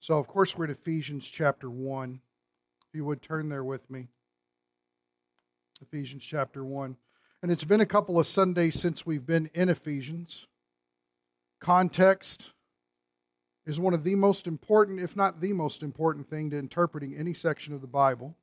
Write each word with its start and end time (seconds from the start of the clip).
So, 0.00 0.18
of 0.18 0.26
course, 0.26 0.56
we're 0.56 0.64
in 0.64 0.70
Ephesians 0.70 1.26
chapter 1.26 1.68
1. 1.68 2.20
If 2.88 2.94
you 2.94 3.04
would 3.04 3.20
turn 3.20 3.50
there 3.50 3.62
with 3.62 3.88
me. 3.90 4.08
Ephesians 5.82 6.22
chapter 6.24 6.64
1. 6.64 6.96
And 7.42 7.52
it's 7.52 7.64
been 7.64 7.82
a 7.82 7.86
couple 7.86 8.18
of 8.18 8.26
Sundays 8.26 8.80
since 8.80 9.04
we've 9.04 9.26
been 9.26 9.50
in 9.52 9.68
Ephesians. 9.68 10.46
Context 11.60 12.50
is 13.66 13.78
one 13.78 13.92
of 13.92 14.02
the 14.02 14.14
most 14.14 14.46
important, 14.46 15.00
if 15.00 15.16
not 15.16 15.40
the 15.40 15.52
most 15.52 15.82
important 15.82 16.30
thing 16.30 16.50
to 16.50 16.58
interpreting 16.58 17.14
any 17.14 17.34
section 17.34 17.74
of 17.74 17.82
the 17.82 17.86
Bible. 17.86 18.34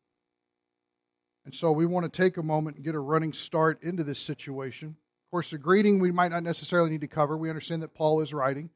And 1.45 1.55
so 1.55 1.71
we 1.71 1.87
want 1.87 2.11
to 2.11 2.21
take 2.21 2.37
a 2.37 2.43
moment 2.43 2.75
and 2.75 2.85
get 2.85 2.93
a 2.93 2.99
running 2.99 3.33
start 3.33 3.81
into 3.81 4.03
this 4.03 4.19
situation. 4.19 4.89
Of 4.89 5.31
course, 5.31 5.49
the 5.49 5.57
greeting 5.57 5.97
we 5.97 6.11
might 6.11 6.31
not 6.31 6.43
necessarily 6.43 6.91
need 6.91 7.01
to 7.01 7.07
cover. 7.07 7.35
We 7.35 7.49
understand 7.49 7.81
that 7.81 7.95
Paul 7.95 8.21
is 8.21 8.31
writing. 8.31 8.69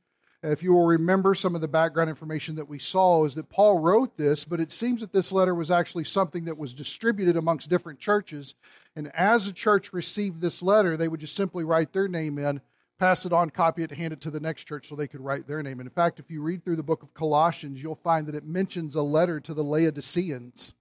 If 0.44 0.64
you 0.64 0.74
will 0.74 0.86
remember 0.86 1.36
some 1.36 1.54
of 1.54 1.62
the 1.62 1.68
background 1.68 2.10
information 2.10 2.56
that 2.56 2.68
we 2.68 2.80
saw, 2.80 3.26
is 3.26 3.36
that 3.36 3.50
Paul 3.50 3.78
wrote 3.78 4.18
this, 4.18 4.44
but 4.44 4.60
it 4.60 4.72
seems 4.72 5.02
that 5.02 5.14
this 5.14 5.32
letter 5.32 5.54
was 5.54 5.70
actually 5.70 6.06
something 6.06 6.46
that 6.46 6.58
was 6.58 6.74
distributed 6.74 7.38
amongst 7.38 7.70
different 7.70 8.00
churches. 8.00 8.56
And 8.96 9.12
as 9.14 9.46
a 9.46 9.54
church 9.54 9.94
received 9.94 10.42
this 10.42 10.64
letter, 10.64 10.98
they 10.98 11.08
would 11.08 11.20
just 11.20 11.36
simply 11.36 11.64
write 11.64 11.94
their 11.94 12.08
name 12.08 12.40
in, 12.40 12.60
pass 12.98 13.28
it 13.28 13.34
on, 13.34 13.52
copy 13.52 13.84
it, 13.84 13.92
hand 13.92 14.14
it 14.14 14.22
to 14.22 14.32
the 14.32 14.40
next 14.40 14.64
church 14.64 14.90
so 14.90 14.96
they 14.96 15.08
could 15.08 15.22
write 15.22 15.48
their 15.48 15.62
name. 15.62 15.80
And 15.80 15.88
in 15.88 15.94
fact, 15.94 16.20
if 16.20 16.32
you 16.32 16.42
read 16.42 16.64
through 16.64 16.78
the 16.78 16.82
book 16.82 17.04
of 17.04 17.14
Colossians, 17.14 17.80
you'll 17.80 17.96
find 17.96 18.26
that 18.26 18.36
it 18.36 18.44
mentions 18.44 18.96
a 18.96 19.02
letter 19.04 19.40
to 19.42 19.54
the 19.54 19.64
Laodiceans 19.64 20.74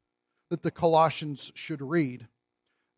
that 0.48 0.62
the 0.62 0.70
Colossians 0.70 1.52
should 1.54 1.82
read. 1.82 2.26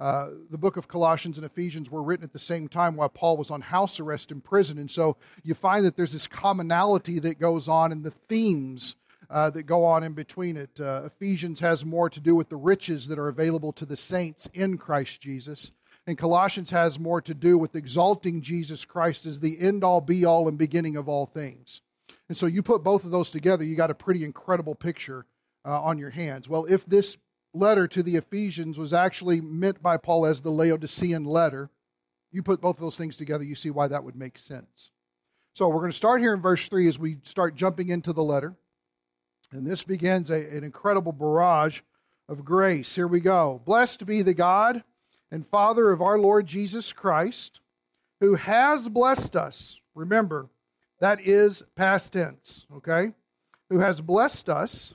Uh, 0.02 0.30
the 0.50 0.58
book 0.58 0.76
of 0.76 0.88
Colossians 0.88 1.36
and 1.36 1.46
Ephesians 1.46 1.88
were 1.88 2.02
written 2.02 2.24
at 2.24 2.32
the 2.32 2.38
same 2.40 2.66
time 2.66 2.96
while 2.96 3.08
Paul 3.08 3.36
was 3.36 3.52
on 3.52 3.60
house 3.60 4.00
arrest 4.00 4.32
in 4.32 4.40
prison. 4.40 4.78
And 4.78 4.90
so 4.90 5.16
you 5.44 5.54
find 5.54 5.84
that 5.84 5.96
there's 5.96 6.12
this 6.12 6.26
commonality 6.26 7.20
that 7.20 7.38
goes 7.38 7.68
on 7.68 7.92
in 7.92 8.02
the 8.02 8.10
themes 8.28 8.96
uh, 9.30 9.50
that 9.50 9.62
go 9.62 9.84
on 9.84 10.02
in 10.02 10.12
between 10.12 10.56
it. 10.56 10.70
Uh, 10.80 11.04
Ephesians 11.04 11.60
has 11.60 11.84
more 11.84 12.10
to 12.10 12.18
do 12.18 12.34
with 12.34 12.48
the 12.48 12.56
riches 12.56 13.06
that 13.06 13.18
are 13.20 13.28
available 13.28 13.72
to 13.74 13.86
the 13.86 13.96
saints 13.96 14.48
in 14.54 14.76
Christ 14.76 15.20
Jesus. 15.20 15.70
And 16.04 16.18
Colossians 16.18 16.70
has 16.70 16.98
more 16.98 17.20
to 17.20 17.32
do 17.32 17.56
with 17.56 17.76
exalting 17.76 18.42
Jesus 18.42 18.84
Christ 18.84 19.24
as 19.24 19.38
the 19.38 19.56
end 19.60 19.84
all, 19.84 20.00
be 20.00 20.24
all, 20.24 20.48
and 20.48 20.58
beginning 20.58 20.96
of 20.96 21.08
all 21.08 21.26
things. 21.26 21.80
And 22.28 22.36
so 22.36 22.46
you 22.46 22.60
put 22.64 22.82
both 22.82 23.04
of 23.04 23.12
those 23.12 23.30
together, 23.30 23.62
you 23.62 23.76
got 23.76 23.92
a 23.92 23.94
pretty 23.94 24.24
incredible 24.24 24.74
picture 24.74 25.26
uh, 25.64 25.80
on 25.80 25.98
your 25.98 26.10
hands. 26.10 26.48
Well, 26.48 26.64
if 26.64 26.84
this 26.86 27.16
letter 27.54 27.86
to 27.88 28.02
the 28.02 28.16
Ephesians 28.16 28.78
was 28.78 28.92
actually 28.92 29.40
meant 29.40 29.82
by 29.82 29.96
Paul 29.96 30.26
as 30.26 30.40
the 30.40 30.50
Laodicean 30.50 31.24
letter. 31.24 31.70
You 32.30 32.42
put 32.42 32.60
both 32.60 32.76
of 32.76 32.82
those 32.82 32.96
things 32.96 33.16
together, 33.16 33.44
you 33.44 33.54
see 33.54 33.70
why 33.70 33.88
that 33.88 34.04
would 34.04 34.16
make 34.16 34.38
sense. 34.38 34.90
So 35.54 35.68
we're 35.68 35.80
going 35.80 35.90
to 35.90 35.96
start 35.96 36.22
here 36.22 36.32
in 36.32 36.40
verse 36.40 36.66
3 36.68 36.88
as 36.88 36.98
we 36.98 37.18
start 37.24 37.54
jumping 37.54 37.90
into 37.90 38.12
the 38.12 38.22
letter. 38.22 38.54
And 39.50 39.66
this 39.66 39.82
begins 39.82 40.30
a, 40.30 40.36
an 40.36 40.64
incredible 40.64 41.12
barrage 41.12 41.80
of 42.28 42.44
grace. 42.44 42.94
Here 42.94 43.06
we 43.06 43.20
go. 43.20 43.60
Blessed 43.66 44.06
be 44.06 44.22
the 44.22 44.32
God 44.32 44.82
and 45.30 45.46
Father 45.46 45.90
of 45.90 46.00
our 46.00 46.18
Lord 46.18 46.46
Jesus 46.46 46.92
Christ, 46.92 47.60
who 48.20 48.36
has 48.36 48.88
blessed 48.88 49.36
us. 49.36 49.78
Remember, 49.94 50.48
that 51.00 51.20
is 51.20 51.62
past 51.76 52.12
tense, 52.14 52.66
okay? 52.76 53.12
Who 53.68 53.80
has 53.80 54.00
blessed 54.00 54.48
us 54.48 54.94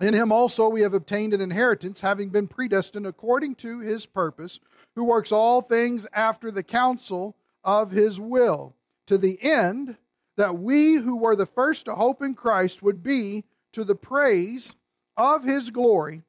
In 0.00 0.14
him 0.14 0.32
also 0.32 0.66
we 0.66 0.80
have 0.80 0.94
obtained 0.94 1.34
an 1.34 1.42
inheritance, 1.42 2.00
having 2.00 2.30
been 2.30 2.48
predestined 2.48 3.06
according 3.06 3.56
to 3.56 3.80
his 3.80 4.06
purpose, 4.06 4.58
who 4.94 5.04
works 5.04 5.30
all 5.30 5.60
things 5.60 6.06
after 6.14 6.50
the 6.50 6.62
counsel 6.62 7.36
of 7.64 7.90
his 7.90 8.18
will, 8.18 8.74
to 9.06 9.18
the 9.18 9.38
end 9.42 9.96
that 10.36 10.58
we 10.58 10.94
who 10.94 11.16
were 11.16 11.36
the 11.36 11.44
first 11.44 11.84
to 11.84 11.94
hope 11.94 12.22
in 12.22 12.34
Christ 12.34 12.82
would 12.82 13.02
be 13.02 13.44
to 13.72 13.84
the 13.84 13.94
praise 13.94 14.74
of 15.18 15.44
his 15.44 15.68
glory. 15.68 16.22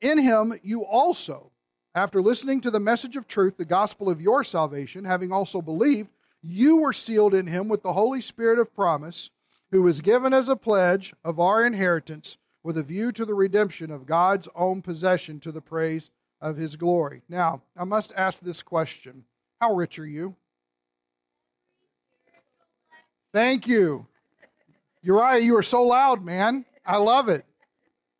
In 0.00 0.18
him 0.18 0.58
you 0.62 0.84
also, 0.84 1.50
after 1.96 2.22
listening 2.22 2.60
to 2.60 2.70
the 2.70 2.78
message 2.78 3.16
of 3.16 3.26
truth, 3.26 3.56
the 3.56 3.64
gospel 3.64 4.08
of 4.08 4.20
your 4.20 4.44
salvation, 4.44 5.04
having 5.04 5.32
also 5.32 5.60
believed, 5.60 6.10
you 6.42 6.76
were 6.76 6.92
sealed 6.92 7.34
in 7.34 7.48
him 7.48 7.68
with 7.68 7.82
the 7.82 7.92
Holy 7.92 8.20
Spirit 8.20 8.60
of 8.60 8.72
promise, 8.72 9.32
who 9.72 9.82
was 9.82 10.00
given 10.00 10.32
as 10.32 10.48
a 10.48 10.54
pledge 10.54 11.12
of 11.24 11.40
our 11.40 11.66
inheritance 11.66 12.38
with 12.62 12.78
a 12.78 12.82
view 12.82 13.12
to 13.12 13.24
the 13.24 13.34
redemption 13.34 13.90
of 13.90 14.06
God's 14.06 14.48
own 14.54 14.82
possession 14.82 15.40
to 15.40 15.52
the 15.52 15.60
praise 15.60 16.10
of 16.40 16.56
his 16.56 16.76
glory. 16.76 17.22
Now, 17.28 17.62
I 17.76 17.84
must 17.84 18.12
ask 18.16 18.40
this 18.40 18.62
question 18.62 19.24
How 19.60 19.74
rich 19.74 19.98
are 19.98 20.06
you? 20.06 20.34
Thank 23.32 23.66
you. 23.66 24.06
Uriah, 25.02 25.40
you 25.40 25.56
are 25.56 25.62
so 25.62 25.82
loud, 25.82 26.24
man. 26.24 26.64
I 26.84 26.96
love 26.96 27.28
it. 27.28 27.44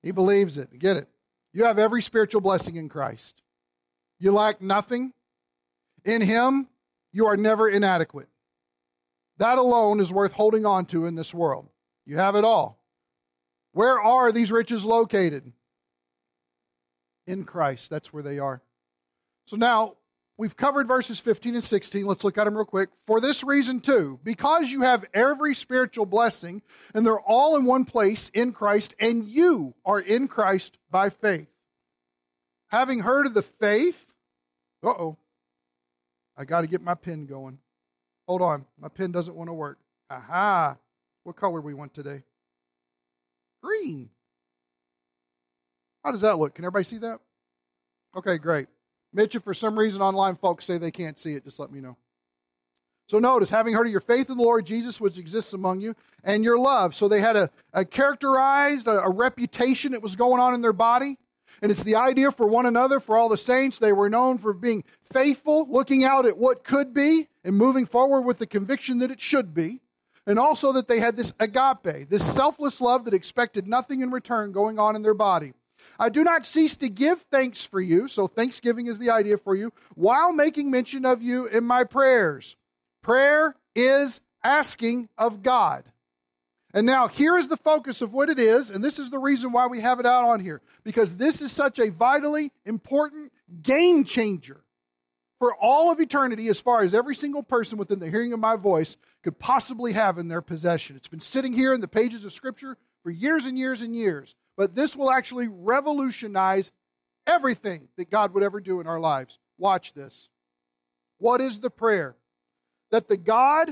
He 0.03 0.13
believes 0.13 0.57
it. 0.57 0.79
Get 0.79 0.97
it. 0.97 1.09
You 1.53 1.65
have 1.65 1.79
every 1.79 2.01
spiritual 2.01 2.41
blessing 2.41 2.77
in 2.77 2.89
Christ. 2.89 3.43
You 4.19 4.33
lack 4.33 4.63
nothing. 4.63 5.13
In 6.05 6.23
Him, 6.23 6.69
you 7.13 7.27
are 7.27 7.37
never 7.37 7.69
inadequate. 7.69 8.29
That 9.39 9.59
alone 9.59 10.01
is 10.01 10.13
worth 10.13 10.33
holding 10.33 10.65
on 10.65 10.87
to 10.87 11.07
in 11.07 11.15
this 11.15 11.35
world. 11.35 11.69
You 12.07 12.17
have 12.19 12.37
it 12.37 12.45
all. 12.45 12.80
Where 13.73 14.01
are 14.01 14.33
these 14.33 14.51
riches 14.51 14.85
located? 14.85 15.53
In 17.27 17.45
Christ. 17.45 17.91
That's 17.91 18.13
where 18.13 18.23
they 18.23 18.39
are. 18.39 18.63
So 19.47 19.57
now, 19.57 19.95
we've 20.37 20.57
covered 20.57 20.89
verses 20.89 21.21
15 21.21 21.57
and 21.57 21.65
16. 21.65 22.05
Let's 22.07 22.25
look 22.25 22.39
at 22.39 22.45
them 22.45 22.57
real 22.57 22.65
quick. 22.65 22.89
For 23.07 23.21
this 23.21 23.45
reason, 23.45 23.81
too, 23.81 24.19
because 24.25 24.71
you 24.71 24.83
have 24.83 25.05
every 25.13 25.55
spiritual 25.55 26.07
blessing, 26.07 26.63
and 26.95 27.05
they're 27.05 27.21
all 27.21 27.57
in 27.57 27.65
one 27.65 27.85
place 27.85 28.31
in 28.35 28.53
Christ, 28.53 28.95
and 28.99 29.25
you 29.25 29.75
are 29.85 30.01
in 30.01 30.29
Christ 30.29 30.77
by 30.91 31.11
faith. 31.11 31.49
Having 32.69 33.01
heard 33.01 33.27
of 33.27 33.35
the 33.35 33.43
faith, 33.43 34.07
uh 34.83 34.89
oh, 34.89 35.17
I 36.37 36.45
got 36.45 36.63
to 36.63 36.67
get 36.67 36.81
my 36.81 36.95
pen 36.95 37.27
going. 37.27 37.59
Hold 38.27 38.43
on, 38.43 38.65
my 38.81 38.89
pen 38.89 39.11
doesn't 39.11 39.35
want 39.35 39.49
to 39.49 39.55
work. 39.55 39.79
Aha, 40.09 40.77
what 41.25 41.37
color 41.37 41.61
we 41.61 41.75
want 41.75 41.93
today? 41.95 42.23
Green. 43.63 44.09
How 46.05 46.13
does 46.13 46.23
that 46.23 46.39
look? 46.39 46.55
Can 46.55 46.65
everybody 46.65 46.85
see 46.85 46.99
that? 46.99 47.21
Okay, 48.17 48.39
great. 48.39 48.67
Mitch, 49.13 49.35
if 49.35 49.45
for 49.45 49.55
some 49.55 49.79
reason 49.79 50.03
online 50.03 50.37
folks 50.37 50.65
say 50.65 50.79
they 50.79 50.91
can't 50.91 51.19
see 51.19 51.35
it, 51.35 51.45
just 51.45 51.59
let 51.59 51.71
me 51.71 51.81
know. 51.81 51.97
So 53.09 53.19
notice, 53.19 53.51
having 53.51 53.75
heard 53.75 53.87
of 53.87 53.93
your 53.93 54.01
faith 54.01 54.31
in 54.31 54.37
the 54.37 54.43
Lord 54.43 54.65
Jesus, 54.65 55.01
which 55.01 55.19
exists 55.19 55.53
among 55.53 55.81
you, 55.81 55.97
and 56.23 56.45
your 56.45 56.59
love. 56.59 56.95
So 56.95 57.09
they 57.09 57.21
had 57.21 57.37
a, 57.37 57.51
a 57.73 57.85
characterized, 57.85 58.87
a, 58.87 59.03
a 59.03 59.11
reputation 59.11 59.93
that 59.93 60.03
was 60.03 60.15
going 60.15 60.41
on 60.41 60.55
in 60.55 60.63
their 60.63 60.73
body. 60.73 61.19
And 61.61 61.73
it's 61.73 61.83
the 61.83 61.97
idea 61.97 62.31
for 62.31 62.47
one 62.47 62.67
another, 62.67 63.01
for 63.01 63.19
all 63.19 63.29
the 63.29 63.37
saints. 63.37 63.79
They 63.79 63.93
were 63.93 64.09
known 64.09 64.39
for 64.39 64.53
being 64.53 64.85
faithful, 65.13 65.67
looking 65.69 66.05
out 66.05 66.25
at 66.25 66.39
what 66.39 66.63
could 66.63 66.95
be, 66.95 67.29
and 67.45 67.57
moving 67.57 67.85
forward 67.85 68.23
with 68.23 68.39
the 68.39 68.47
conviction 68.47 69.01
that 69.01 69.11
it 69.11 69.21
should 69.21 69.53
be 69.55 69.81
and 70.27 70.39
also 70.39 70.73
that 70.73 70.89
they 70.89 71.01
had 71.01 71.17
this 71.17 71.33
agape, 71.41 72.09
this 72.09 72.25
selfless 72.25 72.81
love 72.81 73.05
that 73.05 73.15
expected 73.15 73.67
nothing 73.67 74.01
in 74.01 74.11
return 74.11 74.53
going 74.53 74.79
on 74.79 74.97
in 74.97 75.03
their 75.03 75.15
body. 75.15 75.53
I 75.99 76.09
do 76.09 76.25
not 76.25 76.47
cease 76.47 76.77
to 76.79 76.89
give 76.89 77.25
thanks 77.31 77.65
for 77.65 77.81
you, 77.81 78.09
so 78.09 78.27
thanksgiving 78.27 78.87
is 78.87 78.99
the 78.99 79.11
idea 79.11 79.37
for 79.39 79.55
you, 79.55 79.73
while 79.95 80.33
making 80.33 80.71
mention 80.71 81.05
of 81.05 81.23
you 81.23 81.47
in 81.47 81.65
my 81.65 81.85
prayers. 81.85 82.57
Prayer 83.03 83.55
is 83.75 84.21
asking 84.43 85.09
of 85.19 85.43
God. 85.43 85.85
And 86.73 86.87
now 86.87 87.09
here 87.09 87.37
is 87.37 87.49
the 87.49 87.57
focus 87.57 88.01
of 88.01 88.13
what 88.13 88.31
it 88.31 88.39
is, 88.39 88.71
and 88.71 88.83
this 88.83 88.99
is 88.99 89.11
the 89.11 89.19
reason 89.19 89.53
why 89.53 89.67
we 89.67 89.81
have 89.81 90.01
it 90.01 90.07
out 90.07 90.25
on 90.25 90.41
here. 90.41 90.63
Because 90.85 91.17
this 91.17 91.43
is 91.43 91.51
such 91.51 91.79
a 91.79 91.91
vitally 91.91 92.53
important 92.65 93.33
game 93.63 94.05
changer 94.05 94.63
for 95.41 95.55
all 95.57 95.91
of 95.91 96.01
eternity, 96.01 96.49
as 96.49 96.61
far 96.61 96.83
as 96.83 96.95
every 96.95 97.17
single 97.17 97.43
person 97.43 97.79
within 97.79 97.99
the 97.99 98.11
hearing 98.11 98.35
of 98.35 98.39
my 98.39 98.57
voice 98.57 98.97
could 99.25 99.39
possibly 99.39 99.93
have 99.95 100.19
in 100.19 100.29
their 100.29 100.43
possession. 100.43 100.97
It's 100.97 101.09
been 101.09 101.19
sitting 101.19 101.55
here 101.55 101.73
in 101.73 101.81
the 101.81 101.89
pages 101.89 102.27
of 102.27 102.33
Scripture 102.33 102.77
for 103.03 103.11
years 103.11 103.47
and 103.47 103.59
years 103.59 103.81
and 103.81 103.97
years. 103.97 104.35
But 104.59 104.75
this 104.75 104.95
will 104.95 105.11
actually 105.11 105.49
revolutionize 105.49 106.71
everything 107.27 107.89
that 107.97 108.11
God 108.11 108.35
would 108.35 108.43
ever 108.43 108.61
do 108.61 108.81
in 108.81 108.87
our 108.87 109.01
lives. 109.01 109.39
Watch 109.57 109.95
this. 109.95 110.29
What 111.17 111.41
is 111.41 111.59
the 111.59 111.71
prayer? 111.71 112.17
That 112.91 113.09
the 113.09 113.17
God 113.17 113.71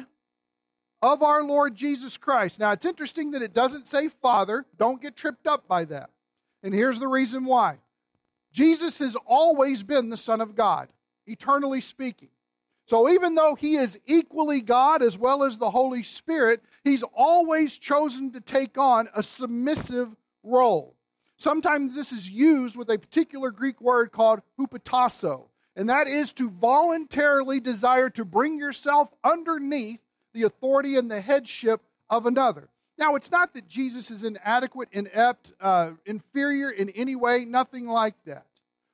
of 1.03 1.23
our 1.23 1.45
Lord 1.45 1.75
Jesus 1.75 2.17
Christ. 2.17 2.59
Now, 2.59 2.73
it's 2.73 2.87
interesting 2.87 3.33
that 3.33 3.43
it 3.43 3.53
doesn't 3.53 3.87
say 3.87 4.09
Father. 4.09 4.65
Don't 4.79 5.03
get 5.03 5.17
tripped 5.17 5.47
up 5.47 5.69
by 5.69 5.85
that. 5.85 6.09
And 6.63 6.73
here's 6.73 6.99
the 6.99 7.09
reason 7.09 7.45
why 7.45 7.77
Jesus 8.53 8.99
has 9.01 9.17
always 9.27 9.83
been 9.83 10.09
the 10.09 10.17
Son 10.17 10.41
of 10.41 10.57
God, 10.57 10.89
eternally 11.29 11.81
speaking. 11.81 12.29
So, 12.87 13.11
even 13.11 13.35
though 13.35 13.55
he 13.55 13.77
is 13.77 13.99
equally 14.07 14.63
God 14.63 15.03
as 15.03 15.19
well 15.19 15.45
as 15.45 15.59
the 15.59 15.71
Holy 15.71 16.03
Spirit, 16.03 16.63
he's 16.85 17.03
always 17.15 17.77
chosen 17.77 18.33
to 18.33 18.41
take 18.41 18.79
on 18.79 19.11
a 19.15 19.23
submissive 19.23 20.09
role. 20.43 20.95
Sometimes 21.37 21.95
this 21.95 22.13
is 22.13 22.29
used 22.29 22.77
with 22.77 22.91
a 22.91 22.99
particular 22.99 23.51
Greek 23.51 23.81
word 23.81 24.11
called 24.11 24.41
hupotasso, 24.59 25.45
and 25.77 25.89
that 25.91 26.09
is 26.09 26.33
to 26.33 26.49
voluntarily 26.49 27.61
desire 27.61 28.11
to 28.11 28.25
bring 28.25 28.59
yourself 28.59 29.09
underneath 29.23 30.01
the 30.33 30.45
authority 30.45 30.97
and 30.97 31.11
the 31.11 31.21
headship 31.21 31.83
of 32.09 32.27
another. 32.27 32.69
Now, 32.99 33.15
it's 33.15 33.31
not 33.31 33.55
that 33.55 33.69
Jesus 33.69 34.11
is 34.11 34.25
inadequate, 34.25 34.89
inept, 34.91 35.53
uh, 35.61 35.91
inferior 36.07 36.71
in 36.71 36.89
any 36.91 37.15
way, 37.15 37.45
nothing 37.45 37.87
like 37.87 38.15
that. 38.25 38.47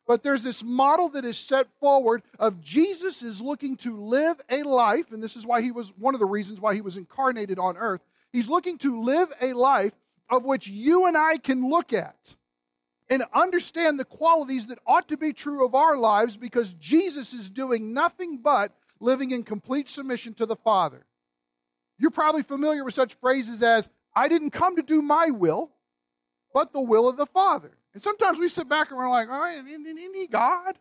But 0.06 0.22
there's 0.22 0.42
this 0.42 0.62
model 0.62 1.08
that 1.10 1.24
is 1.24 1.38
set 1.38 1.66
forward 1.80 2.22
of 2.38 2.60
Jesus 2.60 3.22
is 3.22 3.40
looking 3.40 3.76
to 3.78 3.96
live 3.96 4.40
a 4.50 4.62
life, 4.62 5.12
and 5.12 5.22
this 5.22 5.36
is 5.36 5.46
why 5.46 5.62
he 5.62 5.70
was 5.70 5.92
one 5.98 6.14
of 6.14 6.20
the 6.20 6.26
reasons 6.26 6.60
why 6.60 6.74
he 6.74 6.82
was 6.82 6.96
incarnated 6.96 7.58
on 7.58 7.76
earth. 7.76 8.02
He's 8.32 8.48
looking 8.48 8.78
to 8.78 9.02
live 9.02 9.32
a 9.40 9.54
life 9.54 9.94
of 10.28 10.44
which 10.44 10.66
you 10.66 11.06
and 11.06 11.16
I 11.16 11.38
can 11.38 11.70
look 11.70 11.92
at 11.92 12.34
and 13.08 13.24
understand 13.32 13.98
the 13.98 14.04
qualities 14.04 14.66
that 14.66 14.78
ought 14.86 15.08
to 15.08 15.16
be 15.16 15.32
true 15.32 15.64
of 15.64 15.74
our 15.74 15.96
lives 15.96 16.36
because 16.36 16.72
Jesus 16.80 17.32
is 17.32 17.48
doing 17.48 17.94
nothing 17.94 18.38
but 18.38 18.72
living 19.00 19.30
in 19.30 19.42
complete 19.42 19.88
submission 19.88 20.34
to 20.34 20.46
the 20.46 20.56
Father. 20.56 21.04
You're 21.98 22.10
probably 22.10 22.42
familiar 22.42 22.84
with 22.84 22.94
such 22.94 23.14
phrases 23.14 23.62
as, 23.62 23.88
I 24.14 24.28
didn't 24.28 24.50
come 24.50 24.76
to 24.76 24.82
do 24.82 25.02
my 25.02 25.30
will, 25.30 25.70
but 26.52 26.72
the 26.72 26.80
will 26.80 27.08
of 27.08 27.16
the 27.16 27.26
Father. 27.26 27.76
And 27.94 28.02
sometimes 28.02 28.38
we 28.38 28.48
sit 28.48 28.68
back 28.68 28.90
and 28.90 28.98
we're 28.98 29.08
like, 29.08 29.28
oh, 29.30 29.62
isn't 29.66 30.14
he 30.14 30.26
God? 30.26 30.76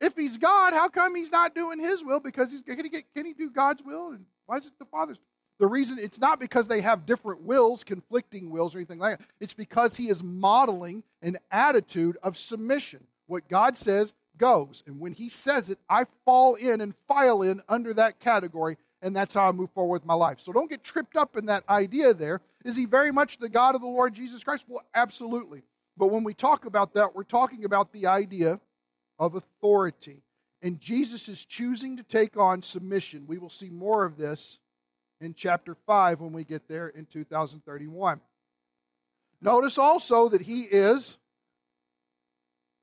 If 0.00 0.14
he's 0.14 0.36
God, 0.36 0.72
how 0.72 0.88
come 0.88 1.14
he's 1.14 1.30
not 1.30 1.54
doing 1.54 1.80
his 1.80 2.04
will? 2.04 2.20
Because 2.20 2.52
he's, 2.52 2.62
can, 2.62 2.82
he 2.82 2.88
get, 2.88 3.04
can 3.14 3.26
he 3.26 3.32
do 3.32 3.50
God's 3.50 3.82
will? 3.82 4.10
And 4.10 4.24
why 4.46 4.58
is 4.58 4.66
it 4.66 4.72
the 4.78 4.84
Father's? 4.84 5.18
The 5.58 5.66
reason 5.66 5.98
it's 5.98 6.20
not 6.20 6.38
because 6.38 6.66
they 6.66 6.82
have 6.82 7.06
different 7.06 7.42
wills, 7.42 7.82
conflicting 7.82 8.50
wills, 8.50 8.74
or 8.74 8.78
anything 8.78 8.98
like 8.98 9.18
that. 9.18 9.26
It's 9.40 9.54
because 9.54 9.96
he 9.96 10.10
is 10.10 10.22
modeling 10.22 11.02
an 11.22 11.38
attitude 11.50 12.18
of 12.22 12.36
submission. 12.36 13.04
What 13.26 13.48
God 13.48 13.78
says 13.78 14.12
goes. 14.36 14.82
And 14.86 15.00
when 15.00 15.12
he 15.12 15.30
says 15.30 15.70
it, 15.70 15.78
I 15.88 16.04
fall 16.26 16.54
in 16.54 16.82
and 16.82 16.94
file 17.08 17.40
in 17.40 17.62
under 17.68 17.94
that 17.94 18.20
category, 18.20 18.76
and 19.00 19.16
that's 19.16 19.32
how 19.32 19.48
I 19.48 19.52
move 19.52 19.70
forward 19.70 19.94
with 20.02 20.06
my 20.06 20.14
life. 20.14 20.40
So 20.40 20.52
don't 20.52 20.70
get 20.70 20.84
tripped 20.84 21.16
up 21.16 21.38
in 21.38 21.46
that 21.46 21.64
idea 21.70 22.12
there. 22.12 22.42
Is 22.64 22.76
he 22.76 22.84
very 22.84 23.10
much 23.10 23.38
the 23.38 23.48
God 23.48 23.74
of 23.74 23.80
the 23.80 23.86
Lord 23.86 24.14
Jesus 24.14 24.44
Christ? 24.44 24.66
Well, 24.68 24.84
absolutely. 24.94 25.62
But 25.96 26.08
when 26.08 26.24
we 26.24 26.34
talk 26.34 26.66
about 26.66 26.94
that, 26.94 27.14
we're 27.14 27.24
talking 27.24 27.64
about 27.64 27.92
the 27.92 28.06
idea 28.06 28.60
of 29.18 29.34
authority. 29.34 30.22
And 30.62 30.80
Jesus 30.80 31.28
is 31.28 31.44
choosing 31.44 31.96
to 31.96 32.02
take 32.02 32.36
on 32.36 32.62
submission. 32.62 33.24
We 33.26 33.38
will 33.38 33.50
see 33.50 33.70
more 33.70 34.04
of 34.04 34.16
this 34.16 34.58
in 35.20 35.34
chapter 35.34 35.74
5 35.86 36.20
when 36.20 36.32
we 36.32 36.44
get 36.44 36.68
there 36.68 36.88
in 36.88 37.06
2031. 37.06 38.20
Notice 39.40 39.78
also 39.78 40.28
that 40.30 40.42
he 40.42 40.62
is 40.62 41.18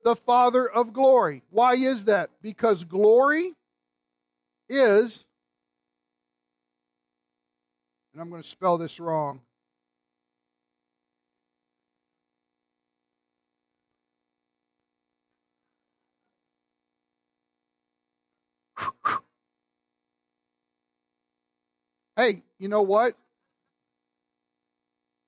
the 0.02 0.16
Father 0.16 0.68
of 0.68 0.92
glory. 0.92 1.42
Why 1.50 1.74
is 1.74 2.04
that? 2.06 2.30
Because 2.42 2.84
glory 2.84 3.52
is, 4.68 5.24
and 8.12 8.22
I'm 8.22 8.30
going 8.30 8.42
to 8.42 8.48
spell 8.48 8.78
this 8.78 9.00
wrong. 9.00 9.40
Hey, 22.16 22.42
you 22.58 22.68
know 22.68 22.82
what? 22.82 23.16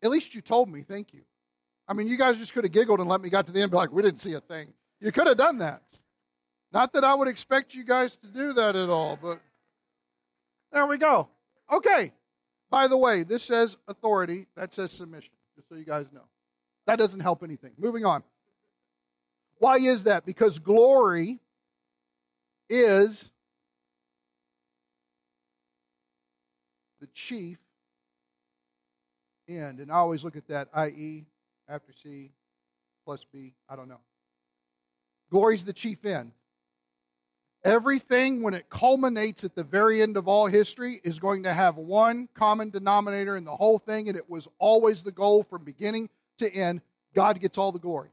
At 0.03 0.11
least 0.11 0.35
you 0.35 0.41
told 0.41 0.69
me. 0.69 0.83
Thank 0.83 1.13
you. 1.13 1.23
I 1.89 1.95
mean, 1.95 2.09
you 2.09 2.17
guys 2.17 2.37
just 2.37 2.53
could 2.53 2.65
have 2.65 2.73
giggled 2.73 3.01
and 3.01 3.09
let 3.09 3.21
me 3.21 3.29
got 3.29 3.47
to 3.47 3.53
the 3.53 3.61
end 3.61 3.71
be 3.71 3.77
like, 3.77 3.93
we 3.93 4.03
didn't 4.03 4.21
see 4.21 4.35
a 4.35 4.41
thing. 4.41 4.69
You 5.01 5.13
could 5.13 5.27
have 5.27 5.37
done 5.37 5.59
that. 5.59 5.83
Not 6.73 6.93
that 6.93 7.05
I 7.05 7.15
would 7.15 7.29
expect 7.29 7.75
you 7.75 7.85
guys 7.85 8.17
to 8.17 8.27
do 8.27 8.53
that 8.55 8.77
at 8.77 8.89
all, 8.89 9.19
but 9.21 9.41
there 10.73 10.87
we 10.87 10.99
go. 10.99 11.29
Okay. 11.73 12.13
By 12.71 12.89
the 12.89 12.97
way, 12.97 13.23
this 13.23 13.45
says 13.45 13.77
authority, 13.89 14.47
that 14.57 14.75
says 14.75 14.93
submission, 14.93 15.31
just 15.55 15.69
so 15.69 15.77
you 15.77 15.85
guys 15.85 16.07
know. 16.13 16.25
That 16.87 16.97
doesn't 16.97 17.21
help 17.21 17.43
anything. 17.43 17.73
Moving 17.79 18.05
on. 18.05 18.23
Why 19.59 19.77
is 19.77 20.05
that? 20.05 20.27
Because 20.27 20.59
glory 20.59 21.39
is 22.69 23.31
the 27.01 27.09
chief 27.09 27.59
end. 29.49 29.81
And 29.81 29.91
I 29.91 29.97
always 29.97 30.25
look 30.25 30.37
at 30.37 30.49
that, 30.49 30.69
i.e., 30.75 31.27
after 31.69 31.93
C 31.93 32.31
plus 33.05 33.25
B. 33.33 33.53
I 33.69 33.77
don't 33.77 33.89
know. 33.89 34.01
Glory's 35.31 35.65
the 35.65 35.73
chief 35.73 36.05
end. 36.05 36.33
Everything, 37.65 38.43
when 38.43 38.55
it 38.55 38.71
culminates 38.71 39.43
at 39.43 39.57
the 39.57 39.65
very 39.65 40.01
end 40.01 40.17
of 40.17 40.29
all 40.29 40.47
history, 40.47 41.01
is 41.03 41.19
going 41.19 41.43
to 41.43 41.53
have 41.53 41.77
one 41.77 42.29
common 42.35 42.71
denominator 42.71 43.37
in 43.37 43.45
the 43.45 43.57
whole 43.57 43.79
thing, 43.79 44.09
and 44.09 44.17
it 44.17 44.29
was 44.31 44.47
always 44.59 45.03
the 45.03 45.11
goal 45.11 45.43
from 45.43 45.65
beginning 45.65 46.09
to 46.39 46.53
end. 46.53 46.81
God 47.15 47.41
gets 47.41 47.59
all 47.59 47.73
the 47.73 47.79
glory. 47.79 48.11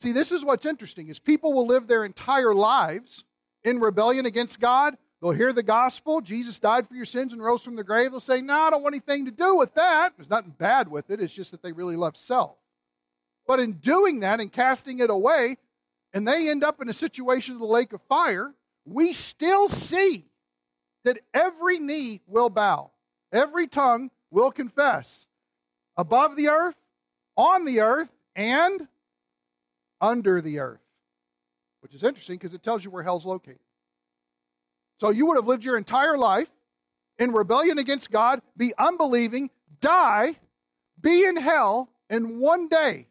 See, 0.00 0.12
this 0.12 0.32
is 0.32 0.44
what's 0.44 0.66
interesting 0.66 1.08
is 1.08 1.18
people 1.18 1.52
will 1.54 1.66
live 1.66 1.86
their 1.86 2.04
entire 2.04 2.54
lives 2.54 3.24
in 3.62 3.80
rebellion 3.80 4.26
against 4.26 4.60
God, 4.60 4.96
They'll 5.24 5.32
hear 5.32 5.54
the 5.54 5.62
gospel. 5.62 6.20
Jesus 6.20 6.58
died 6.58 6.86
for 6.86 6.94
your 6.94 7.06
sins 7.06 7.32
and 7.32 7.42
rose 7.42 7.62
from 7.62 7.76
the 7.76 7.82
grave. 7.82 8.10
They'll 8.10 8.20
say, 8.20 8.42
No, 8.42 8.52
I 8.52 8.68
don't 8.68 8.82
want 8.82 8.94
anything 8.94 9.24
to 9.24 9.30
do 9.30 9.56
with 9.56 9.72
that. 9.72 10.12
There's 10.18 10.28
nothing 10.28 10.54
bad 10.58 10.86
with 10.86 11.08
it. 11.10 11.18
It's 11.18 11.32
just 11.32 11.52
that 11.52 11.62
they 11.62 11.72
really 11.72 11.96
love 11.96 12.18
self. 12.18 12.56
But 13.46 13.58
in 13.58 13.72
doing 13.72 14.20
that 14.20 14.40
and 14.40 14.52
casting 14.52 14.98
it 14.98 15.08
away, 15.08 15.56
and 16.12 16.28
they 16.28 16.50
end 16.50 16.62
up 16.62 16.82
in 16.82 16.90
a 16.90 16.94
situation 16.94 17.54
of 17.54 17.60
the 17.60 17.66
lake 17.66 17.94
of 17.94 18.02
fire, 18.02 18.52
we 18.84 19.14
still 19.14 19.66
see 19.70 20.26
that 21.04 21.18
every 21.32 21.78
knee 21.78 22.20
will 22.26 22.50
bow, 22.50 22.90
every 23.32 23.66
tongue 23.66 24.10
will 24.30 24.50
confess 24.50 25.26
above 25.96 26.36
the 26.36 26.48
earth, 26.48 26.76
on 27.34 27.64
the 27.64 27.80
earth, 27.80 28.10
and 28.36 28.86
under 30.02 30.42
the 30.42 30.58
earth. 30.58 30.84
Which 31.80 31.94
is 31.94 32.02
interesting 32.02 32.36
because 32.36 32.52
it 32.52 32.62
tells 32.62 32.84
you 32.84 32.90
where 32.90 33.02
hell's 33.02 33.24
located. 33.24 33.63
So 35.00 35.10
you 35.10 35.26
would 35.26 35.36
have 35.36 35.46
lived 35.46 35.64
your 35.64 35.76
entire 35.76 36.16
life 36.16 36.48
in 37.18 37.32
rebellion 37.32 37.78
against 37.78 38.10
God, 38.10 38.40
be 38.56 38.72
unbelieving, 38.78 39.50
die, 39.80 40.36
be 41.00 41.24
in 41.24 41.36
hell, 41.36 41.88
and 42.08 42.38
one 42.38 42.68
day 42.68 43.06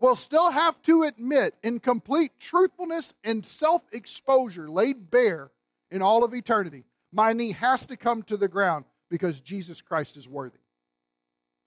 will 0.00 0.16
still 0.16 0.50
have 0.50 0.80
to 0.82 1.02
admit 1.02 1.54
in 1.62 1.78
complete 1.78 2.32
truthfulness 2.40 3.14
and 3.22 3.44
self 3.46 3.82
exposure 3.92 4.68
laid 4.68 5.10
bare 5.10 5.50
in 5.90 6.02
all 6.02 6.24
of 6.24 6.34
eternity, 6.34 6.84
my 7.12 7.32
knee 7.32 7.52
has 7.52 7.84
to 7.86 7.96
come 7.96 8.22
to 8.24 8.36
the 8.36 8.48
ground 8.48 8.84
because 9.10 9.40
Jesus 9.40 9.80
Christ 9.82 10.16
is 10.16 10.28
worthy. 10.28 10.58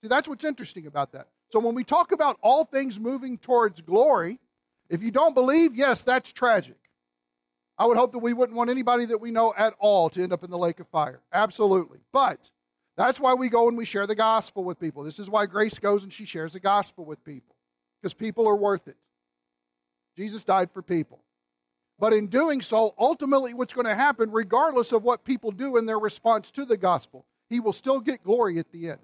See, 0.02 0.08
that's 0.08 0.28
what's 0.28 0.44
interesting 0.44 0.86
about 0.86 1.12
that. 1.12 1.28
So 1.50 1.60
when 1.60 1.74
we 1.74 1.84
talk 1.84 2.12
about 2.12 2.38
all 2.42 2.64
things 2.64 2.98
moving 2.98 3.38
towards 3.38 3.80
glory, 3.80 4.38
if 4.88 5.02
you 5.02 5.10
don't 5.10 5.34
believe, 5.34 5.74
yes, 5.74 6.02
that's 6.02 6.32
tragic. 6.32 6.76
I 7.76 7.86
would 7.86 7.96
hope 7.96 8.12
that 8.12 8.20
we 8.20 8.32
wouldn't 8.32 8.56
want 8.56 8.70
anybody 8.70 9.04
that 9.06 9.20
we 9.20 9.30
know 9.30 9.52
at 9.56 9.74
all 9.78 10.08
to 10.10 10.22
end 10.22 10.32
up 10.32 10.44
in 10.44 10.50
the 10.50 10.58
lake 10.58 10.80
of 10.80 10.88
fire. 10.88 11.20
Absolutely. 11.32 11.98
But 12.12 12.50
that's 12.96 13.18
why 13.18 13.34
we 13.34 13.48
go 13.48 13.68
and 13.68 13.76
we 13.76 13.84
share 13.84 14.06
the 14.06 14.14
gospel 14.14 14.62
with 14.62 14.78
people. 14.78 15.02
This 15.02 15.18
is 15.18 15.28
why 15.28 15.46
Grace 15.46 15.78
goes 15.78 16.04
and 16.04 16.12
she 16.12 16.24
shares 16.24 16.52
the 16.52 16.60
gospel 16.60 17.04
with 17.04 17.24
people, 17.24 17.56
because 18.00 18.14
people 18.14 18.48
are 18.48 18.56
worth 18.56 18.86
it. 18.86 18.96
Jesus 20.16 20.44
died 20.44 20.70
for 20.70 20.82
people. 20.82 21.20
But 21.98 22.12
in 22.12 22.28
doing 22.28 22.60
so, 22.60 22.94
ultimately, 22.98 23.54
what's 23.54 23.74
going 23.74 23.86
to 23.86 23.94
happen, 23.94 24.30
regardless 24.30 24.92
of 24.92 25.02
what 25.02 25.24
people 25.24 25.50
do 25.50 25.76
in 25.76 25.86
their 25.86 25.98
response 25.98 26.50
to 26.52 26.64
the 26.64 26.76
gospel, 26.76 27.24
he 27.48 27.60
will 27.60 27.72
still 27.72 28.00
get 28.00 28.22
glory 28.22 28.58
at 28.58 28.70
the 28.70 28.90
end. 28.90 29.00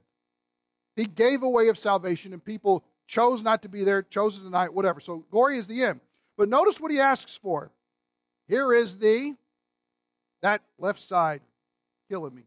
He 0.96 1.06
gave 1.06 1.42
a 1.42 1.48
way 1.48 1.68
of 1.68 1.78
salvation, 1.78 2.32
and 2.32 2.44
people 2.44 2.84
chose 3.06 3.42
not 3.42 3.62
to 3.62 3.68
be 3.68 3.84
there, 3.84 4.02
chose 4.02 4.36
to 4.36 4.44
deny 4.44 4.64
it, 4.64 4.74
whatever. 4.74 5.00
So 5.00 5.24
glory 5.30 5.58
is 5.58 5.66
the 5.66 5.82
end. 5.82 6.00
But 6.36 6.48
notice 6.48 6.80
what 6.80 6.90
he 6.90 7.00
asks 7.00 7.36
for. 7.36 7.70
Here 8.50 8.74
is 8.74 8.98
the, 8.98 9.36
that 10.42 10.60
left 10.76 10.98
side 10.98 11.40
killing 12.08 12.34
me. 12.34 12.42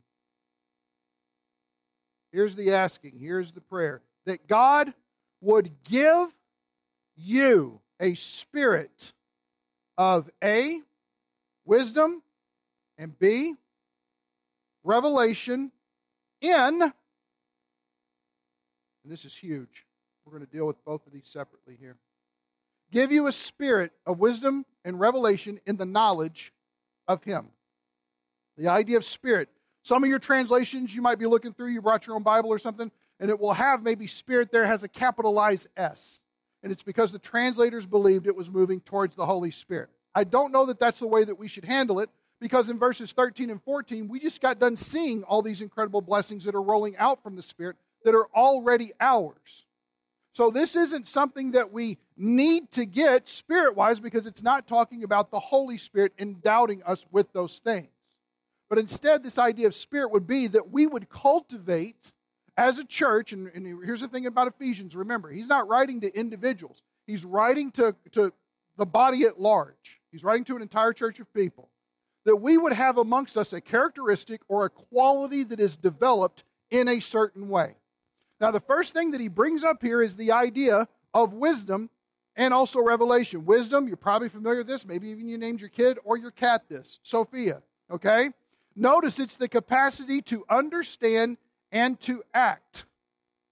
Here's 2.34 2.58
the 2.58 2.74
asking, 2.74 3.14
here's 3.22 3.54
the 3.54 3.62
prayer 3.62 4.02
that 4.26 4.46
God 4.48 4.94
would 5.40 5.72
give 5.86 6.28
you 7.16 7.80
a 8.02 8.16
spirit 8.16 9.14
of 9.98 10.30
A, 10.44 10.82
wisdom, 11.64 12.22
and 12.98 13.18
B, 13.18 13.54
revelation 14.84 15.72
in, 16.42 16.82
and 16.82 16.92
this 19.06 19.24
is 19.24 19.38
huge. 19.38 19.86
We're 20.26 20.34
going 20.34 20.46
to 20.46 20.52
deal 20.52 20.68
with 20.68 20.84
both 20.84 21.08
of 21.08 21.14
these 21.14 21.30
separately 21.30 21.78
here. 21.80 21.96
Give 22.94 23.12
you 23.12 23.26
a 23.26 23.32
spirit 23.32 23.92
of 24.06 24.20
wisdom 24.20 24.68
and 24.86 25.00
revelation 25.00 25.60
in 25.66 25.78
the 25.78 25.86
knowledge 25.86 26.54
of 27.08 27.24
Him. 27.24 27.48
The 28.56 28.68
idea 28.68 28.98
of 28.98 29.04
spirit. 29.04 29.50
Some 29.82 30.04
of 30.04 30.10
your 30.12 30.20
translations 30.20 30.94
you 30.94 31.02
might 31.02 31.18
be 31.18 31.26
looking 31.26 31.54
through, 31.54 31.70
you 31.70 31.82
brought 31.82 32.06
your 32.06 32.16
own 32.16 32.22
Bible 32.22 32.52
or 32.52 32.60
something, 32.60 32.92
and 33.20 33.32
it 33.32 33.40
will 33.40 33.54
have 33.54 33.82
maybe 33.82 34.06
spirit 34.06 34.52
there 34.52 34.68
has 34.68 34.84
a 34.84 34.88
capitalized 34.88 35.70
S. 35.76 36.20
And 36.62 36.72
it's 36.72 36.84
because 36.84 37.12
the 37.12 37.18
translators 37.18 37.88
believed 37.88 38.28
it 38.28 38.36
was 38.36 38.52
moving 38.52 38.80
towards 38.80 39.16
the 39.16 39.26
Holy 39.26 39.50
Spirit. 39.50 39.90
I 40.14 40.24
don't 40.24 40.52
know 40.52 40.68
that 40.68 40.80
that's 40.80 41.00
the 41.00 41.08
way 41.08 41.24
that 41.24 41.40
we 41.40 41.48
should 41.48 41.66
handle 41.66 42.00
it 42.00 42.12
because 42.40 42.70
in 42.70 42.78
verses 42.78 43.12
13 43.12 43.50
and 43.50 43.64
14, 43.64 44.08
we 44.08 44.20
just 44.20 44.40
got 44.40 44.60
done 44.60 44.78
seeing 44.78 45.24
all 45.24 45.42
these 45.42 45.64
incredible 45.64 46.02
blessings 46.02 46.44
that 46.44 46.54
are 46.54 46.62
rolling 46.62 46.96
out 46.98 47.24
from 47.24 47.36
the 47.36 47.42
Spirit 47.42 47.76
that 48.06 48.14
are 48.14 48.28
already 48.36 48.92
ours. 49.00 49.66
So 50.34 50.50
this 50.50 50.76
isn't 50.76 51.08
something 51.08 51.52
that 51.52 51.72
we 51.72 52.00
need 52.18 52.72
to 52.72 52.86
get 52.86 53.30
spirit 53.30 53.76
wise 53.76 54.00
because 54.00 54.26
it's 54.26 54.42
not 54.42 54.68
talking 54.68 55.04
about 55.04 55.30
the 55.30 55.40
Holy 55.40 55.78
Spirit 55.78 56.12
endowing 56.18 56.82
us 56.84 57.06
with 57.12 57.32
those 57.34 57.60
things. 57.60 57.90
But 58.68 58.80
instead, 58.80 59.22
this 59.22 59.38
idea 59.38 59.68
of 59.68 59.76
spirit 59.76 60.12
would 60.12 60.26
be 60.26 60.48
that 60.48 60.72
we 60.72 60.88
would 60.88 61.08
cultivate 61.08 62.12
as 62.58 62.80
a 62.80 62.84
church, 62.84 63.32
and, 63.32 63.48
and 63.54 63.66
here's 63.86 64.02
the 64.02 64.08
thing 64.08 64.26
about 64.26 64.48
Ephesians 64.48 64.96
remember, 64.96 65.30
he's 65.30 65.48
not 65.48 65.68
writing 65.68 66.02
to 66.02 66.20
individuals, 66.20 66.82
he's 67.06 67.24
writing 67.24 67.72
to, 67.72 67.96
to 68.14 68.34
the 68.78 68.86
body 68.86 69.24
at 69.26 69.40
large, 69.40 70.02
he's 70.12 70.24
writing 70.24 70.44
to 70.46 70.56
an 70.56 70.64
entire 70.64 70.94
church 70.94 71.20
of 71.20 71.32
people. 71.34 71.70
That 72.26 72.38
we 72.38 72.58
would 72.58 72.74
have 72.74 72.98
amongst 72.98 73.38
us 73.38 73.54
a 73.54 73.60
characteristic 73.60 74.42
or 74.48 74.66
a 74.66 74.70
quality 74.70 75.44
that 75.44 75.60
is 75.60 75.76
developed 75.76 76.44
in 76.72 76.88
a 76.88 77.02
certain 77.02 77.50
way. 77.50 77.76
Now, 78.44 78.52
the 78.52 78.60
first 78.60 78.92
thing 78.92 79.12
that 79.12 79.22
he 79.22 79.30
brings 79.30 79.64
up 79.64 79.82
here 79.82 80.02
is 80.02 80.18
the 80.18 80.34
idea 80.34 80.90
of 81.14 81.32
wisdom 81.32 81.90
and 82.36 82.54
also 82.54 82.82
revelation. 82.82 83.46
Wisdom, 83.46 83.88
you're 83.88 83.96
probably 83.96 84.28
familiar 84.28 84.58
with 84.58 84.68
this. 84.68 84.86
Maybe 84.86 85.08
even 85.12 85.30
you 85.30 85.38
named 85.38 85.62
your 85.62 85.70
kid 85.70 85.98
or 86.04 86.18
your 86.18 86.32
cat 86.32 86.64
this 86.68 87.00
Sophia. 87.04 87.62
Okay? 87.90 88.32
Notice 88.76 89.18
it's 89.18 89.38
the 89.38 89.48
capacity 89.48 90.22
to 90.24 90.44
understand 90.50 91.38
and 91.72 91.98
to 92.02 92.22
act. 92.34 92.84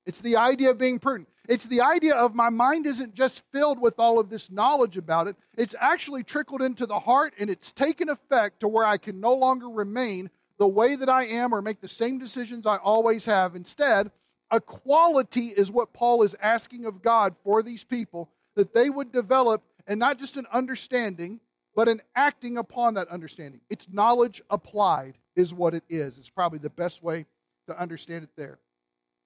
It's 0.05 0.19
the 0.19 0.35
idea 0.35 0.71
of 0.71 0.77
being 0.77 0.99
prudent. 0.99 1.29
It's 1.47 1.67
the 1.67 1.79
idea 1.79 2.15
of 2.15 2.35
my 2.35 2.49
mind 2.49 2.85
isn't 2.85 3.15
just 3.15 3.43
filled 3.53 3.79
with 3.79 3.97
all 3.97 4.19
of 4.19 4.29
this 4.29 4.51
knowledge 4.51 4.97
about 4.97 5.27
it, 5.27 5.37
it's 5.55 5.75
actually 5.79 6.25
trickled 6.25 6.61
into 6.61 6.85
the 6.85 6.99
heart 6.99 7.33
and 7.39 7.49
it's 7.49 7.71
taken 7.71 8.09
effect 8.09 8.59
to 8.59 8.67
where 8.67 8.85
I 8.85 8.97
can 8.97 9.21
no 9.21 9.35
longer 9.35 9.69
remain 9.69 10.29
the 10.57 10.67
way 10.67 10.97
that 10.97 11.07
I 11.07 11.27
am 11.27 11.55
or 11.55 11.61
make 11.61 11.79
the 11.79 11.87
same 11.87 12.19
decisions 12.19 12.65
I 12.65 12.75
always 12.75 13.23
have. 13.23 13.55
Instead, 13.55 14.11
a 14.51 14.59
quality 14.59 15.47
is 15.47 15.71
what 15.71 15.93
Paul 15.93 16.23
is 16.23 16.35
asking 16.41 16.85
of 16.85 17.01
God 17.01 17.35
for 17.43 17.63
these 17.63 17.83
people 17.83 18.29
that 18.55 18.73
they 18.73 18.89
would 18.89 19.11
develop, 19.11 19.63
and 19.87 19.99
not 19.99 20.19
just 20.19 20.37
an 20.37 20.45
understanding, 20.51 21.39
but 21.73 21.87
an 21.87 22.01
acting 22.15 22.57
upon 22.57 22.95
that 22.95 23.07
understanding. 23.07 23.61
It's 23.69 23.87
knowledge 23.89 24.41
applied, 24.49 25.17
is 25.35 25.53
what 25.53 25.73
it 25.73 25.83
is. 25.89 26.17
It's 26.17 26.29
probably 26.29 26.59
the 26.59 26.69
best 26.69 27.01
way 27.01 27.25
to 27.67 27.79
understand 27.79 28.25
it 28.25 28.29
there. 28.35 28.59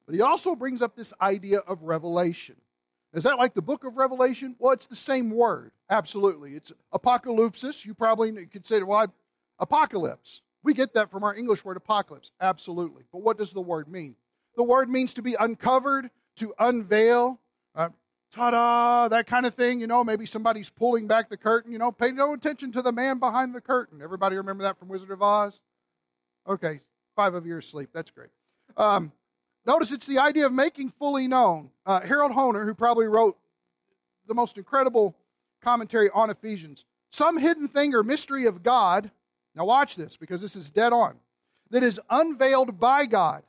But 0.05 0.13
he 0.13 0.21
also 0.21 0.55
brings 0.55 0.83
up 0.83 0.95
this 0.95 1.11
idea 1.19 1.59
of 1.59 1.81
revelation. 1.81 2.55
Is 3.13 3.23
that 3.23 3.39
like 3.39 3.55
the 3.55 3.61
book 3.61 3.83
of 3.83 3.97
Revelation? 3.97 4.55
Well, 4.59 4.73
it's 4.73 4.87
the 4.87 4.95
same 4.95 5.31
word. 5.31 5.71
Absolutely. 5.89 6.55
It's 6.55 6.71
apocalypsis. 6.93 7.85
You 7.85 7.93
probably 7.93 8.45
could 8.45 8.65
say, 8.65 8.83
well, 8.83 9.11
apocalypse. 9.57 10.41
We 10.63 10.73
get 10.73 10.93
that 10.93 11.09
from 11.09 11.23
our 11.23 11.33
English 11.33 11.63
word 11.63 11.77
apocalypse. 11.77 12.31
Absolutely. 12.41 13.03
But 13.11 13.21
what 13.21 13.37
does 13.37 13.51
the 13.51 13.61
word 13.61 13.87
mean? 13.87 14.15
The 14.55 14.63
word 14.63 14.89
means 14.89 15.13
to 15.15 15.21
be 15.21 15.35
uncovered, 15.35 16.09
to 16.37 16.53
unveil, 16.59 17.39
uh, 17.75 17.89
ta 18.31 18.51
da, 18.51 19.07
that 19.09 19.27
kind 19.27 19.45
of 19.45 19.55
thing. 19.55 19.79
You 19.79 19.87
know, 19.87 20.03
maybe 20.03 20.25
somebody's 20.25 20.69
pulling 20.69 21.07
back 21.07 21.29
the 21.29 21.37
curtain. 21.37 21.71
You 21.71 21.77
know, 21.77 21.91
pay 21.91 22.11
no 22.11 22.33
attention 22.33 22.71
to 22.73 22.81
the 22.81 22.91
man 22.91 23.19
behind 23.19 23.53
the 23.53 23.61
curtain. 23.61 24.01
Everybody 24.01 24.37
remember 24.37 24.63
that 24.63 24.77
from 24.77 24.87
Wizard 24.87 25.11
of 25.11 25.21
Oz? 25.21 25.61
Okay, 26.47 26.81
five 27.15 27.33
of 27.33 27.45
you 27.45 27.57
asleep. 27.57 27.89
That's 27.93 28.11
great. 28.11 28.29
Um, 28.77 29.11
notice 29.65 29.91
it's 29.91 30.07
the 30.07 30.19
idea 30.19 30.45
of 30.45 30.53
making 30.53 30.91
fully 30.99 31.27
known. 31.27 31.69
Uh, 31.85 32.01
Harold 32.01 32.31
Hoehner, 32.31 32.65
who 32.65 32.73
probably 32.73 33.07
wrote 33.07 33.37
the 34.27 34.33
most 34.33 34.57
incredible 34.57 35.15
commentary 35.61 36.09
on 36.11 36.29
Ephesians, 36.29 36.85
some 37.09 37.37
hidden 37.37 37.67
thing 37.67 37.93
or 37.93 38.03
mystery 38.03 38.45
of 38.45 38.63
God. 38.63 39.09
Now, 39.55 39.65
watch 39.65 39.95
this 39.95 40.17
because 40.17 40.41
this 40.41 40.55
is 40.55 40.69
dead 40.69 40.93
on. 40.93 41.15
That 41.71 41.81
is 41.81 41.99
unveiled 42.09 42.79
by 42.79 43.05
God 43.05 43.43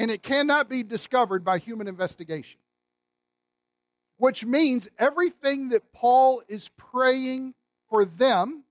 and 0.00 0.10
it 0.10 0.22
cannot 0.22 0.70
be 0.70 0.82
discovered 0.82 1.44
by 1.44 1.58
human 1.58 1.86
investigation. 1.86 2.58
Which 4.16 4.46
means 4.46 4.88
everything 4.98 5.68
that 5.68 5.92
Paul 5.92 6.42
is 6.48 6.70
praying 6.70 7.52
for 7.90 8.06
them, 8.06 8.64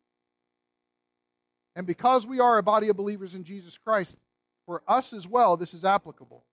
and 1.75 1.85
because 1.85 2.25
we 2.25 2.39
are 2.39 2.57
a 2.57 2.63
body 2.63 2.89
of 2.89 2.97
believers 2.97 3.35
in 3.35 3.43
Jesus 3.43 3.77
Christ, 3.77 4.17
for 4.65 4.81
us 4.87 5.13
as 5.13 5.27
well, 5.27 5.55
this 5.55 5.75
is 5.75 5.85
applicable, 5.85 6.43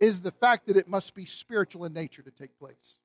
is 0.00 0.20
the 0.20 0.32
fact 0.32 0.66
that 0.66 0.76
it 0.76 0.86
must 0.86 1.14
be 1.14 1.24
spiritual 1.24 1.86
in 1.86 1.94
nature 1.94 2.20
to 2.20 2.30
take 2.30 2.58
place. 2.58 2.98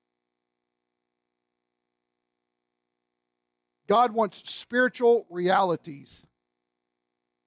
God 3.88 4.12
wants 4.12 4.52
spiritual 4.52 5.26
realities 5.30 6.26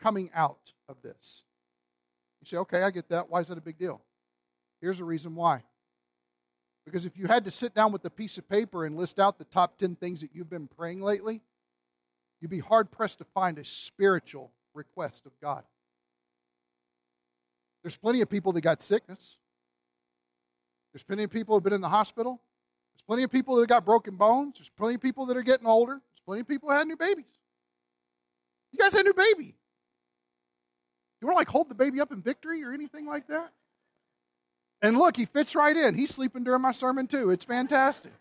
coming 0.00 0.30
out 0.34 0.72
of 0.88 1.02
this. 1.02 1.44
Say, 2.50 2.56
okay, 2.56 2.82
I 2.82 2.90
get 2.90 3.08
that. 3.10 3.30
Why 3.30 3.40
is 3.40 3.48
that 3.48 3.58
a 3.58 3.60
big 3.60 3.78
deal? 3.78 4.00
Here's 4.80 4.98
a 4.98 5.04
reason 5.04 5.36
why. 5.36 5.62
Because 6.84 7.04
if 7.04 7.16
you 7.16 7.28
had 7.28 7.44
to 7.44 7.50
sit 7.52 7.74
down 7.74 7.92
with 7.92 8.04
a 8.04 8.10
piece 8.10 8.38
of 8.38 8.48
paper 8.48 8.84
and 8.84 8.96
list 8.96 9.20
out 9.20 9.38
the 9.38 9.44
top 9.44 9.78
10 9.78 9.94
things 9.94 10.20
that 10.22 10.30
you've 10.34 10.50
been 10.50 10.66
praying 10.66 11.00
lately, 11.00 11.42
you'd 12.40 12.50
be 12.50 12.58
hard 12.58 12.90
pressed 12.90 13.18
to 13.18 13.24
find 13.24 13.56
a 13.56 13.64
spiritual 13.64 14.50
request 14.74 15.26
of 15.26 15.32
God. 15.40 15.62
There's 17.84 17.96
plenty 17.96 18.20
of 18.20 18.28
people 18.28 18.50
that 18.52 18.62
got 18.62 18.82
sickness. 18.82 19.36
There's 20.92 21.04
plenty 21.04 21.22
of 21.22 21.30
people 21.30 21.54
who 21.54 21.58
have 21.58 21.64
been 21.64 21.72
in 21.72 21.80
the 21.80 21.88
hospital. 21.88 22.40
There's 22.94 23.04
plenty 23.06 23.22
of 23.22 23.30
people 23.30 23.54
that 23.54 23.62
have 23.62 23.68
got 23.68 23.84
broken 23.84 24.16
bones. 24.16 24.56
There's 24.58 24.70
plenty 24.70 24.96
of 24.96 25.00
people 25.00 25.26
that 25.26 25.36
are 25.36 25.42
getting 25.42 25.68
older. 25.68 25.92
There's 25.92 26.22
plenty 26.26 26.40
of 26.40 26.48
people 26.48 26.70
that 26.70 26.78
had 26.78 26.88
new 26.88 26.96
babies. 26.96 27.26
You 28.72 28.78
guys 28.80 28.92
had 28.92 29.02
a 29.02 29.04
new 29.04 29.14
baby. 29.14 29.54
You 31.20 31.26
want 31.26 31.36
to 31.36 31.40
like 31.40 31.48
hold 31.48 31.68
the 31.68 31.74
baby 31.74 32.00
up 32.00 32.12
in 32.12 32.22
victory 32.22 32.62
or 32.64 32.72
anything 32.72 33.06
like 33.06 33.26
that? 33.28 33.52
And 34.82 34.96
look, 34.96 35.16
he 35.16 35.26
fits 35.26 35.54
right 35.54 35.76
in. 35.76 35.94
He's 35.94 36.14
sleeping 36.14 36.44
during 36.44 36.62
my 36.62 36.72
sermon 36.72 37.06
too. 37.06 37.30
It's 37.30 37.44
fantastic. 37.44 38.12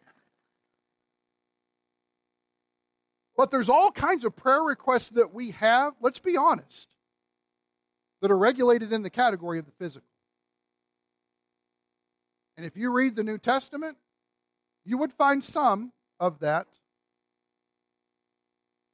But 3.37 3.51
there's 3.51 3.69
all 3.69 3.91
kinds 3.91 4.25
of 4.25 4.35
prayer 4.35 4.61
requests 4.61 5.11
that 5.11 5.33
we 5.33 5.51
have, 5.51 5.93
let's 6.01 6.19
be 6.19 6.35
honest, 6.35 6.89
that 8.21 8.31
are 8.31 8.37
regulated 8.37 8.91
in 8.91 9.01
the 9.01 9.09
category 9.09 9.59
of 9.59 9.65
the 9.65 9.71
physical. 9.79 10.09
And 12.57 12.65
if 12.65 12.75
you 12.75 12.91
read 12.91 13.15
the 13.15 13.23
New 13.23 13.37
Testament, 13.37 13.95
you 14.83 14.97
would 14.97 15.13
find 15.13 15.41
some 15.41 15.93
of 16.19 16.39
that. 16.39 16.67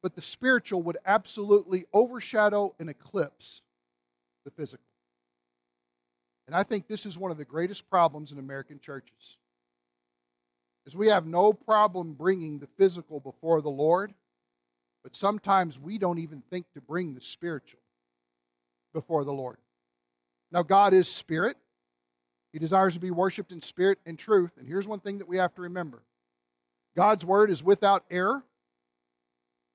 But 0.03 0.13
the 0.13 0.21
spiritual 0.21 0.83
would 0.83 0.99
absolutely 1.03 1.85
overshadow 1.91 2.75
and 2.79 2.87
eclipse 2.91 3.63
the 4.45 4.51
physical. 4.51 4.85
And 6.47 6.55
I 6.55 6.63
think 6.63 6.87
this 6.87 7.05
is 7.05 7.17
one 7.17 7.31
of 7.31 7.37
the 7.37 7.45
greatest 7.45 7.89
problems 7.89 8.31
in 8.31 8.39
American 8.39 8.79
churches. 8.79 9.37
Is 10.85 10.95
we 10.95 11.07
have 11.07 11.25
no 11.25 11.51
problem 11.51 12.13
bringing 12.13 12.59
the 12.59 12.67
physical 12.77 13.19
before 13.19 13.61
the 13.61 13.69
Lord, 13.69 14.13
but 15.03 15.15
sometimes 15.15 15.79
we 15.79 15.97
don't 15.97 16.19
even 16.19 16.43
think 16.51 16.65
to 16.73 16.81
bring 16.81 17.15
the 17.15 17.21
spiritual 17.21 17.79
before 18.93 19.23
the 19.23 19.33
Lord. 19.33 19.57
Now 20.51 20.61
God 20.61 20.93
is 20.93 21.09
spirit. 21.09 21.57
He 22.53 22.59
desires 22.59 22.93
to 22.93 22.99
be 22.99 23.11
worshiped 23.11 23.51
in 23.51 23.61
spirit 23.61 23.97
and 24.05 24.17
truth. 24.17 24.51
And 24.57 24.67
here's 24.67 24.87
one 24.87 24.99
thing 24.99 25.17
that 25.17 25.27
we 25.27 25.37
have 25.37 25.53
to 25.55 25.63
remember. 25.63 26.03
God's 26.95 27.25
word 27.25 27.49
is 27.49 27.61
without 27.63 28.05
error. 28.09 28.43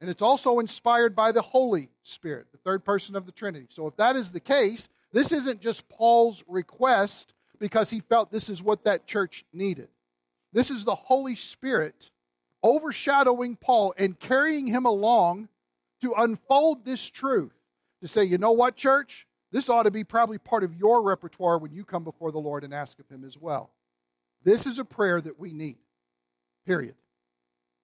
And 0.00 0.08
it's 0.08 0.22
also 0.22 0.60
inspired 0.60 1.14
by 1.14 1.32
the 1.32 1.42
Holy 1.42 1.90
Spirit, 2.02 2.46
the 2.52 2.58
third 2.58 2.84
person 2.84 3.16
of 3.16 3.26
the 3.26 3.32
Trinity. 3.32 3.66
So 3.68 3.86
if 3.86 3.96
that 3.96 4.16
is 4.16 4.30
the 4.30 4.40
case, 4.40 4.88
this 5.12 5.32
isn't 5.32 5.60
just 5.60 5.88
Paul's 5.88 6.42
request, 6.46 7.34
because 7.60 7.90
he 7.90 8.00
felt 8.00 8.32
this 8.32 8.48
is 8.48 8.62
what 8.62 8.84
that 8.84 9.06
church 9.06 9.44
needed. 9.52 9.88
This 10.52 10.70
is 10.70 10.84
the 10.84 10.94
Holy 10.94 11.36
Spirit 11.36 12.10
overshadowing 12.64 13.56
Paul 13.56 13.94
and 13.96 14.18
carrying 14.18 14.66
him 14.66 14.86
along 14.86 15.48
to 16.00 16.14
unfold 16.14 16.84
this 16.84 17.04
truth. 17.04 17.52
To 18.02 18.08
say, 18.08 18.24
you 18.24 18.38
know 18.38 18.52
what, 18.52 18.76
church? 18.76 19.26
This 19.52 19.68
ought 19.68 19.82
to 19.82 19.90
be 19.90 20.04
probably 20.04 20.38
part 20.38 20.64
of 20.64 20.74
your 20.74 21.02
repertoire 21.02 21.58
when 21.58 21.72
you 21.72 21.84
come 21.84 22.02
before 22.02 22.32
the 22.32 22.38
Lord 22.38 22.64
and 22.64 22.72
ask 22.72 22.98
of 22.98 23.08
Him 23.08 23.24
as 23.24 23.36
well. 23.36 23.70
This 24.42 24.66
is 24.66 24.78
a 24.78 24.84
prayer 24.84 25.20
that 25.20 25.38
we 25.38 25.52
need, 25.52 25.76
period. 26.66 26.94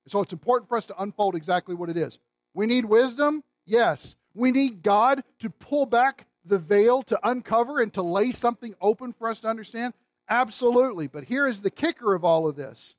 So 0.08 0.20
it's 0.20 0.32
important 0.32 0.68
for 0.68 0.76
us 0.76 0.86
to 0.86 1.02
unfold 1.02 1.34
exactly 1.34 1.74
what 1.74 1.88
it 1.88 1.96
is. 1.96 2.18
We 2.54 2.66
need 2.66 2.84
wisdom, 2.84 3.42
yes. 3.64 4.14
We 4.34 4.52
need 4.52 4.82
God 4.82 5.24
to 5.40 5.50
pull 5.50 5.86
back 5.86 6.26
the 6.44 6.58
veil, 6.58 7.02
to 7.04 7.18
uncover 7.28 7.80
and 7.80 7.92
to 7.94 8.02
lay 8.02 8.32
something 8.32 8.74
open 8.80 9.12
for 9.12 9.28
us 9.28 9.40
to 9.40 9.48
understand, 9.48 9.94
absolutely. 10.28 11.08
But 11.08 11.24
here 11.24 11.46
is 11.46 11.60
the 11.60 11.70
kicker 11.70 12.14
of 12.14 12.24
all 12.24 12.48
of 12.48 12.56
this 12.56 12.96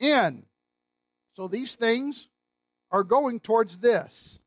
in. 0.00 0.44
So 1.36 1.46
these 1.46 1.74
things 1.76 2.28
are 2.90 3.04
going 3.04 3.40
towards 3.40 3.78
this. 3.78 4.38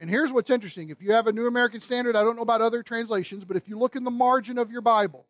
And 0.00 0.08
here's 0.08 0.32
what's 0.32 0.50
interesting. 0.50 0.88
If 0.88 1.02
you 1.02 1.12
have 1.12 1.26
a 1.26 1.32
New 1.32 1.46
American 1.46 1.80
Standard, 1.80 2.16
I 2.16 2.24
don't 2.24 2.36
know 2.36 2.42
about 2.42 2.62
other 2.62 2.82
translations, 2.82 3.44
but 3.44 3.56
if 3.56 3.68
you 3.68 3.78
look 3.78 3.96
in 3.96 4.04
the 4.04 4.10
margin 4.10 4.56
of 4.58 4.70
your 4.70 4.80
Bible, 4.80 5.26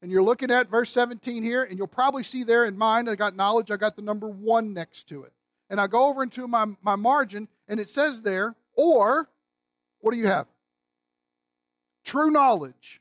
and 0.00 0.10
you're 0.10 0.22
looking 0.22 0.50
at 0.50 0.70
verse 0.70 0.90
17 0.90 1.42
here, 1.42 1.64
and 1.64 1.76
you'll 1.76 1.86
probably 1.86 2.22
see 2.22 2.44
there 2.44 2.66
in 2.66 2.78
mine, 2.78 3.08
I 3.08 3.16
got 3.16 3.34
knowledge, 3.34 3.70
I 3.70 3.76
got 3.76 3.96
the 3.96 4.02
number 4.02 4.28
one 4.28 4.72
next 4.72 5.08
to 5.08 5.24
it. 5.24 5.32
And 5.70 5.80
I 5.80 5.86
go 5.86 6.06
over 6.06 6.22
into 6.22 6.46
my, 6.46 6.66
my 6.82 6.96
margin, 6.96 7.48
and 7.66 7.80
it 7.80 7.88
says 7.88 8.22
there, 8.22 8.54
or, 8.74 9.28
what 10.00 10.12
do 10.12 10.18
you 10.18 10.26
have? 10.26 10.46
True 12.04 12.30
knowledge. 12.30 13.00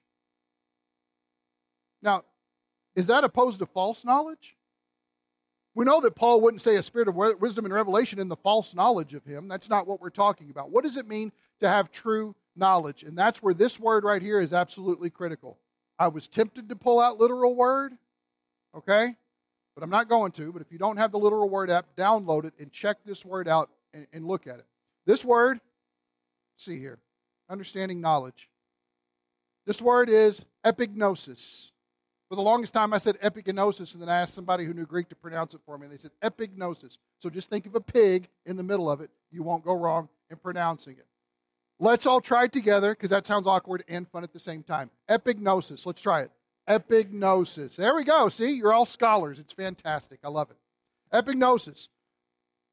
Now, 2.01 2.23
is 2.95 3.07
that 3.07 3.23
opposed 3.23 3.59
to 3.59 3.65
false 3.67 4.03
knowledge? 4.03 4.55
We 5.75 5.85
know 5.85 6.01
that 6.01 6.15
Paul 6.15 6.41
wouldn't 6.41 6.63
say 6.63 6.77
a 6.77 6.83
spirit 6.83 7.07
of 7.07 7.15
wisdom 7.15 7.65
and 7.65 7.73
revelation 7.73 8.17
in 8.17 8.27
the 8.27 8.35
false 8.35 8.73
knowledge 8.73 9.13
of 9.13 9.23
him. 9.23 9.47
That's 9.47 9.69
not 9.69 9.85
what 9.85 10.01
we're 10.01 10.09
talking 10.09 10.49
about. 10.49 10.71
What 10.71 10.83
does 10.83 10.97
it 10.97 11.07
mean 11.07 11.31
to 11.59 11.69
have 11.69 11.91
true 11.91 12.35
knowledge? 12.55 13.03
And 13.03 13.15
that's 13.15 13.43
where 13.43 13.53
this 13.53 13.79
word 13.79 14.03
right 14.03 14.21
here 14.21 14.41
is 14.41 14.53
absolutely 14.53 15.11
critical. 15.11 15.59
I 15.99 16.07
was 16.07 16.27
tempted 16.27 16.69
to 16.69 16.75
pull 16.75 16.99
out 16.99 17.19
literal 17.19 17.55
word, 17.55 17.93
okay? 18.75 19.15
But 19.75 19.83
I'm 19.83 19.89
not 19.89 20.09
going 20.09 20.31
to. 20.33 20.51
But 20.51 20.61
if 20.61 20.71
you 20.71 20.77
don't 20.77 20.97
have 20.97 21.11
the 21.11 21.19
literal 21.19 21.49
word 21.49 21.69
app, 21.69 21.87
download 21.95 22.45
it 22.45 22.53
and 22.59 22.71
check 22.71 22.97
this 23.05 23.25
word 23.25 23.47
out 23.47 23.69
and, 23.93 24.07
and 24.13 24.27
look 24.27 24.47
at 24.47 24.59
it. 24.59 24.65
This 25.05 25.25
word, 25.25 25.59
see 26.57 26.79
here, 26.79 26.99
understanding 27.49 28.01
knowledge. 28.01 28.49
This 29.65 29.81
word 29.81 30.09
is 30.09 30.45
epignosis. 30.65 31.71
For 32.29 32.35
the 32.35 32.41
longest 32.41 32.73
time, 32.73 32.93
I 32.93 32.97
said 32.97 33.17
epignosis, 33.21 33.93
and 33.93 34.01
then 34.01 34.09
I 34.09 34.21
asked 34.21 34.33
somebody 34.33 34.65
who 34.65 34.73
knew 34.73 34.85
Greek 34.85 35.07
to 35.09 35.15
pronounce 35.15 35.53
it 35.53 35.61
for 35.65 35.77
me, 35.77 35.85
and 35.85 35.93
they 35.93 35.97
said 35.97 36.11
epignosis. 36.21 36.97
So 37.21 37.29
just 37.29 37.49
think 37.49 37.65
of 37.65 37.75
a 37.75 37.81
pig 37.81 38.27
in 38.45 38.57
the 38.57 38.63
middle 38.63 38.89
of 38.89 38.99
it. 39.01 39.09
You 39.31 39.43
won't 39.43 39.63
go 39.63 39.77
wrong 39.77 40.09
in 40.29 40.37
pronouncing 40.37 40.97
it. 40.97 41.05
Let's 41.79 42.05
all 42.05 42.21
try 42.21 42.45
it 42.45 42.53
together 42.53 42.93
because 42.93 43.11
that 43.11 43.27
sounds 43.27 43.45
awkward 43.45 43.83
and 43.87 44.07
fun 44.09 44.23
at 44.23 44.33
the 44.33 44.39
same 44.39 44.63
time. 44.63 44.89
Epignosis. 45.09 45.85
Let's 45.85 46.01
try 46.01 46.21
it. 46.21 46.31
Epignosis. 46.67 47.75
There 47.75 47.95
we 47.95 48.03
go. 48.03 48.29
See, 48.29 48.51
you're 48.51 48.73
all 48.73 48.85
scholars. 48.85 49.39
It's 49.39 49.53
fantastic. 49.53 50.19
I 50.23 50.29
love 50.29 50.49
it. 50.49 50.57
Epignosis. 51.13 51.87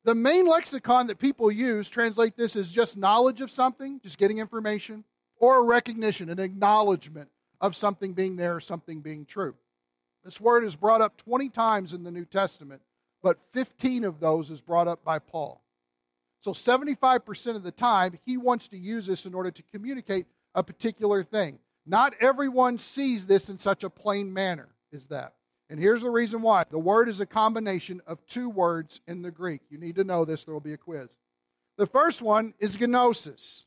The 0.04 0.14
main 0.14 0.46
lexicon 0.46 1.06
that 1.06 1.18
people 1.18 1.50
use 1.50 1.88
translate 1.88 2.36
this 2.36 2.56
as 2.56 2.70
just 2.70 2.96
knowledge 2.96 3.40
of 3.40 3.50
something, 3.50 4.00
just 4.02 4.18
getting 4.18 4.38
information, 4.38 5.04
or 5.38 5.64
recognition, 5.64 6.28
an 6.28 6.38
acknowledgement 6.38 7.30
of 7.60 7.76
something 7.76 8.12
being 8.12 8.36
there, 8.36 8.56
or 8.56 8.60
something 8.60 9.00
being 9.00 9.24
true. 9.24 9.54
This 10.24 10.40
word 10.40 10.64
is 10.64 10.76
brought 10.76 11.00
up 11.00 11.16
20 11.18 11.48
times 11.50 11.92
in 11.92 12.02
the 12.02 12.10
New 12.10 12.24
Testament, 12.24 12.82
but 13.22 13.38
15 13.52 14.04
of 14.04 14.20
those 14.20 14.50
is 14.50 14.60
brought 14.60 14.88
up 14.88 15.04
by 15.04 15.18
Paul. 15.18 15.62
So 16.44 16.52
75% 16.52 17.56
of 17.56 17.62
the 17.62 17.72
time, 17.72 18.18
he 18.26 18.36
wants 18.36 18.68
to 18.68 18.76
use 18.76 19.06
this 19.06 19.24
in 19.24 19.32
order 19.32 19.50
to 19.50 19.62
communicate 19.72 20.26
a 20.54 20.62
particular 20.62 21.24
thing. 21.24 21.58
Not 21.86 22.12
everyone 22.20 22.76
sees 22.76 23.26
this 23.26 23.48
in 23.48 23.56
such 23.56 23.82
a 23.82 23.88
plain 23.88 24.30
manner, 24.30 24.68
is 24.92 25.06
that. 25.06 25.32
And 25.70 25.80
here's 25.80 26.02
the 26.02 26.10
reason 26.10 26.42
why 26.42 26.64
the 26.70 26.78
word 26.78 27.08
is 27.08 27.20
a 27.20 27.24
combination 27.24 28.02
of 28.06 28.18
two 28.26 28.50
words 28.50 29.00
in 29.06 29.22
the 29.22 29.30
Greek. 29.30 29.62
You 29.70 29.78
need 29.78 29.96
to 29.96 30.04
know 30.04 30.26
this, 30.26 30.44
there 30.44 30.52
will 30.52 30.60
be 30.60 30.74
a 30.74 30.76
quiz. 30.76 31.16
The 31.78 31.86
first 31.86 32.20
one 32.20 32.52
is 32.58 32.78
gnosis. 32.78 33.64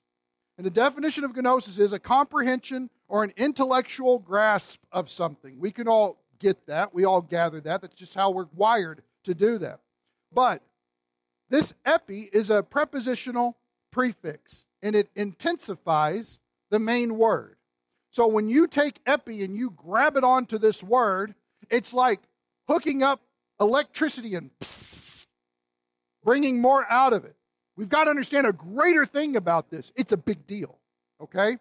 And 0.60 0.66
the 0.66 0.70
definition 0.70 1.24
of 1.24 1.36
gnosis 1.36 1.80
is 1.80 1.94
a 1.94 2.00
comprehension 2.00 2.92
or 3.08 3.24
an 3.24 3.34
intellectual 3.38 4.20
grasp 4.20 4.82
of 4.92 5.10
something. 5.10 5.60
We 5.60 5.72
can 5.72 5.88
all 5.88 6.20
get 6.38 6.68
that. 6.68 6.94
We 6.94 7.06
all 7.06 7.24
gather 7.24 7.60
that. 7.60 7.82
That's 7.82 7.96
just 7.96 8.14
how 8.14 8.30
we're 8.30 8.46
wired 8.54 9.02
to 9.24 9.34
do 9.34 9.58
that. 9.58 9.80
But 10.32 10.62
this 11.50 11.74
epi 11.86 12.30
is 12.32 12.50
a 12.50 12.64
prepositional 12.64 13.58
prefix 13.92 14.66
and 14.82 14.96
it 14.96 15.10
intensifies 15.16 16.40
the 16.70 16.80
main 16.80 17.18
word. 17.18 17.56
So 18.12 18.28
when 18.28 18.50
you 18.50 18.68
take 18.68 19.00
epi 19.06 19.44
and 19.44 19.56
you 19.56 19.72
grab 19.72 20.18
it 20.18 20.24
onto 20.24 20.58
this 20.58 20.84
word, 20.84 21.36
it's 21.70 21.94
like 21.94 22.20
hooking 22.68 23.04
up 23.04 23.22
electricity 23.60 24.36
and 24.36 24.52
bringing 26.24 26.60
more 26.60 26.86
out 26.90 27.14
of 27.14 27.26
it. 27.26 27.36
We've 27.76 27.90
got 27.90 28.06
to 28.06 28.10
understand 28.10 28.48
a 28.48 28.54
greater 28.54 29.06
thing 29.06 29.36
about 29.36 29.70
this. 29.70 29.92
It's 29.96 30.12
a 30.12 30.18
big 30.18 30.48
deal, 30.48 30.78
okay? 31.22 31.58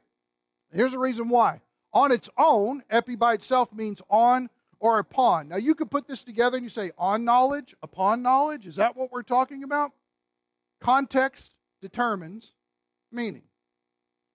Here's 0.72 0.92
the 0.92 0.98
reason 0.98 1.28
why. 1.28 1.60
On 1.92 2.10
its 2.10 2.28
own, 2.36 2.82
epi 2.90 3.16
by 3.16 3.34
itself 3.34 3.72
means 3.72 4.00
on 4.10 4.48
or 4.78 4.98
upon. 4.98 5.48
Now, 5.48 5.56
you 5.56 5.74
could 5.74 5.90
put 5.90 6.06
this 6.06 6.22
together 6.22 6.56
and 6.56 6.64
you 6.64 6.70
say 6.70 6.92
on 6.98 7.24
knowledge, 7.24 7.74
upon 7.82 8.22
knowledge. 8.22 8.66
Is 8.66 8.76
that 8.76 8.96
what 8.96 9.12
we're 9.12 9.22
talking 9.22 9.62
about? 9.62 9.92
Context 10.80 11.52
determines 11.80 12.52
meaning. 13.10 13.42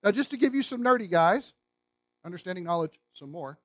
Now, 0.03 0.11
just 0.11 0.31
to 0.31 0.37
give 0.37 0.55
you 0.55 0.63
some 0.63 0.81
nerdy 0.81 1.09
guys, 1.09 1.53
understanding 2.25 2.63
knowledge 2.63 2.99
some 3.13 3.31
more. 3.31 3.57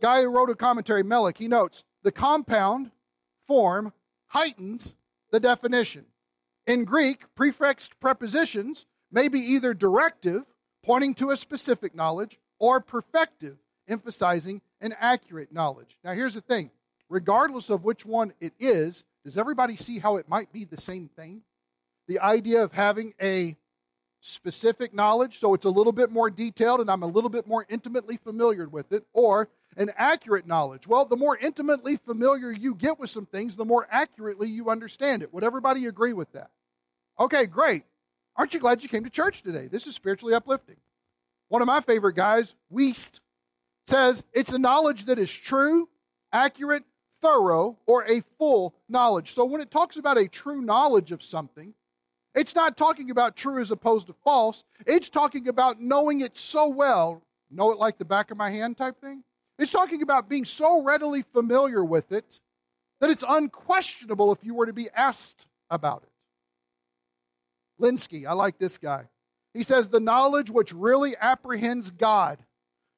Guy 0.00 0.22
who 0.22 0.28
wrote 0.28 0.50
a 0.50 0.54
commentary, 0.54 1.02
Melick, 1.02 1.38
he 1.38 1.48
notes 1.48 1.84
the 2.02 2.12
compound 2.12 2.90
form 3.46 3.92
heightens 4.26 4.94
the 5.30 5.40
definition. 5.40 6.04
In 6.66 6.84
Greek, 6.84 7.24
prefixed 7.34 7.98
prepositions 8.00 8.86
may 9.10 9.28
be 9.28 9.40
either 9.40 9.72
directive, 9.72 10.42
pointing 10.84 11.14
to 11.14 11.30
a 11.30 11.36
specific 11.36 11.94
knowledge, 11.94 12.38
or 12.58 12.80
perfective, 12.80 13.56
emphasizing 13.88 14.60
an 14.80 14.94
accurate 14.98 15.52
knowledge. 15.52 15.96
Now, 16.04 16.12
here's 16.12 16.34
the 16.34 16.40
thing 16.40 16.70
regardless 17.08 17.70
of 17.70 17.84
which 17.84 18.04
one 18.04 18.32
it 18.40 18.52
is, 18.58 19.04
does 19.24 19.38
everybody 19.38 19.76
see 19.76 19.98
how 19.98 20.16
it 20.16 20.28
might 20.28 20.52
be 20.52 20.64
the 20.64 20.80
same 20.80 21.08
thing? 21.08 21.42
The 22.08 22.20
idea 22.20 22.62
of 22.62 22.72
having 22.72 23.14
a 23.20 23.56
specific 24.20 24.92
knowledge, 24.92 25.38
so 25.38 25.54
it's 25.54 25.66
a 25.66 25.70
little 25.70 25.92
bit 25.92 26.10
more 26.10 26.30
detailed 26.30 26.80
and 26.80 26.90
I'm 26.90 27.02
a 27.02 27.06
little 27.06 27.30
bit 27.30 27.46
more 27.46 27.66
intimately 27.68 28.16
familiar 28.16 28.68
with 28.68 28.92
it, 28.92 29.04
or 29.12 29.48
an 29.76 29.90
accurate 29.96 30.46
knowledge. 30.46 30.86
Well, 30.86 31.04
the 31.04 31.16
more 31.16 31.36
intimately 31.36 31.96
familiar 31.96 32.50
you 32.50 32.74
get 32.74 32.98
with 32.98 33.10
some 33.10 33.26
things, 33.26 33.56
the 33.56 33.64
more 33.64 33.86
accurately 33.90 34.48
you 34.48 34.70
understand 34.70 35.22
it. 35.22 35.32
Would 35.32 35.44
everybody 35.44 35.86
agree 35.86 36.12
with 36.12 36.32
that? 36.32 36.50
Okay, 37.18 37.46
great. 37.46 37.84
Aren't 38.36 38.54
you 38.54 38.60
glad 38.60 38.82
you 38.82 38.88
came 38.88 39.04
to 39.04 39.10
church 39.10 39.42
today? 39.42 39.68
This 39.68 39.86
is 39.86 39.94
spiritually 39.94 40.34
uplifting. 40.34 40.76
One 41.48 41.62
of 41.62 41.66
my 41.66 41.80
favorite 41.80 42.16
guys, 42.16 42.54
Wuest, 42.72 43.20
says 43.86 44.22
it's 44.32 44.52
a 44.52 44.58
knowledge 44.58 45.06
that 45.06 45.18
is 45.18 45.30
true, 45.30 45.88
accurate, 46.32 46.84
thorough, 47.22 47.76
or 47.86 48.04
a 48.04 48.22
full 48.38 48.74
knowledge. 48.88 49.34
So 49.34 49.44
when 49.44 49.60
it 49.60 49.70
talks 49.70 49.96
about 49.96 50.18
a 50.18 50.28
true 50.28 50.60
knowledge 50.60 51.12
of 51.12 51.22
something, 51.22 51.74
it's 52.34 52.54
not 52.54 52.76
talking 52.76 53.10
about 53.10 53.36
true 53.36 53.60
as 53.60 53.70
opposed 53.70 54.08
to 54.08 54.14
false. 54.24 54.64
It's 54.86 55.08
talking 55.08 55.48
about 55.48 55.80
knowing 55.80 56.20
it 56.20 56.36
so 56.36 56.68
well, 56.68 57.22
know 57.50 57.70
it 57.70 57.78
like 57.78 57.98
the 57.98 58.04
back 58.04 58.30
of 58.30 58.36
my 58.36 58.50
hand 58.50 58.76
type 58.76 59.00
thing. 59.00 59.22
It's 59.58 59.70
talking 59.70 60.02
about 60.02 60.28
being 60.28 60.44
so 60.44 60.82
readily 60.82 61.24
familiar 61.32 61.82
with 61.82 62.12
it 62.12 62.40
that 63.00 63.10
it's 63.10 63.24
unquestionable 63.26 64.32
if 64.32 64.38
you 64.42 64.54
were 64.54 64.66
to 64.66 64.72
be 64.72 64.90
asked 64.94 65.46
about 65.70 66.02
it. 66.02 66.10
Lenski, 67.82 68.26
I 68.26 68.32
like 68.32 68.58
this 68.58 68.78
guy. 68.78 69.04
He 69.54 69.62
says, 69.62 69.88
the 69.88 70.00
knowledge 70.00 70.50
which 70.50 70.72
really 70.72 71.16
apprehends 71.16 71.90
God, 71.90 72.38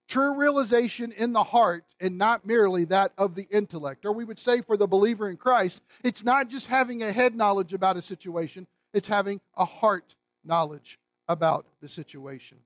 true 0.09 0.35
realization 0.35 1.13
in 1.13 1.33
the 1.33 1.45
heart, 1.45 1.85
and 2.01 2.19
not 2.19 2.47
merely 2.47 2.85
that 2.87 3.13
of 3.19 3.35
the 3.35 3.47
intellect. 3.51 4.05
Or 4.05 4.13
we 4.13 4.25
would 4.25 4.39
say 4.39 4.63
for 4.63 4.77
the 4.77 4.87
believer 4.87 5.29
in 5.29 5.37
Christ, 5.37 5.83
it's 6.03 6.25
not 6.25 6.49
just 6.49 6.67
having 6.67 7.03
a 7.03 7.13
head 7.13 7.37
knowledge 7.37 7.75
about 7.75 7.97
a 7.97 8.03
situation, 8.03 8.67
it's 8.95 9.09
having 9.09 9.41
a 9.57 9.65
heart 9.65 10.15
knowledge 10.45 10.99
about 11.29 11.67
the 11.81 11.89
situation. 11.89 12.57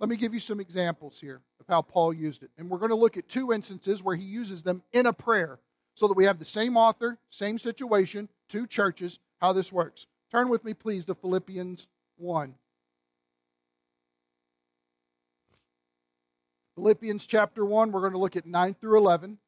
Let 0.00 0.10
me 0.10 0.16
give 0.16 0.34
you 0.34 0.40
some 0.40 0.60
examples 0.60 1.20
here 1.20 1.40
of 1.60 1.66
how 1.68 1.80
Paul 1.80 2.12
used 2.12 2.42
it. 2.42 2.50
And 2.58 2.68
we're 2.68 2.78
going 2.78 2.90
to 2.90 2.96
look 2.96 3.16
at 3.16 3.28
two 3.28 3.52
instances 3.52 4.02
where 4.02 4.16
he 4.16 4.24
uses 4.24 4.62
them 4.62 4.82
in 4.92 5.06
a 5.06 5.12
prayer 5.12 5.60
so 5.94 6.08
that 6.08 6.16
we 6.16 6.24
have 6.24 6.40
the 6.40 6.44
same 6.44 6.76
author, 6.76 7.16
same 7.30 7.58
situation, 7.58 8.28
two 8.48 8.66
churches, 8.66 9.20
how 9.40 9.52
this 9.52 9.72
works. 9.72 10.06
Turn 10.32 10.48
with 10.48 10.64
me, 10.64 10.74
please, 10.74 11.04
to 11.04 11.14
Philippians 11.14 11.86
1. 12.16 12.54
Philippians 16.74 17.26
chapter 17.26 17.64
1, 17.64 17.92
we're 17.92 18.00
going 18.00 18.12
to 18.12 18.18
look 18.18 18.36
at 18.36 18.46
9 18.46 18.74
through 18.80 18.98
11. 18.98 19.38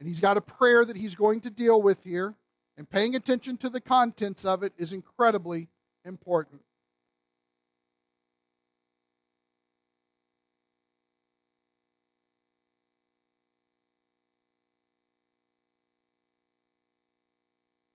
And 0.00 0.08
he's 0.08 0.20
got 0.20 0.36
a 0.36 0.40
prayer 0.40 0.84
that 0.84 0.96
he's 0.96 1.14
going 1.14 1.40
to 1.42 1.50
deal 1.50 1.80
with 1.80 2.02
here. 2.02 2.34
And 2.76 2.88
paying 2.88 3.14
attention 3.14 3.56
to 3.58 3.70
the 3.70 3.80
contents 3.80 4.44
of 4.44 4.62
it 4.62 4.72
is 4.76 4.92
incredibly 4.92 5.68
important. 6.04 6.60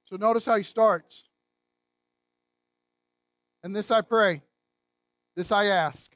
So 0.09 0.15
notice 0.15 0.45
how 0.45 0.55
he 0.55 0.63
starts. 0.63 1.25
And 3.63 3.75
this 3.75 3.91
I 3.91 4.01
pray, 4.01 4.41
this 5.35 5.51
I 5.51 5.65
ask, 5.65 6.11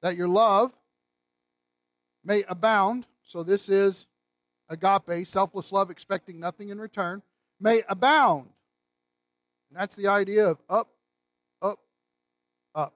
that 0.00 0.16
your 0.16 0.28
love 0.28 0.72
may 2.24 2.44
abound. 2.48 3.06
So 3.24 3.42
this 3.42 3.68
is 3.68 4.06
agape, 4.68 5.26
selfless 5.26 5.72
love, 5.72 5.90
expecting 5.90 6.40
nothing 6.40 6.70
in 6.70 6.78
return, 6.80 7.22
may 7.60 7.82
abound. 7.88 8.48
And 9.70 9.80
that's 9.80 9.94
the 9.94 10.08
idea 10.08 10.46
of 10.46 10.58
up, 10.68 10.88
up, 11.60 11.80
up. 12.74 12.94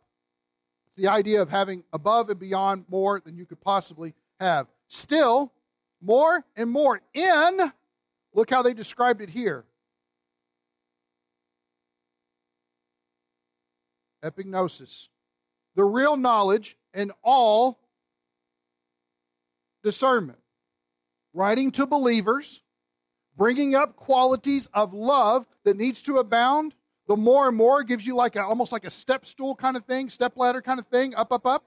It's 0.86 0.96
the 0.96 1.08
idea 1.08 1.42
of 1.42 1.48
having 1.48 1.84
above 1.92 2.30
and 2.30 2.38
beyond 2.38 2.84
more 2.88 3.20
than 3.20 3.36
you 3.36 3.46
could 3.46 3.60
possibly 3.60 4.14
have. 4.40 4.66
Still, 4.88 5.52
more 6.00 6.44
and 6.56 6.70
more 6.70 7.00
in 7.14 7.72
Look 8.36 8.50
how 8.50 8.60
they 8.60 8.74
described 8.74 9.22
it 9.22 9.30
here. 9.30 9.64
Epignosis. 14.22 15.08
The 15.74 15.84
real 15.84 16.18
knowledge 16.18 16.76
and 16.92 17.12
all 17.24 17.78
discernment. 19.86 20.40
Writing 21.32 21.70
to 21.70 21.86
believers, 21.86 22.60
bringing 23.36 23.76
up 23.76 23.94
qualities 23.94 24.68
of 24.74 24.92
love 24.92 25.46
that 25.62 25.76
needs 25.76 26.02
to 26.02 26.18
abound. 26.18 26.74
The 27.06 27.14
more 27.16 27.46
and 27.46 27.56
more 27.56 27.84
gives 27.84 28.04
you 28.04 28.16
like 28.16 28.34
a, 28.34 28.42
almost 28.42 28.72
like 28.72 28.84
a 28.84 28.90
step 28.90 29.24
stool 29.24 29.54
kind 29.54 29.76
of 29.76 29.84
thing, 29.84 30.10
step 30.10 30.32
ladder 30.36 30.60
kind 30.60 30.80
of 30.80 30.88
thing, 30.88 31.14
up, 31.14 31.32
up, 31.32 31.46
up. 31.46 31.64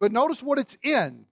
But 0.00 0.10
notice 0.10 0.42
what 0.42 0.58
it's 0.58 0.76
in. 0.82 1.24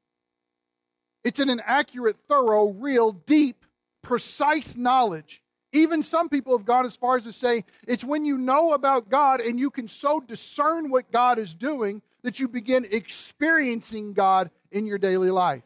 It's 1.25 1.41
in 1.41 1.51
an 1.51 1.61
accurate, 1.67 2.17
thorough, 2.29 2.69
real, 2.69 3.11
deep 3.11 3.65
precise 4.03 4.77
knowledge. 4.77 5.43
Even 5.73 6.05
some 6.05 6.29
people 6.29 6.57
have 6.57 6.65
gone 6.65 6.87
as 6.87 6.95
far 6.95 7.17
as 7.17 7.25
to 7.25 7.33
say 7.33 7.65
it's 7.89 8.05
when 8.05 8.25
you 8.25 8.39
know 8.39 8.73
about 8.73 9.09
God 9.09 9.41
and 9.41 9.59
you 9.59 9.69
can 9.69 9.89
so 9.89 10.21
discern 10.21 10.91
what 10.91 11.11
God 11.11 11.41
is 11.41 11.55
doing 11.55 12.03
that 12.23 12.39
you 12.39 12.47
begin 12.47 12.87
experiencing 12.89 14.13
God 14.13 14.51
in 14.71 14.87
your 14.87 14.99
daily 14.99 15.31
life. 15.31 15.65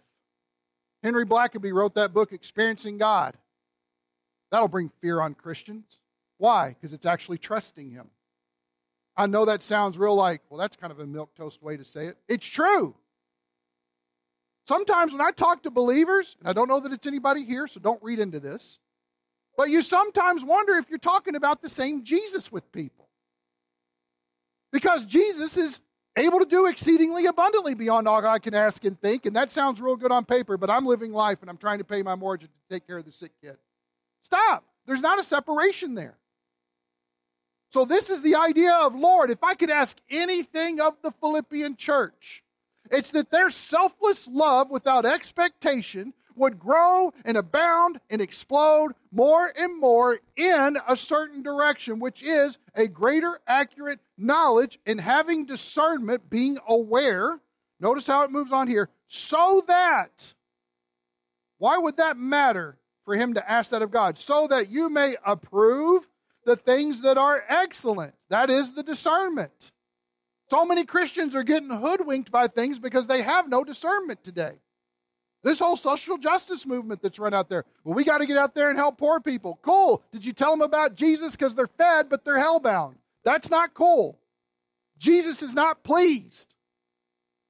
Henry 1.03 1.27
Blackaby 1.27 1.73
wrote 1.73 1.95
that 1.95 2.13
book, 2.13 2.33
Experiencing 2.33 2.99
God. 2.99 3.35
That'll 4.51 4.69
bring 4.69 4.91
fear 5.01 5.21
on 5.21 5.35
Christians. 5.35 5.99
Why? 6.39 6.69
Because 6.69 6.93
it's 6.93 7.07
actually 7.07 7.39
trusting 7.39 7.91
Him. 7.91 8.11
I 9.17 9.27
know 9.27 9.45
that 9.45 9.63
sounds 9.63 9.99
real 9.99 10.15
like, 10.15 10.43
well, 10.49 10.59
that's 10.59 10.77
kind 10.77 10.93
of 10.93 11.01
a 11.01 11.07
milk 11.07 11.35
toast 11.35 11.63
way 11.63 11.77
to 11.77 11.85
say 11.85 12.07
it. 12.07 12.17
It's 12.29 12.47
true. 12.47 12.95
Sometimes 14.67 15.13
when 15.13 15.21
I 15.21 15.33
talk 15.33 15.65
to 15.65 15.71
believers, 15.71 16.37
and 16.41 16.49
I 16.49 16.53
don't 16.53 16.69
know 16.69 16.81
that 16.81 16.93
it's 16.93 17.07
anybody 17.07 17.45
here, 17.45 17.67
so 17.67 17.81
don't 17.81 18.03
read 18.03 18.21
into 18.21 18.41
this, 18.41 18.79
but 19.57 19.71
you 19.71 19.83
sometimes 19.83 20.45
wonder 20.45 20.77
if 20.77 20.89
you're 20.89 20.99
talking 20.99 21.35
about 21.35 21.63
the 21.63 21.69
same 21.69 22.05
Jesus 22.05 22.51
with 22.51 22.71
people. 22.73 23.09
Because 24.73 25.05
Jesus 25.05 25.57
is 25.57 25.81
able 26.17 26.41
to 26.41 26.47
do 26.47 26.67
exceedingly 26.67 27.27
abundantly 27.27 27.75
beyond 27.75 28.07
all 28.07 28.25
I 28.25 28.39
can 28.39 28.55
ask 28.55 28.85
and 28.85 29.01
think, 29.01 29.27
and 29.27 29.35
that 29.37 29.51
sounds 29.51 29.81
real 29.81 29.97
good 29.97 30.13
on 30.13 30.25
paper, 30.25 30.57
but 30.57 30.71
I'm 30.71 30.87
living 30.87 31.13
life 31.13 31.39
and 31.41 31.51
I'm 31.51 31.57
trying 31.57 31.79
to 31.79 31.85
pay 31.85 32.03
my 32.03 32.15
mortgage 32.15 32.49
to 32.49 32.75
take 32.75 32.87
care 32.87 32.99
of 32.99 33.05
the 33.05 33.13
sick 33.13 33.33
kid. 33.43 33.57
Stop. 34.23 34.65
There's 34.87 35.01
not 35.01 35.19
a 35.19 35.23
separation 35.23 35.95
there. 35.95 36.17
So, 37.73 37.87
this 37.87 38.11
is 38.11 38.21
the 38.21 38.35
idea 38.35 38.75
of 38.75 38.95
Lord, 38.95 39.31
if 39.31 39.43
I 39.43 39.55
could 39.55 39.71
ask 39.71 39.97
anything 40.11 40.81
of 40.81 40.95
the 41.03 41.11
Philippian 41.21 41.77
church, 41.77 42.43
it's 42.91 43.11
that 43.13 43.31
their 43.31 43.49
selfless 43.49 44.29
love 44.29 44.71
without 44.71 45.07
expectation 45.07 46.13
would 46.37 46.59
grow 46.59 47.13
and 47.25 47.37
abound 47.37 48.01
and 48.11 48.21
explode 48.21 48.93
more 49.11 49.53
and 49.57 49.79
more 49.81 50.19
in 50.37 50.79
a 50.89 50.97
certain 50.97 51.43
direction, 51.43 51.99
which 52.01 52.23
is 52.23 52.59
a 52.75 52.87
greater 52.87 53.41
accurate 53.47 54.01
knowledge 54.17 54.79
and 54.87 55.01
having 55.01 55.47
discernment, 55.47 56.29
being 56.31 56.59
aware. 56.67 57.39
Notice 57.81 58.07
how 58.07 58.23
it 58.23 58.31
moves 58.31 58.53
on 58.53 58.69
here. 58.69 58.89
So 59.09 59.63
that, 59.67 60.35
why 61.59 61.79
would 61.79 61.99
that 61.99 62.17
matter 62.17 62.79
for 63.05 63.15
him 63.15 63.35
to 63.35 63.51
ask 63.51 63.71
that 63.71 63.83
of 63.83 63.91
God? 63.91 64.19
So 64.19 64.47
that 64.49 64.71
you 64.71 64.89
may 64.89 65.17
approve 65.25 66.07
the 66.45 66.57
things 66.57 67.03
that 67.03 67.19
are 67.19 67.43
excellent. 67.49 68.15
That 68.31 68.51
is 68.51 68.73
the 68.73 68.83
discernment. 68.83 69.73
So 70.51 70.65
many 70.65 70.85
Christians 70.85 71.35
are 71.35 71.45
getting 71.45 71.71
hoodwinked 71.71 72.31
by 72.31 72.49
things 72.49 72.79
because 72.79 73.07
they 73.07 73.23
have 73.23 73.49
no 73.49 73.65
discernment 73.65 74.23
today. 74.23 74.53
This 75.43 75.59
whole 75.59 75.77
social 75.77 76.19
justice 76.19 76.67
movement 76.67 77.03
that's 77.03 77.19
run 77.19 77.35
out 77.35 77.49
there. 77.49 77.65
Well, 77.85 77.95
we 77.95 78.05
got 78.05 78.19
to 78.19 78.27
get 78.27 78.37
out 78.37 78.55
there 78.55 78.71
and 78.71 78.79
help 78.79 78.99
poor 78.99 79.21
people. 79.21 79.59
Cool. 79.63 80.03
Did 80.13 80.25
you 80.25 80.33
tell 80.33 80.53
them 80.53 80.61
about 80.61 80.95
Jesus 80.95 81.33
because 81.33 81.55
they're 81.55 81.67
fed, 81.67 82.09
but 82.09 82.25
they're 82.25 82.39
hellbound? 82.39 82.95
That's 83.25 83.51
not 83.51 83.75
cool. 83.75 84.19
Jesus 84.99 85.43
is 85.43 85.55
not 85.55 85.83
pleased. 85.83 86.55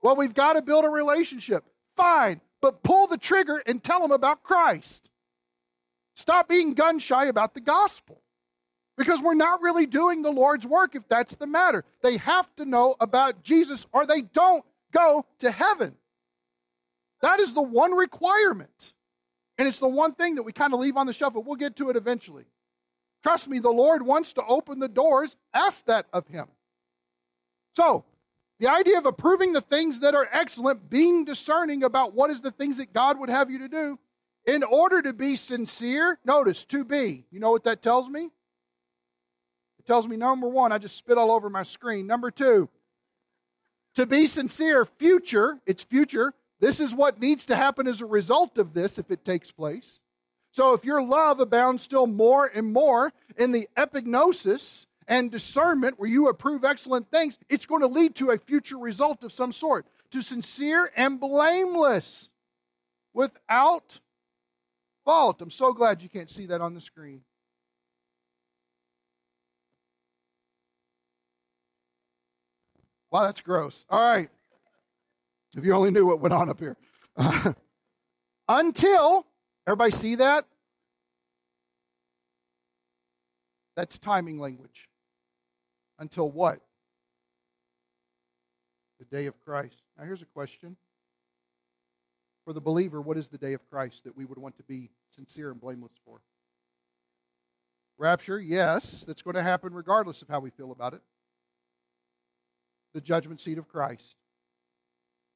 Well, 0.01 0.17
we've 0.17 0.35
got 0.35 0.55
to 0.55 0.63
build 0.63 0.85
a 0.85 0.89
relationship. 0.89 1.65
Fine, 1.97 2.41
but 2.63 2.83
pull 2.83 3.07
the 3.07 3.19
trigger 3.19 3.63
and 3.67 3.83
tell 3.83 4.01
them 4.01 4.11
about 4.11 4.43
Christ. 4.43 5.11
Stop 6.15 6.49
being 6.49 6.75
gun 6.75 6.99
shy 6.99 7.27
about 7.27 7.55
the 7.55 7.61
gospel 7.61 8.23
because 8.97 9.23
we're 9.23 9.35
not 9.35 9.63
really 9.63 9.87
doing 9.87 10.23
the 10.23 10.31
Lord's 10.31 10.67
work 10.67 10.95
if 10.95 11.07
that's 11.09 11.35
the 11.35 11.47
matter. 11.47 11.85
They 12.03 12.17
have 12.19 12.55
to 12.57 12.65
know 12.65 12.97
about 13.01 13.43
Jesus 13.43 13.87
or 13.93 14.07
they 14.07 14.23
don't 14.23 14.65
go 14.93 15.25
to 15.41 15.51
heaven. 15.51 15.95
That 17.23 17.41
is 17.41 17.55
the 17.55 17.63
one 17.63 17.93
requirement. 17.93 18.93
And 19.59 19.69
it's 19.69 19.79
the 19.79 19.89
one 19.89 20.15
thing 20.15 20.35
that 20.35 20.43
we 20.43 20.53
kind 20.53 20.75
of 20.75 20.81
leave 20.81 20.97
on 20.97 21.07
the 21.07 21.13
shelf, 21.13 21.35
but 21.35 21.47
we'll 21.47 21.57
get 21.57 21.77
to 21.77 21.91
it 21.91 21.97
eventually. 21.97 22.45
Trust 23.23 23.49
me, 23.49 23.61
the 23.61 23.71
Lord 23.71 24.05
wants 24.05 24.33
to 24.35 24.45
open 24.45 24.81
the 24.81 24.89
doors. 24.89 25.37
Ask 25.55 25.85
that 25.87 26.07
of 26.13 26.27
Him. 26.27 26.47
So, 27.77 28.05
the 28.59 28.71
idea 28.71 28.99
of 28.99 29.07
approving 29.07 29.53
the 29.53 29.61
things 29.61 30.01
that 30.01 30.15
are 30.15 30.29
excellent, 30.33 30.91
being 30.91 31.25
discerning 31.25 31.85
about 31.85 32.15
what 32.15 32.31
is 32.31 32.41
the 32.41 32.51
things 32.51 32.77
that 32.79 32.93
God 32.93 33.19
would 33.19 33.31
have 33.31 33.51
you 33.51 33.61
to 33.61 33.69
do, 33.69 33.99
in 34.47 34.63
order 34.63 35.01
to 35.03 35.13
be 35.13 35.37
sincere, 35.37 36.19
notice, 36.25 36.65
to 36.67 36.85
be. 36.85 37.25
You 37.31 37.41
know 37.41 37.51
what 37.53 37.65
that 37.65 37.83
tells 37.83 38.09
me? 38.09 38.31
It 39.79 39.87
tells 39.87 40.07
me 40.07 40.17
number 40.17 40.49
one, 40.49 40.73
I 40.73 40.79
just 40.79 40.97
spit 40.97 41.19
all 41.19 41.31
over 41.31 41.49
my 41.49 41.63
screen. 41.63 42.07
Number 42.07 42.31
two, 42.31 42.69
to 43.95 44.07
be 44.07 44.27
sincere, 44.27 44.85
future, 44.85 45.59
it's 45.67 45.83
future. 45.83 46.35
This 46.63 46.79
is 46.79 46.95
what 46.95 47.21
needs 47.21 47.45
to 47.47 47.57
happen 47.57 47.89
as 47.89 48.01
a 48.01 48.07
result 48.07 48.57
of 48.57 48.73
this 48.73 48.97
if 48.97 49.11
it 49.11 49.25
takes 49.25 49.51
place. 49.51 49.99
So 50.53 50.75
if 50.75 50.85
your 50.85 51.03
love 51.03 51.41
abounds 51.41 51.83
still 51.83 52.07
more 52.07 52.47
and 52.47 52.73
more 52.73 53.13
in 53.37 53.51
the 53.51 53.69
epignosis 53.77 54.87
and 55.09 55.29
discernment 55.29 55.99
where 55.99 56.09
you 56.09 56.29
approve 56.29 56.65
excellent 56.65 57.11
things, 57.11 57.37
it's 57.49 57.67
going 57.67 57.81
to 57.81 57.89
lead 57.89 58.15
to 58.15 58.31
a 58.31 58.39
future 58.39 58.79
result 58.79 59.25
of 59.25 59.33
some 59.33 59.53
sort. 59.53 59.87
To 60.13 60.23
sincere 60.23 60.89
and 60.97 61.19
blameless 61.19 62.31
without 63.13 63.99
fault. 65.05 65.43
I'm 65.43 65.51
so 65.51 65.73
glad 65.73 66.01
you 66.01 66.09
can't 66.09 66.31
see 66.31 66.47
that 66.47 66.61
on 66.61 66.75
the 66.75 66.81
screen. 66.81 67.23
Wow, 73.11 73.25
that's 73.25 73.41
gross. 73.41 73.85
All 73.91 74.01
right. 74.01 74.31
If 75.57 75.65
you 75.65 75.75
only 75.75 75.91
knew 75.91 76.07
what 76.07 76.21
went 76.21 76.33
on 76.33 76.49
up 76.49 76.59
here. 76.59 76.77
Until, 78.49 79.27
everybody 79.67 79.93
see 79.93 80.15
that? 80.17 80.47
That's 83.77 83.99
timing 83.99 84.39
language. 84.39 84.89
Until 85.99 86.31
what? 86.31 86.61
The 88.99 89.05
day 89.05 89.27
of 89.27 89.39
Christ. 89.45 89.83
Now, 89.99 90.05
here's 90.05 90.23
a 90.23 90.27
question. 90.27 90.77
For 92.45 92.53
the 92.53 92.61
believer, 92.61 93.01
what 93.01 93.17
is 93.17 93.29
the 93.29 93.39
day 93.39 93.53
of 93.53 93.69
Christ 93.71 94.05
that 94.05 94.17
we 94.17 94.25
would 94.25 94.39
want 94.39 94.57
to 94.57 94.63
be 94.65 94.91
sincere 95.11 95.51
and 95.51 95.61
blameless 95.61 95.93
for? 96.05 96.21
Rapture, 97.99 98.41
yes, 98.41 99.05
that's 99.07 99.23
going 99.23 99.37
to 99.37 99.43
happen 99.43 99.73
regardless 99.73 100.23
of 100.23 100.29
how 100.29 100.41
we 100.41 100.51
feel 100.51 100.73
about 100.73 100.95
it 100.95 101.03
the 102.95 103.01
judgment 103.01 103.41
seat 103.41 103.59
of 103.59 103.69
Christ, 103.69 104.17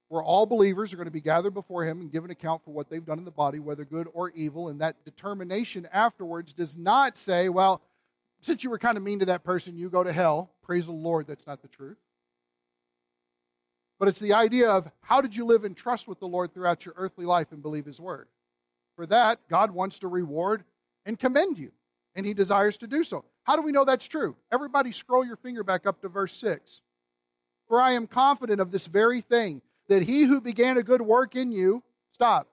where 0.08 0.22
all 0.22 0.46
believers 0.46 0.92
are 0.92 0.96
going 0.96 1.06
to 1.06 1.10
be 1.10 1.20
gathered 1.20 1.54
before 1.54 1.84
Him 1.84 2.00
and 2.00 2.12
given 2.12 2.30
account 2.30 2.64
for 2.64 2.70
what 2.70 2.88
they've 2.88 3.04
done 3.04 3.18
in 3.18 3.24
the 3.24 3.30
body, 3.30 3.58
whether 3.58 3.84
good 3.84 4.08
or 4.12 4.30
evil. 4.30 4.68
And 4.68 4.80
that 4.80 5.04
determination 5.04 5.88
afterwards 5.92 6.52
does 6.52 6.76
not 6.76 7.18
say, 7.18 7.48
well, 7.48 7.82
since 8.40 8.62
you 8.62 8.70
were 8.70 8.78
kind 8.78 8.96
of 8.96 9.02
mean 9.02 9.18
to 9.18 9.26
that 9.26 9.42
person, 9.42 9.76
you 9.76 9.90
go 9.90 10.04
to 10.04 10.12
hell. 10.12 10.50
Praise 10.62 10.86
the 10.86 10.92
Lord, 10.92 11.26
that's 11.26 11.46
not 11.46 11.62
the 11.62 11.68
truth. 11.68 11.96
but 13.98 14.08
it's 14.08 14.20
the 14.20 14.34
idea 14.34 14.70
of 14.70 14.88
how 15.00 15.20
did 15.20 15.34
you 15.34 15.44
live 15.44 15.64
in 15.64 15.74
trust 15.74 16.06
with 16.06 16.20
the 16.20 16.28
Lord 16.28 16.52
throughout 16.52 16.84
your 16.84 16.94
earthly 16.96 17.24
life 17.24 17.52
and 17.52 17.62
believe 17.62 17.86
His 17.86 18.00
word. 18.00 18.28
For 18.94 19.06
that, 19.06 19.40
God 19.48 19.70
wants 19.70 19.98
to 20.00 20.08
reward 20.08 20.64
and 21.04 21.18
commend 21.18 21.58
you, 21.58 21.72
and 22.14 22.26
He 22.26 22.34
desires 22.34 22.76
to 22.78 22.86
do 22.86 23.04
so. 23.04 23.24
How 23.44 23.56
do 23.56 23.62
we 23.62 23.72
know 23.72 23.84
that's 23.84 24.06
true? 24.06 24.36
Everybody, 24.52 24.92
scroll 24.92 25.24
your 25.24 25.36
finger 25.36 25.62
back 25.62 25.86
up 25.86 26.00
to 26.02 26.08
verse 26.08 26.34
6. 26.36 26.82
For 27.68 27.80
I 27.80 27.92
am 27.92 28.06
confident 28.06 28.60
of 28.60 28.70
this 28.70 28.86
very 28.86 29.20
thing, 29.20 29.60
that 29.88 30.02
He 30.02 30.24
who 30.24 30.40
began 30.40 30.78
a 30.78 30.82
good 30.82 31.02
work 31.02 31.36
in 31.36 31.52
you, 31.52 31.82
stop. 32.12 32.48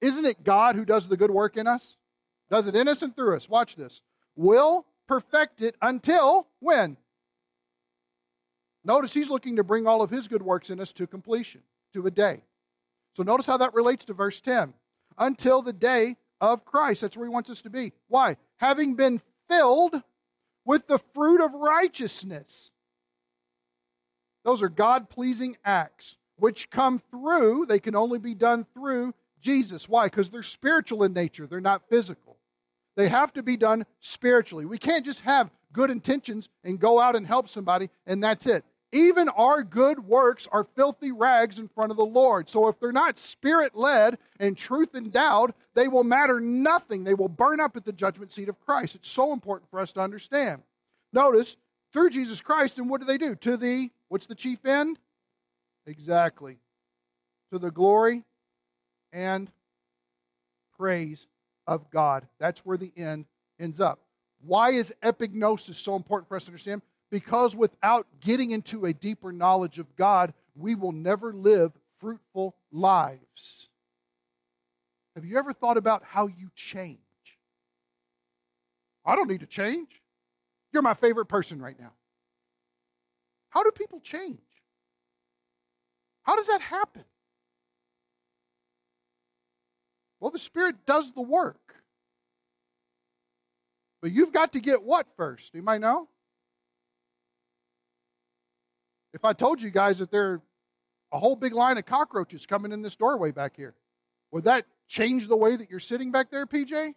Isn't 0.00 0.24
it 0.24 0.44
God 0.44 0.76
who 0.76 0.84
does 0.84 1.08
the 1.08 1.16
good 1.16 1.30
work 1.30 1.56
in 1.56 1.66
us? 1.66 1.96
Does 2.50 2.66
it 2.66 2.76
in 2.76 2.88
us 2.88 3.02
and 3.02 3.14
through 3.14 3.36
us? 3.36 3.48
Watch 3.48 3.76
this. 3.76 4.02
Will 4.36 4.86
perfect 5.08 5.62
it 5.62 5.74
until 5.82 6.46
when? 6.60 6.96
Notice 8.84 9.12
he's 9.12 9.30
looking 9.30 9.56
to 9.56 9.64
bring 9.64 9.86
all 9.86 10.02
of 10.02 10.10
his 10.10 10.28
good 10.28 10.42
works 10.42 10.70
in 10.70 10.80
us 10.80 10.92
to 10.92 11.06
completion, 11.06 11.62
to 11.92 12.06
a 12.06 12.10
day. 12.10 12.42
So 13.16 13.22
notice 13.22 13.46
how 13.46 13.56
that 13.56 13.74
relates 13.74 14.04
to 14.04 14.14
verse 14.14 14.40
10. 14.40 14.74
Until 15.18 15.62
the 15.62 15.72
day 15.72 16.16
of 16.40 16.64
Christ. 16.64 17.00
That's 17.00 17.16
where 17.16 17.26
he 17.26 17.32
wants 17.32 17.50
us 17.50 17.62
to 17.62 17.70
be. 17.70 17.92
Why? 18.08 18.36
Having 18.58 18.94
been 18.94 19.20
filled 19.48 20.00
with 20.64 20.86
the 20.86 20.98
fruit 21.14 21.40
of 21.40 21.54
righteousness. 21.54 22.70
Those 24.44 24.62
are 24.62 24.68
God 24.68 25.08
pleasing 25.08 25.56
acts 25.64 26.18
which 26.36 26.70
come 26.70 27.00
through, 27.10 27.66
they 27.66 27.80
can 27.80 27.96
only 27.96 28.18
be 28.18 28.34
done 28.34 28.66
through 28.74 29.14
Jesus. 29.40 29.88
Why? 29.88 30.06
Because 30.06 30.28
they're 30.28 30.42
spiritual 30.42 31.04
in 31.04 31.12
nature, 31.12 31.46
they're 31.46 31.60
not 31.60 31.88
physical. 31.88 32.36
They 32.96 33.08
have 33.08 33.32
to 33.34 33.42
be 33.42 33.56
done 33.56 33.84
spiritually. 34.00 34.64
We 34.64 34.78
can't 34.78 35.04
just 35.04 35.20
have 35.20 35.50
good 35.72 35.90
intentions 35.90 36.48
and 36.64 36.80
go 36.80 36.98
out 36.98 37.14
and 37.14 37.26
help 37.26 37.48
somebody 37.48 37.90
and 38.06 38.24
that's 38.24 38.46
it. 38.46 38.64
Even 38.92 39.28
our 39.28 39.62
good 39.62 39.98
works 39.98 40.48
are 40.50 40.64
filthy 40.76 41.12
rags 41.12 41.58
in 41.58 41.68
front 41.68 41.90
of 41.90 41.98
the 41.98 42.06
Lord. 42.06 42.48
So 42.48 42.68
if 42.68 42.80
they're 42.80 42.92
not 42.92 43.18
spirit 43.18 43.74
led 43.74 44.16
and 44.40 44.56
truth 44.56 44.94
endowed, 44.94 45.52
they 45.74 45.88
will 45.88 46.04
matter 46.04 46.40
nothing. 46.40 47.04
They 47.04 47.12
will 47.12 47.28
burn 47.28 47.60
up 47.60 47.76
at 47.76 47.84
the 47.84 47.92
judgment 47.92 48.32
seat 48.32 48.48
of 48.48 48.60
Christ. 48.60 48.94
It's 48.94 49.10
so 49.10 49.32
important 49.32 49.70
for 49.70 49.80
us 49.80 49.92
to 49.92 50.00
understand. 50.00 50.62
Notice, 51.12 51.56
through 51.92 52.10
Jesus 52.10 52.40
Christ, 52.40 52.78
and 52.78 52.88
what 52.88 53.00
do 53.00 53.06
they 53.06 53.18
do? 53.18 53.34
To 53.36 53.56
the, 53.56 53.90
what's 54.08 54.26
the 54.26 54.34
chief 54.34 54.64
end? 54.64 54.98
Exactly. 55.86 56.58
To 57.52 57.58
the 57.58 57.70
glory 57.70 58.24
and 59.12 59.50
praise 60.76 61.28
of 61.66 61.90
God. 61.90 62.26
That's 62.38 62.60
where 62.60 62.76
the 62.76 62.92
end 62.96 63.26
ends 63.58 63.80
up. 63.80 64.00
Why 64.44 64.70
is 64.70 64.92
epignosis 65.02 65.76
so 65.76 65.96
important 65.96 66.28
for 66.28 66.36
us 66.36 66.44
to 66.44 66.50
understand? 66.50 66.82
Because 67.10 67.56
without 67.56 68.06
getting 68.20 68.50
into 68.50 68.86
a 68.86 68.92
deeper 68.92 69.32
knowledge 69.32 69.78
of 69.78 69.94
God, 69.96 70.34
we 70.54 70.74
will 70.74 70.92
never 70.92 71.32
live 71.32 71.72
fruitful 72.00 72.54
lives. 72.72 73.68
Have 75.14 75.24
you 75.24 75.38
ever 75.38 75.52
thought 75.52 75.76
about 75.76 76.02
how 76.04 76.26
you 76.26 76.50
change? 76.54 76.98
I 79.04 79.14
don't 79.16 79.28
need 79.28 79.40
to 79.40 79.46
change. 79.46 79.88
You're 80.72 80.82
my 80.82 80.94
favorite 80.94 81.26
person 81.26 81.62
right 81.62 81.78
now. 81.78 81.92
How 83.50 83.62
do 83.62 83.70
people 83.70 84.00
change? 84.00 84.40
How 86.26 86.34
does 86.34 86.48
that 86.48 86.60
happen? 86.60 87.04
Well, 90.18 90.32
the 90.32 90.38
Spirit 90.40 90.74
does 90.84 91.12
the 91.12 91.22
work. 91.22 91.76
But 94.02 94.10
you've 94.10 94.32
got 94.32 94.52
to 94.54 94.60
get 94.60 94.82
what 94.82 95.06
first? 95.16 95.54
You 95.54 95.62
might 95.62 95.80
know? 95.80 96.08
If 99.14 99.24
I 99.24 99.32
told 99.32 99.62
you 99.62 99.70
guys 99.70 99.98
that 100.00 100.10
there 100.10 100.32
are 100.32 100.42
a 101.12 101.18
whole 101.18 101.36
big 101.36 101.54
line 101.54 101.78
of 101.78 101.86
cockroaches 101.86 102.44
coming 102.44 102.72
in 102.72 102.82
this 102.82 102.96
doorway 102.96 103.30
back 103.30 103.56
here, 103.56 103.74
would 104.32 104.44
that 104.44 104.66
change 104.88 105.28
the 105.28 105.36
way 105.36 105.56
that 105.56 105.70
you're 105.70 105.80
sitting 105.80 106.10
back 106.10 106.30
there, 106.30 106.44
PJ? 106.44 106.94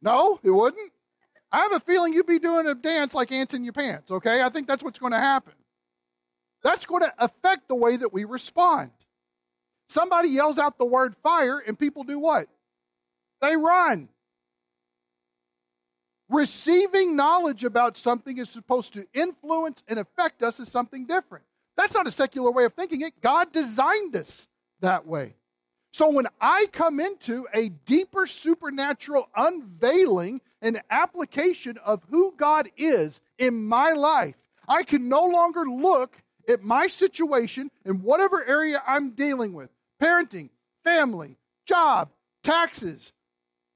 No, 0.00 0.40
it 0.42 0.50
wouldn't. 0.50 0.92
I 1.52 1.60
have 1.60 1.72
a 1.72 1.80
feeling 1.80 2.14
you'd 2.14 2.26
be 2.26 2.38
doing 2.38 2.66
a 2.66 2.74
dance 2.74 3.14
like 3.14 3.30
ants 3.30 3.52
in 3.52 3.64
your 3.64 3.74
pants, 3.74 4.10
okay? 4.10 4.42
I 4.42 4.48
think 4.48 4.66
that's 4.66 4.82
what's 4.82 4.98
going 4.98 5.12
to 5.12 5.18
happen. 5.18 5.52
That's 6.62 6.86
going 6.86 7.02
to 7.02 7.12
affect 7.18 7.68
the 7.68 7.74
way 7.74 7.96
that 7.96 8.12
we 8.12 8.24
respond. 8.24 8.90
Somebody 9.88 10.28
yells 10.30 10.58
out 10.58 10.78
the 10.78 10.86
word 10.86 11.14
fire, 11.22 11.58
and 11.58 11.78
people 11.78 12.04
do 12.04 12.18
what? 12.18 12.48
They 13.40 13.56
run. 13.56 14.08
Receiving 16.28 17.14
knowledge 17.14 17.64
about 17.64 17.96
something 17.96 18.38
is 18.38 18.48
supposed 18.48 18.94
to 18.94 19.06
influence 19.12 19.82
and 19.86 19.98
affect 19.98 20.42
us 20.42 20.60
as 20.60 20.70
something 20.70 21.04
different. 21.04 21.44
That's 21.76 21.94
not 21.94 22.06
a 22.06 22.12
secular 22.12 22.50
way 22.50 22.64
of 22.64 22.72
thinking 22.74 23.02
it. 23.02 23.20
God 23.20 23.52
designed 23.52 24.16
us 24.16 24.46
that 24.80 25.06
way. 25.06 25.34
So 25.92 26.08
when 26.08 26.26
I 26.40 26.68
come 26.72 27.00
into 27.00 27.46
a 27.52 27.68
deeper 27.68 28.26
supernatural 28.26 29.28
unveiling 29.36 30.40
and 30.62 30.80
application 30.90 31.76
of 31.84 32.02
who 32.08 32.32
God 32.36 32.70
is 32.78 33.20
in 33.36 33.66
my 33.66 33.90
life, 33.90 34.36
I 34.66 34.84
can 34.84 35.10
no 35.10 35.24
longer 35.24 35.66
look 35.66 36.21
at 36.48 36.62
my 36.62 36.86
situation 36.86 37.70
in 37.84 38.02
whatever 38.02 38.44
area 38.44 38.82
I'm 38.86 39.10
dealing 39.10 39.52
with 39.52 39.70
parenting, 40.00 40.50
family, 40.84 41.36
job, 41.66 42.10
taxes, 42.42 43.12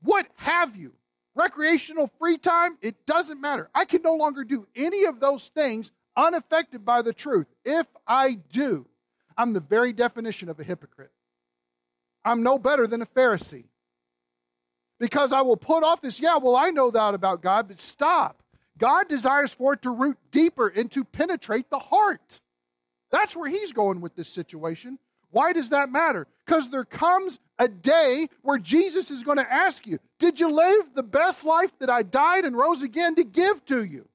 what 0.02 0.26
have 0.36 0.76
you 0.76 0.92
recreational 1.36 2.10
free 2.18 2.38
time, 2.38 2.76
it 2.80 3.06
doesn't 3.06 3.40
matter. 3.40 3.68
I 3.74 3.84
can 3.84 4.02
no 4.02 4.14
longer 4.14 4.42
do 4.42 4.66
any 4.74 5.04
of 5.04 5.20
those 5.20 5.48
things 5.54 5.92
unaffected 6.16 6.84
by 6.84 7.02
the 7.02 7.12
truth. 7.12 7.46
If 7.64 7.86
I 8.08 8.38
do, 8.52 8.86
I'm 9.36 9.52
the 9.52 9.60
very 9.60 9.92
definition 9.92 10.48
of 10.48 10.58
a 10.58 10.64
hypocrite. 10.64 11.12
I'm 12.24 12.42
no 12.42 12.58
better 12.58 12.86
than 12.86 13.02
a 13.02 13.06
Pharisee. 13.06 13.66
Because 14.98 15.30
I 15.32 15.42
will 15.42 15.58
put 15.58 15.84
off 15.84 16.00
this, 16.00 16.18
yeah, 16.18 16.38
well, 16.38 16.56
I 16.56 16.70
know 16.70 16.90
that 16.90 17.14
about 17.14 17.42
God, 17.42 17.68
but 17.68 17.78
stop. 17.78 18.42
God 18.78 19.08
desires 19.08 19.52
for 19.52 19.74
it 19.74 19.82
to 19.82 19.90
root 19.90 20.16
deeper 20.30 20.68
and 20.68 20.90
to 20.92 21.04
penetrate 21.04 21.68
the 21.68 21.78
heart. 21.78 22.40
That's 23.10 23.36
where 23.36 23.48
he's 23.48 23.72
going 23.72 24.00
with 24.00 24.14
this 24.16 24.28
situation. 24.28 24.98
Why 25.30 25.52
does 25.52 25.70
that 25.70 25.90
matter? 25.90 26.26
Because 26.44 26.70
there 26.70 26.84
comes 26.84 27.40
a 27.58 27.68
day 27.68 28.28
where 28.42 28.58
Jesus 28.58 29.10
is 29.10 29.22
going 29.22 29.38
to 29.38 29.52
ask 29.52 29.86
you, 29.86 29.98
Did 30.18 30.40
you 30.40 30.48
live 30.48 30.94
the 30.94 31.02
best 31.02 31.44
life 31.44 31.70
that 31.78 31.90
I 31.90 32.02
died 32.02 32.44
and 32.44 32.56
rose 32.56 32.82
again 32.82 33.14
to 33.16 33.24
give 33.24 33.64
to 33.66 33.84
you? 33.84 34.08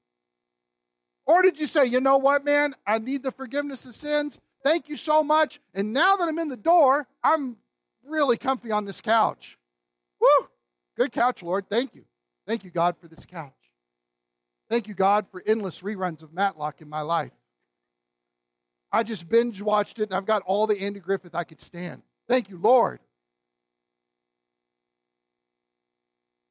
Or 1.26 1.42
did 1.42 1.58
you 1.60 1.66
say, 1.66 1.84
You 1.86 2.00
know 2.00 2.18
what, 2.18 2.44
man? 2.44 2.74
I 2.86 2.98
need 2.98 3.22
the 3.22 3.32
forgiveness 3.32 3.84
of 3.86 3.94
sins. 3.94 4.38
Thank 4.64 4.88
you 4.88 4.96
so 4.96 5.22
much. 5.22 5.60
And 5.74 5.92
now 5.92 6.16
that 6.16 6.28
I'm 6.28 6.38
in 6.38 6.48
the 6.48 6.56
door, 6.56 7.06
I'm 7.22 7.56
really 8.04 8.36
comfy 8.36 8.70
on 8.70 8.84
this 8.84 9.00
couch. 9.00 9.58
Woo! 10.20 10.48
Good 10.96 11.12
couch, 11.12 11.42
Lord. 11.42 11.66
Thank 11.68 11.94
you. 11.94 12.04
Thank 12.46 12.64
you, 12.64 12.70
God, 12.70 12.96
for 13.00 13.08
this 13.08 13.24
couch. 13.24 13.52
Thank 14.68 14.88
you, 14.88 14.94
God, 14.94 15.26
for 15.30 15.42
endless 15.46 15.80
reruns 15.80 16.22
of 16.22 16.32
Matlock 16.32 16.80
in 16.80 16.88
my 16.88 17.02
life. 17.02 17.32
I 18.92 19.02
just 19.02 19.28
binge 19.28 19.62
watched 19.62 19.98
it, 19.98 20.04
and 20.04 20.14
I've 20.14 20.26
got 20.26 20.42
all 20.42 20.66
the 20.66 20.80
Andy 20.80 21.00
Griffith 21.00 21.34
I 21.34 21.44
could 21.44 21.60
stand. 21.60 22.02
Thank 22.28 22.50
you, 22.50 22.58
Lord. 22.58 23.00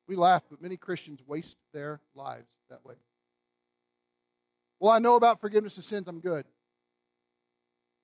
We 0.08 0.15
laugh, 0.15 0.43
but 0.49 0.62
many 0.62 0.75
Christians 0.75 1.19
waste 1.25 1.56
their 1.73 2.01
lives 2.15 2.47
that 2.69 2.84
way. 2.84 2.95
Well, 4.80 4.91
I 4.91 4.99
know 4.99 5.15
about 5.15 5.39
forgiveness 5.39 5.77
of 5.77 5.86
sins. 5.86 6.08
I'm 6.08 6.19
good. 6.19 6.45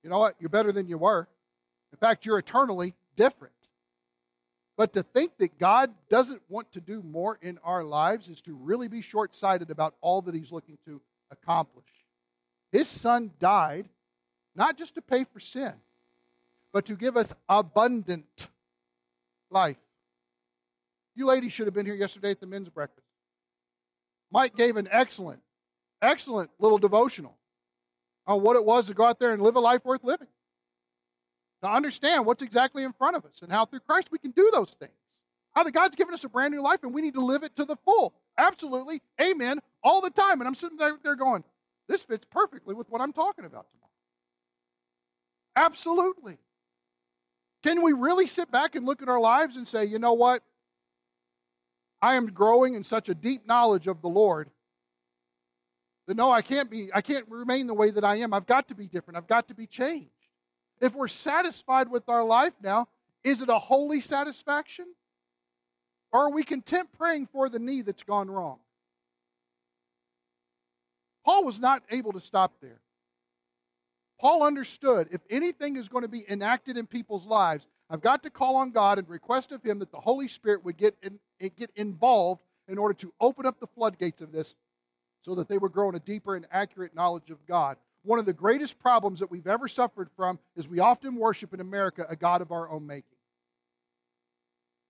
You 0.04 0.10
know 0.10 0.20
what? 0.20 0.36
You're 0.38 0.48
better 0.48 0.70
than 0.70 0.86
you 0.86 0.96
were. 0.96 1.28
In 1.92 1.98
fact, 1.98 2.24
you're 2.24 2.38
eternally 2.38 2.94
different. 3.16 3.52
But 4.76 4.92
to 4.92 5.02
think 5.02 5.36
that 5.38 5.58
God 5.58 5.92
doesn't 6.08 6.40
want 6.48 6.70
to 6.72 6.80
do 6.80 7.02
more 7.02 7.36
in 7.42 7.58
our 7.64 7.82
lives 7.82 8.28
is 8.28 8.40
to 8.42 8.54
really 8.54 8.86
be 8.86 9.02
short 9.02 9.34
sighted 9.34 9.70
about 9.70 9.96
all 10.00 10.22
that 10.22 10.34
He's 10.36 10.52
looking 10.52 10.78
to 10.86 11.00
accomplish. 11.32 11.84
His 12.70 12.86
Son 12.86 13.32
died 13.40 13.88
not 14.58 14.76
just 14.76 14.96
to 14.96 15.00
pay 15.00 15.24
for 15.24 15.38
sin, 15.38 15.72
but 16.72 16.86
to 16.86 16.96
give 16.96 17.16
us 17.16 17.32
abundant 17.48 18.48
life. 19.50 19.78
You 21.14 21.26
ladies 21.26 21.52
should 21.52 21.66
have 21.66 21.74
been 21.74 21.86
here 21.86 21.94
yesterday 21.94 22.32
at 22.32 22.40
the 22.40 22.46
men's 22.46 22.68
breakfast. 22.68 23.06
Mike 24.30 24.56
gave 24.56 24.76
an 24.76 24.88
excellent, 24.90 25.40
excellent 26.02 26.50
little 26.58 26.78
devotional 26.78 27.34
on 28.26 28.42
what 28.42 28.56
it 28.56 28.64
was 28.64 28.88
to 28.88 28.94
go 28.94 29.04
out 29.04 29.18
there 29.18 29.32
and 29.32 29.40
live 29.40 29.56
a 29.56 29.60
life 29.60 29.84
worth 29.84 30.04
living. 30.04 30.28
To 31.62 31.70
understand 31.70 32.26
what's 32.26 32.42
exactly 32.42 32.84
in 32.84 32.92
front 32.92 33.16
of 33.16 33.24
us 33.24 33.42
and 33.42 33.50
how 33.50 33.64
through 33.64 33.80
Christ 33.80 34.10
we 34.12 34.18
can 34.18 34.32
do 34.32 34.50
those 34.52 34.72
things. 34.72 34.92
How 35.52 35.62
that 35.64 35.72
God's 35.72 35.96
given 35.96 36.14
us 36.14 36.24
a 36.24 36.28
brand 36.28 36.52
new 36.52 36.62
life 36.62 36.80
and 36.82 36.92
we 36.92 37.00
need 37.00 37.14
to 37.14 37.24
live 37.24 37.42
it 37.42 37.56
to 37.56 37.64
the 37.64 37.76
full. 37.84 38.12
Absolutely. 38.36 39.00
Amen. 39.20 39.60
All 39.82 40.00
the 40.00 40.10
time. 40.10 40.40
And 40.40 40.46
I'm 40.46 40.54
sitting 40.54 40.78
there 40.78 41.16
going, 41.16 41.42
this 41.88 42.02
fits 42.02 42.26
perfectly 42.30 42.74
with 42.74 42.88
what 42.90 43.00
I'm 43.00 43.12
talking 43.12 43.44
about. 43.44 43.66
Absolutely. 45.58 46.38
Can 47.64 47.82
we 47.82 47.92
really 47.92 48.28
sit 48.28 48.48
back 48.52 48.76
and 48.76 48.86
look 48.86 49.02
at 49.02 49.08
our 49.08 49.18
lives 49.18 49.56
and 49.56 49.66
say, 49.66 49.84
you 49.84 49.98
know 49.98 50.12
what? 50.12 50.44
I 52.00 52.14
am 52.14 52.26
growing 52.26 52.74
in 52.74 52.84
such 52.84 53.08
a 53.08 53.14
deep 53.14 53.44
knowledge 53.44 53.88
of 53.88 54.00
the 54.00 54.08
Lord 54.08 54.48
That 56.06 56.16
no, 56.16 56.30
I 56.30 56.42
can't 56.42 56.70
be, 56.70 56.90
I 56.94 57.00
can't 57.00 57.26
remain 57.28 57.66
the 57.66 57.74
way 57.74 57.90
that 57.90 58.04
I 58.04 58.16
am. 58.16 58.32
I've 58.32 58.46
got 58.46 58.68
to 58.68 58.76
be 58.76 58.86
different. 58.86 59.18
I've 59.18 59.26
got 59.26 59.48
to 59.48 59.54
be 59.54 59.66
changed. 59.66 60.12
If 60.80 60.94
we're 60.94 61.08
satisfied 61.08 61.90
with 61.90 62.08
our 62.08 62.22
life 62.22 62.54
now, 62.62 62.86
is 63.24 63.42
it 63.42 63.48
a 63.48 63.58
holy 63.58 64.00
satisfaction? 64.00 64.86
Or 66.12 66.26
are 66.26 66.30
we 66.30 66.44
content 66.44 66.88
praying 66.96 67.26
for 67.32 67.48
the 67.48 67.58
knee 67.58 67.82
that's 67.82 68.04
gone 68.04 68.30
wrong? 68.30 68.58
Paul 71.24 71.44
was 71.44 71.58
not 71.58 71.82
able 71.90 72.12
to 72.12 72.20
stop 72.20 72.52
there. 72.62 72.80
Paul 74.20 74.42
understood 74.42 75.08
if 75.12 75.20
anything 75.30 75.76
is 75.76 75.88
going 75.88 76.02
to 76.02 76.08
be 76.08 76.24
enacted 76.28 76.76
in 76.76 76.86
people's 76.86 77.26
lives, 77.26 77.66
I've 77.88 78.00
got 78.00 78.22
to 78.24 78.30
call 78.30 78.56
on 78.56 78.70
God 78.70 78.98
and 78.98 79.08
request 79.08 79.52
of 79.52 79.62
Him 79.62 79.78
that 79.78 79.92
the 79.92 80.00
Holy 80.00 80.28
Spirit 80.28 80.64
would 80.64 80.76
get, 80.76 80.96
in, 81.02 81.18
get 81.56 81.70
involved 81.76 82.42
in 82.66 82.78
order 82.78 82.94
to 82.94 83.12
open 83.20 83.46
up 83.46 83.60
the 83.60 83.66
floodgates 83.66 84.20
of 84.20 84.32
this 84.32 84.54
so 85.22 85.34
that 85.36 85.48
they 85.48 85.58
would 85.58 85.72
grow 85.72 85.88
in 85.88 85.94
a 85.94 86.00
deeper 86.00 86.36
and 86.36 86.46
accurate 86.50 86.94
knowledge 86.94 87.30
of 87.30 87.44
God. 87.46 87.76
One 88.02 88.18
of 88.18 88.26
the 88.26 88.32
greatest 88.32 88.78
problems 88.78 89.20
that 89.20 89.30
we've 89.30 89.46
ever 89.46 89.68
suffered 89.68 90.08
from 90.16 90.38
is 90.56 90.68
we 90.68 90.80
often 90.80 91.16
worship 91.16 91.54
in 91.54 91.60
America 91.60 92.06
a 92.08 92.16
God 92.16 92.42
of 92.42 92.52
our 92.52 92.68
own 92.68 92.86
making. 92.86 93.04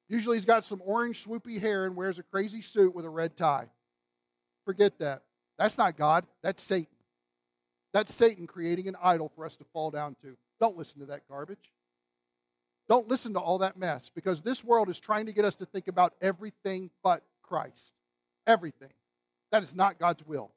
Usually 0.08 0.36
he's 0.36 0.44
got 0.44 0.64
some 0.64 0.82
orange 0.84 1.24
swoopy 1.24 1.60
hair 1.60 1.84
and 1.84 1.94
wears 1.94 2.18
a 2.18 2.22
crazy 2.22 2.62
suit 2.62 2.94
with 2.94 3.04
a 3.04 3.10
red 3.10 3.36
tie. 3.36 3.66
Forget 4.64 4.98
that. 4.98 5.22
That's 5.58 5.76
not 5.76 5.96
God, 5.96 6.24
that's 6.42 6.62
Satan. 6.62 6.97
That's 7.92 8.14
Satan 8.14 8.46
creating 8.46 8.88
an 8.88 8.96
idol 9.02 9.30
for 9.34 9.46
us 9.46 9.56
to 9.56 9.64
fall 9.72 9.90
down 9.90 10.16
to. 10.22 10.36
Don't 10.60 10.76
listen 10.76 11.00
to 11.00 11.06
that 11.06 11.28
garbage. 11.28 11.72
Don't 12.88 13.08
listen 13.08 13.34
to 13.34 13.40
all 13.40 13.58
that 13.58 13.78
mess 13.78 14.10
because 14.14 14.40
this 14.42 14.64
world 14.64 14.88
is 14.88 14.98
trying 14.98 15.26
to 15.26 15.32
get 15.32 15.44
us 15.44 15.56
to 15.56 15.66
think 15.66 15.88
about 15.88 16.14
everything 16.20 16.90
but 17.02 17.22
Christ. 17.42 17.92
Everything. 18.46 18.92
That 19.52 19.62
is 19.62 19.74
not 19.74 19.98
God's 19.98 20.26
will. 20.26 20.50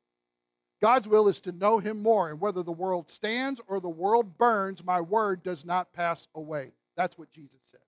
God's 0.82 1.08
will 1.08 1.28
is 1.28 1.40
to 1.42 1.52
know 1.52 1.78
Him 1.78 2.02
more, 2.02 2.30
and 2.30 2.42
whether 2.42 2.64
the 2.64 2.72
world 2.72 3.10
stands 3.10 3.62
or 3.68 3.80
the 3.80 3.90
world 3.90 4.38
burns, 4.38 4.84
my 4.84 5.00
word 5.00 5.44
does 5.44 5.64
not 5.64 5.94
pass 5.94 6.28
away. 6.34 6.72
That's 6.98 7.18
what 7.18 7.32
Jesus 7.32 7.60
says. 7.66 7.82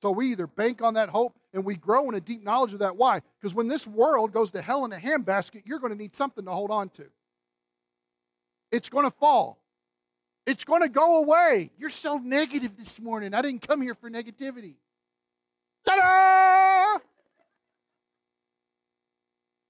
So 0.00 0.10
we 0.10 0.30
either 0.30 0.46
bank 0.46 0.82
on 0.82 0.94
that 0.94 1.10
hope 1.10 1.36
and 1.52 1.64
we 1.64 1.76
grow 1.76 2.08
in 2.08 2.14
a 2.14 2.20
deep 2.20 2.42
knowledge 2.42 2.72
of 2.72 2.78
that. 2.78 2.96
Why? 2.96 3.20
Because 3.38 3.54
when 3.54 3.68
this 3.68 3.86
world 3.86 4.32
goes 4.32 4.50
to 4.52 4.62
hell 4.62 4.84
in 4.84 4.92
a 4.92 4.96
handbasket, 4.96 5.62
you're 5.66 5.78
going 5.78 5.92
to 5.92 5.98
need 5.98 6.16
something 6.16 6.44
to 6.44 6.50
hold 6.50 6.70
on 6.70 6.88
to. 6.90 7.04
It's 8.72 8.88
going 8.88 9.04
to 9.04 9.10
fall. 9.10 9.58
It's 10.46 10.64
going 10.64 10.82
to 10.82 10.88
go 10.88 11.18
away. 11.18 11.70
You're 11.78 11.90
so 11.90 12.18
negative 12.18 12.72
this 12.78 12.98
morning. 12.98 13.34
I 13.34 13.42
didn't 13.42 13.66
come 13.66 13.82
here 13.82 13.94
for 13.94 14.10
negativity. 14.10 14.76
Ta 15.86 15.96
da! 15.96 17.00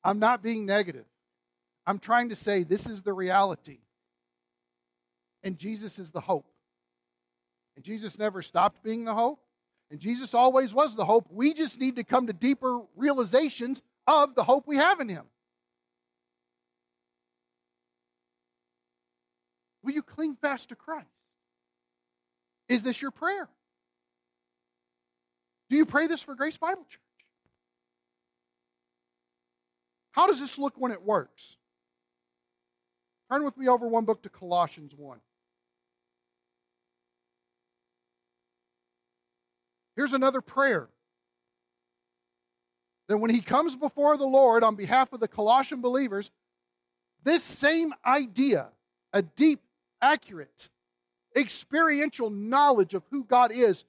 I'm 0.02 0.18
not 0.18 0.42
being 0.42 0.64
negative. 0.64 1.04
I'm 1.86 1.98
trying 1.98 2.28
to 2.30 2.36
say 2.36 2.62
this 2.62 2.86
is 2.86 3.02
the 3.02 3.12
reality. 3.12 3.78
And 5.42 5.58
Jesus 5.58 5.98
is 5.98 6.10
the 6.10 6.20
hope. 6.20 6.46
And 7.76 7.84
Jesus 7.84 8.18
never 8.18 8.42
stopped 8.42 8.82
being 8.82 9.04
the 9.04 9.14
hope. 9.14 9.40
And 9.90 9.98
Jesus 9.98 10.34
always 10.34 10.72
was 10.72 10.94
the 10.94 11.04
hope. 11.04 11.26
We 11.30 11.52
just 11.52 11.80
need 11.80 11.96
to 11.96 12.04
come 12.04 12.26
to 12.28 12.32
deeper 12.32 12.80
realizations 12.96 13.82
of 14.06 14.34
the 14.34 14.44
hope 14.44 14.66
we 14.66 14.76
have 14.76 15.00
in 15.00 15.08
Him. 15.08 15.24
Will 19.90 19.96
you 19.96 20.02
cling 20.04 20.36
fast 20.40 20.68
to 20.68 20.76
Christ? 20.76 21.08
Is 22.68 22.84
this 22.84 23.02
your 23.02 23.10
prayer? 23.10 23.48
Do 25.68 25.76
you 25.76 25.84
pray 25.84 26.06
this 26.06 26.22
for 26.22 26.36
Grace 26.36 26.56
Bible 26.56 26.84
Church? 26.88 27.00
How 30.12 30.28
does 30.28 30.38
this 30.38 30.58
look 30.58 30.74
when 30.76 30.92
it 30.92 31.02
works? 31.02 31.56
Turn 33.32 33.42
with 33.42 33.56
me 33.56 33.66
over 33.66 33.88
one 33.88 34.04
book 34.04 34.22
to 34.22 34.28
Colossians 34.28 34.94
1. 34.96 35.18
Here's 39.96 40.12
another 40.12 40.40
prayer. 40.40 40.88
That 43.08 43.18
when 43.18 43.32
he 43.32 43.40
comes 43.40 43.74
before 43.74 44.16
the 44.16 44.24
Lord 44.24 44.62
on 44.62 44.76
behalf 44.76 45.12
of 45.12 45.18
the 45.18 45.26
Colossian 45.26 45.80
believers, 45.80 46.30
this 47.24 47.42
same 47.42 47.92
idea, 48.06 48.68
a 49.12 49.22
deep, 49.22 49.58
accurate, 50.02 50.68
experiential 51.36 52.30
knowledge 52.30 52.94
of 52.94 53.02
who 53.10 53.24
God 53.24 53.52
is, 53.52 53.84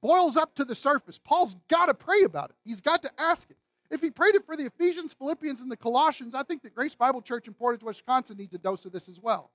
boils 0.00 0.36
up 0.36 0.54
to 0.56 0.64
the 0.64 0.74
surface. 0.74 1.18
Paul's 1.18 1.56
got 1.68 1.86
to 1.86 1.94
pray 1.94 2.22
about 2.22 2.50
it, 2.50 2.56
he's 2.64 2.80
got 2.80 3.02
to 3.02 3.10
ask 3.18 3.50
it. 3.50 3.56
If 3.88 4.00
he 4.00 4.10
prayed 4.10 4.34
it 4.34 4.44
for 4.44 4.56
the 4.56 4.66
Ephesians, 4.66 5.14
Philippians, 5.16 5.60
and 5.60 5.70
the 5.70 5.76
Colossians, 5.76 6.34
I 6.34 6.42
think 6.42 6.62
that 6.62 6.74
Grace 6.74 6.94
Bible 6.94 7.22
Church 7.22 7.46
in 7.46 7.54
Portage, 7.54 7.84
Wisconsin 7.84 8.36
needs 8.36 8.52
a 8.52 8.58
dose 8.58 8.84
of 8.84 8.92
this 8.92 9.08
as 9.08 9.20
well. 9.20 9.50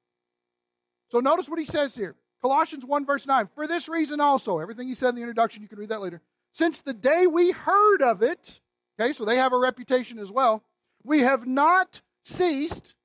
So 1.09 1.19
notice 1.19 1.49
what 1.49 1.59
he 1.59 1.65
says 1.65 1.93
here 1.93 2.15
Colossians 2.41 2.85
1, 2.85 3.05
verse 3.05 3.27
9. 3.27 3.49
For 3.53 3.67
this 3.67 3.87
reason 3.89 4.19
also, 4.19 4.59
everything 4.59 4.87
he 4.87 4.95
said 4.95 5.09
in 5.09 5.15
the 5.15 5.21
introduction, 5.21 5.61
you 5.61 5.67
can 5.67 5.77
read 5.77 5.89
that 5.89 6.01
later. 6.01 6.21
Since 6.53 6.81
the 6.81 6.93
day 6.93 7.27
we 7.27 7.51
heard 7.51 8.01
of 8.01 8.23
it, 8.23 8.59
okay, 8.99 9.13
so 9.13 9.25
they 9.25 9.37
have 9.37 9.53
a 9.53 9.57
reputation 9.57 10.17
as 10.17 10.31
well, 10.31 10.63
we 11.03 11.19
have 11.19 11.45
not 11.45 12.01
ceased 12.25 12.95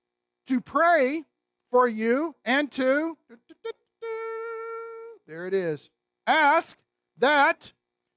to 0.46 0.60
pray 0.60 1.24
for 1.76 1.86
you 1.86 2.34
and 2.46 2.72
to, 2.72 3.18
there 5.28 5.46
it 5.46 5.52
is, 5.52 5.90
ask 6.26 6.74
that 7.18 7.70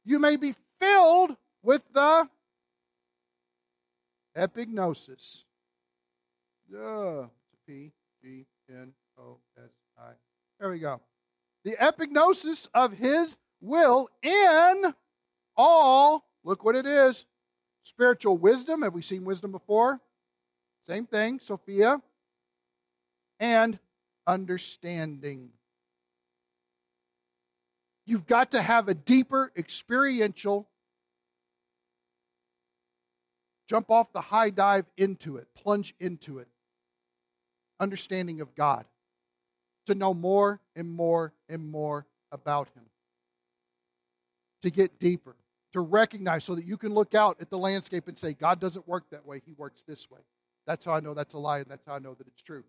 you 0.06 0.17
may 0.17 0.38
be 0.38 0.56
filled 0.80 1.36
with 1.62 1.82
the 1.91 2.30
Epignosis. 4.38 5.43
Duh. 6.72 7.26
P 7.67 7.91
G 8.24 8.45
N 8.69 8.93
O 9.17 9.39
S 9.58 9.72
I. 9.98 10.12
There 10.62 10.69
we 10.69 10.80
go. 10.80 11.02
The 11.65 11.76
epignosis 11.82 12.69
of 12.74 12.93
his 12.93 13.36
will 13.60 14.08
in 14.24 14.93
all, 15.58 16.24
look 16.45 16.63
what 16.63 16.78
it 16.78 16.86
is 16.86 17.26
spiritual 17.84 18.38
wisdom. 18.38 18.84
Have 18.84 18.93
we 18.93 19.02
seen 19.02 19.26
wisdom 19.26 19.52
before? 19.52 20.00
Same 20.88 21.06
thing, 21.06 21.41
Sophia. 21.41 22.02
And 23.39 23.80
understanding. 24.28 25.49
You've 28.06 28.28
got 28.28 28.52
to 28.52 28.62
have 28.62 28.89
a 28.89 28.93
deeper 28.93 29.52
experiential 29.56 30.67
Jump 33.69 33.91
off 33.91 34.12
the 34.12 34.21
high 34.21 34.49
dive 34.49 34.86
into 34.97 35.38
it, 35.38 35.47
plunge 35.54 35.93
into 35.99 36.39
it. 36.39 36.47
Understanding 37.80 38.41
of 38.41 38.54
God. 38.56 38.84
To 39.86 39.93
know 39.93 40.13
more 40.13 40.60
and 40.75 40.89
more 40.89 41.34
and 41.47 41.69
more 41.69 42.08
about 42.32 42.67
Him. 42.69 42.84
To 44.63 44.71
get 44.71 44.99
deeper. 44.99 45.36
To 45.73 45.82
recognize 45.82 46.45
so 46.45 46.56
that 46.56 46.65
you 46.65 46.78
can 46.78 46.95
look 46.95 47.13
out 47.13 47.38
at 47.39 47.52
the 47.52 47.60
landscape 47.60 48.08
and 48.08 48.17
say, 48.17 48.34
God 48.34 48.60
doesn't 48.60 48.88
work 48.88 49.04
that 49.12 49.23
way, 49.23 49.39
He 49.45 49.54
works 49.54 49.84
this 49.84 50.10
way. 50.10 50.21
That's 50.65 50.84
how 50.84 50.93
I 50.93 50.99
know 50.99 51.13
that's 51.13 51.36
a 51.36 51.39
lie, 51.39 51.60
and 51.60 51.67
that's 51.69 51.86
how 51.86 51.93
I 51.93 51.99
know 51.99 52.15
that 52.15 52.25
it's 52.25 52.41
true. 52.41 52.63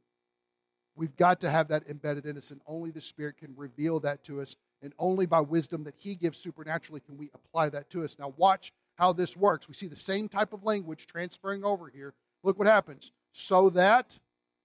We've 0.97 1.17
got 1.17 1.41
to 1.41 1.51
have 1.51 1.69
that 1.69 1.85
embedded 1.89 2.27
in 2.27 2.37
us, 2.37 2.51
and 2.51 2.61
only 2.67 2.91
the 2.91 3.01
Spirit 3.01 3.39
can 3.39 3.55
reveal 3.57 4.01
that 4.01 4.23
to 4.25 4.41
us, 4.41 4.57
and 4.83 4.93
only 4.99 5.27
by 5.27 5.41
wisdom 5.41 5.85
that 5.85 5.95
He 5.97 6.15
gives 6.15 6.39
supernaturally 6.39 7.01
can 7.01 7.17
we 7.17 7.31
apply 7.35 7.69
that 7.71 7.89
to 7.91 8.05
us. 8.05 8.17
Now, 8.19 8.35
watch 8.37 8.73
how 8.97 9.13
this 9.13 9.37
works. 9.37 9.69
We 9.69 9.75
see 9.75 9.87
the 9.87 9.97
same 9.97 10.29
type 10.29 10.53
of 10.53 10.65
language 10.65 11.07
transferring 11.07 11.65
over 11.65 11.89
here. 11.89 12.13
Look 12.43 12.59
what 12.59 12.69
happens. 12.69 13.13
So 13.33 13.71
that, 13.71 14.07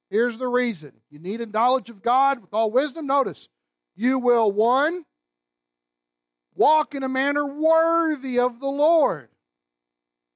here's 0.09 0.37
the 0.37 0.47
reason. 0.47 0.91
You 1.09 1.19
need 1.19 1.41
a 1.41 1.45
knowledge 1.45 1.89
of 1.89 2.01
God 2.01 2.41
with 2.41 2.53
all 2.53 2.71
wisdom. 2.71 3.07
Notice, 3.07 3.47
you 3.95 4.19
will, 4.19 4.51
one, 4.51 5.05
walk 6.55 6.95
in 6.95 7.03
a 7.03 7.09
manner 7.09 7.45
worthy 7.45 8.39
of 8.39 8.59
the 8.59 8.67
Lord. 8.67 9.29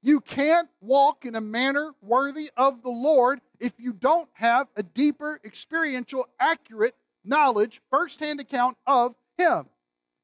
You 0.01 0.21
can't 0.21 0.69
walk 0.79 1.25
in 1.25 1.35
a 1.35 1.41
manner 1.41 1.91
worthy 2.01 2.51
of 2.55 2.83
the 2.83 2.89
Lord 2.89 3.41
if 3.59 3.73
you 3.77 3.93
don't 3.93 4.29
have 4.33 4.67
a 4.75 4.83
deeper, 4.83 5.39
experiential, 5.43 6.27
accurate 6.39 6.95
knowledge, 7.23 7.81
firsthand 7.89 8.39
account 8.39 8.77
of 8.87 9.15
Him. 9.37 9.65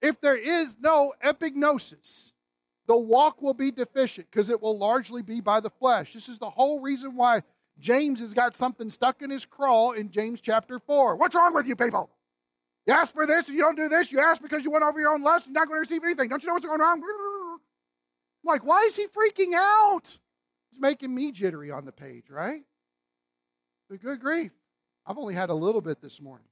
If 0.01 0.21
there 0.21 0.37
is 0.37 0.75
no 0.79 1.13
epignosis, 1.23 2.33
the 2.87 2.97
walk 2.97 3.41
will 3.41 3.53
be 3.53 3.71
deficient 3.71 4.27
because 4.29 4.49
it 4.49 4.61
will 4.61 4.77
largely 4.77 5.21
be 5.21 5.41
by 5.41 5.59
the 5.59 5.69
flesh. 5.69 6.13
This 6.13 6.29
is 6.29 6.37
the 6.37 6.49
whole 6.49 6.79
reason 6.79 7.15
why 7.15 7.43
James 7.79 8.19
has 8.19 8.33
got 8.33 8.55
something 8.55 8.89
stuck 8.89 9.21
in 9.21 9.29
his 9.29 9.45
craw 9.45 9.91
in 9.91 10.11
James 10.11 10.39
chapter 10.41 10.79
4. 10.79 11.15
What's 11.15 11.35
wrong 11.35 11.53
with 11.53 11.67
you 11.67 11.75
people? 11.75 12.09
You 12.85 12.93
ask 12.93 13.13
for 13.13 13.25
this 13.25 13.47
and 13.47 13.55
you 13.55 13.61
don't 13.61 13.75
do 13.75 13.89
this. 13.89 14.11
You 14.11 14.19
ask 14.19 14.41
because 14.41 14.63
you 14.63 14.71
went 14.71 14.83
over 14.83 14.99
your 14.99 15.13
own 15.13 15.23
lust. 15.23 15.47
You're 15.47 15.53
not 15.53 15.67
going 15.67 15.77
to 15.77 15.81
receive 15.81 16.03
anything. 16.03 16.29
Don't 16.29 16.43
you 16.43 16.47
know 16.47 16.53
what's 16.53 16.65
going 16.65 16.81
on? 16.81 17.01
I'm 17.01 17.59
like, 18.43 18.63
why 18.63 18.83
is 18.83 18.95
he 18.95 19.07
freaking 19.07 19.53
out? 19.55 20.03
He's 20.69 20.79
making 20.79 21.13
me 21.13 21.31
jittery 21.31 21.71
on 21.71 21.85
the 21.85 21.91
page, 21.91 22.29
right? 22.29 22.61
But 23.89 24.01
good 24.01 24.19
grief. 24.19 24.51
I've 25.05 25.17
only 25.17 25.35
had 25.35 25.49
a 25.49 25.53
little 25.53 25.81
bit 25.81 26.01
this 26.01 26.19
morning. 26.21 26.47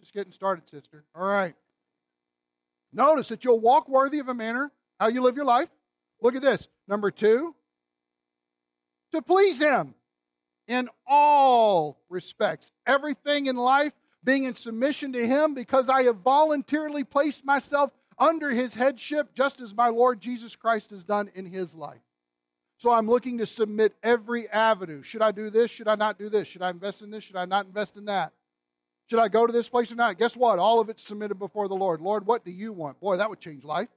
Just 0.00 0.14
getting 0.14 0.32
started, 0.32 0.68
sister. 0.68 1.04
All 1.14 1.24
right. 1.24 1.54
Notice 2.92 3.28
that 3.28 3.44
you'll 3.44 3.60
walk 3.60 3.88
worthy 3.88 4.18
of 4.20 4.28
a 4.28 4.34
manner 4.34 4.70
how 4.98 5.08
you 5.08 5.20
live 5.20 5.36
your 5.36 5.44
life. 5.44 5.68
Look 6.22 6.36
at 6.36 6.42
this. 6.42 6.68
Number 6.88 7.10
two, 7.10 7.54
to 9.12 9.22
please 9.22 9.60
Him. 9.60 9.94
in 10.66 10.88
all 11.06 11.98
respects. 12.08 12.72
Everything 12.86 13.46
in 13.46 13.56
life 13.56 13.92
being 14.22 14.44
in 14.44 14.54
submission 14.54 15.12
to 15.12 15.26
Him 15.26 15.54
because 15.54 15.88
I 15.88 16.04
have 16.04 16.18
voluntarily 16.18 17.04
placed 17.04 17.44
myself 17.44 17.90
under 18.18 18.50
His 18.50 18.72
headship, 18.72 19.34
just 19.34 19.60
as 19.60 19.74
my 19.74 19.88
Lord 19.88 20.20
Jesus 20.20 20.56
Christ 20.56 20.90
has 20.90 21.04
done 21.04 21.30
in 21.34 21.46
His 21.46 21.74
life. 21.74 22.00
So 22.84 22.92
I'm 22.92 23.08
looking 23.08 23.38
to 23.38 23.46
submit 23.46 23.94
every 24.02 24.46
avenue. 24.50 25.02
Should 25.02 25.22
I 25.22 25.32
do 25.32 25.48
this? 25.48 25.70
Should 25.70 25.88
I 25.88 25.94
not 25.94 26.18
do 26.18 26.28
this? 26.28 26.46
Should 26.46 26.60
I 26.60 26.68
invest 26.68 27.00
in 27.00 27.10
this? 27.10 27.24
Should 27.24 27.34
I 27.34 27.46
not 27.46 27.64
invest 27.64 27.96
in 27.96 28.04
that? 28.04 28.34
Should 29.08 29.20
I 29.20 29.28
go 29.28 29.46
to 29.46 29.54
this 29.54 29.70
place 29.70 29.90
or 29.90 29.94
not? 29.94 30.18
Guess 30.18 30.36
what? 30.36 30.58
All 30.58 30.80
of 30.80 30.90
it's 30.90 31.02
submitted 31.02 31.38
before 31.38 31.66
the 31.66 31.74
Lord. 31.74 32.02
Lord, 32.02 32.26
what 32.26 32.44
do 32.44 32.50
you 32.50 32.74
want? 32.74 33.00
Boy, 33.00 33.16
that 33.16 33.30
would 33.30 33.40
change 33.40 33.64
life. 33.64 33.88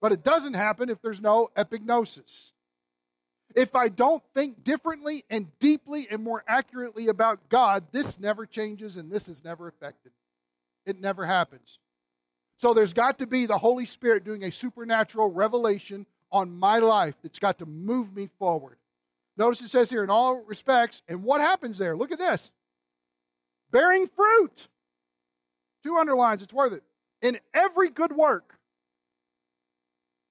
But 0.00 0.10
it 0.10 0.24
doesn't 0.24 0.54
happen 0.54 0.90
if 0.90 1.00
there's 1.02 1.20
no 1.20 1.50
epignosis. 1.56 2.50
If 3.54 3.76
I 3.76 3.90
don't 3.90 4.24
think 4.34 4.64
differently 4.64 5.24
and 5.30 5.46
deeply 5.60 6.08
and 6.10 6.20
more 6.20 6.42
accurately 6.48 7.06
about 7.06 7.48
God, 7.48 7.84
this 7.92 8.18
never 8.18 8.44
changes 8.44 8.96
and 8.96 9.08
this 9.08 9.28
is 9.28 9.44
never 9.44 9.68
affected. 9.68 10.10
It 10.84 11.00
never 11.00 11.24
happens. 11.24 11.78
So 12.56 12.74
there's 12.74 12.92
got 12.92 13.20
to 13.20 13.26
be 13.28 13.46
the 13.46 13.58
Holy 13.58 13.86
Spirit 13.86 14.24
doing 14.24 14.42
a 14.42 14.50
supernatural 14.50 15.30
revelation 15.30 16.06
on 16.34 16.58
my 16.58 16.80
life 16.80 17.14
that's 17.22 17.38
got 17.38 17.60
to 17.60 17.66
move 17.66 18.14
me 18.14 18.28
forward. 18.40 18.76
Notice 19.36 19.62
it 19.62 19.70
says 19.70 19.88
here, 19.88 20.02
in 20.02 20.10
all 20.10 20.42
respects, 20.46 21.00
and 21.08 21.22
what 21.22 21.40
happens 21.40 21.78
there? 21.78 21.96
Look 21.96 22.10
at 22.10 22.18
this 22.18 22.50
bearing 23.70 24.08
fruit. 24.08 24.68
Two 25.84 25.96
underlines, 25.96 26.42
it's 26.42 26.52
worth 26.52 26.72
it. 26.72 26.82
In 27.22 27.38
every 27.54 27.88
good 27.88 28.12
work, 28.12 28.58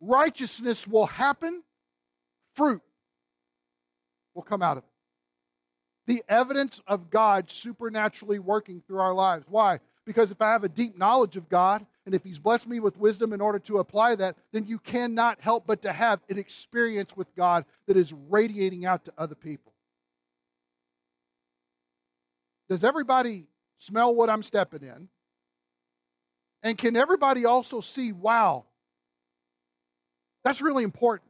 righteousness 0.02 0.86
will 0.86 1.06
happen, 1.06 1.64
fruit 2.56 2.82
will 4.36 4.44
come 4.44 4.62
out 4.62 4.78
of 4.78 4.84
it. 4.84 4.90
The 6.06 6.24
evidence 6.28 6.82
of 6.86 7.10
God 7.10 7.50
supernaturally 7.50 8.40
working 8.40 8.84
through 8.86 9.00
our 9.00 9.14
lives. 9.14 9.46
Why? 9.48 9.80
Because 10.06 10.32
if 10.32 10.42
I 10.42 10.52
have 10.52 10.66
a 10.66 10.70
deep 10.70 10.98
knowledge 10.98 11.38
of 11.38 11.48
God, 11.48 11.86
and 12.06 12.14
if 12.14 12.24
He's 12.24 12.40
blessed 12.40 12.68
me 12.68 12.80
with 12.80 12.98
wisdom 12.98 13.34
in 13.34 13.42
order 13.42 13.60
to 13.60 13.80
apply 13.80 14.16
that, 14.16 14.36
then 14.52 14.66
you 14.66 14.80
cannot 14.80 15.40
help 15.42 15.66
but 15.66 15.82
to 15.84 15.94
have 15.94 16.20
an 16.30 16.38
experience 16.38 17.16
with 17.16 17.34
God 17.36 17.66
that 17.88 17.98
is 17.98 18.14
radiating 18.30 18.86
out 18.86 19.06
to 19.06 19.14
other 19.18 19.36
people. 19.36 19.74
Does 22.70 22.84
everybody 22.84 23.48
smell 23.78 24.16
what 24.16 24.30
I'm 24.30 24.44
stepping 24.44 24.84
in? 24.84 25.08
And 26.62 26.78
can 26.78 26.96
everybody 26.96 27.46
also 27.46 27.82
see, 27.82 28.12
wow, 28.12 28.64
that's 30.44 30.62
really 30.62 30.84
important? 30.84 31.30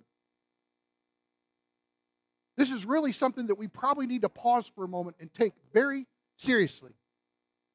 This 2.55 2.71
is 2.71 2.85
really 2.85 3.13
something 3.13 3.47
that 3.47 3.55
we 3.55 3.67
probably 3.67 4.05
need 4.05 4.21
to 4.21 4.29
pause 4.29 4.71
for 4.75 4.83
a 4.83 4.87
moment 4.87 5.17
and 5.19 5.33
take 5.33 5.53
very 5.73 6.05
seriously. 6.37 6.91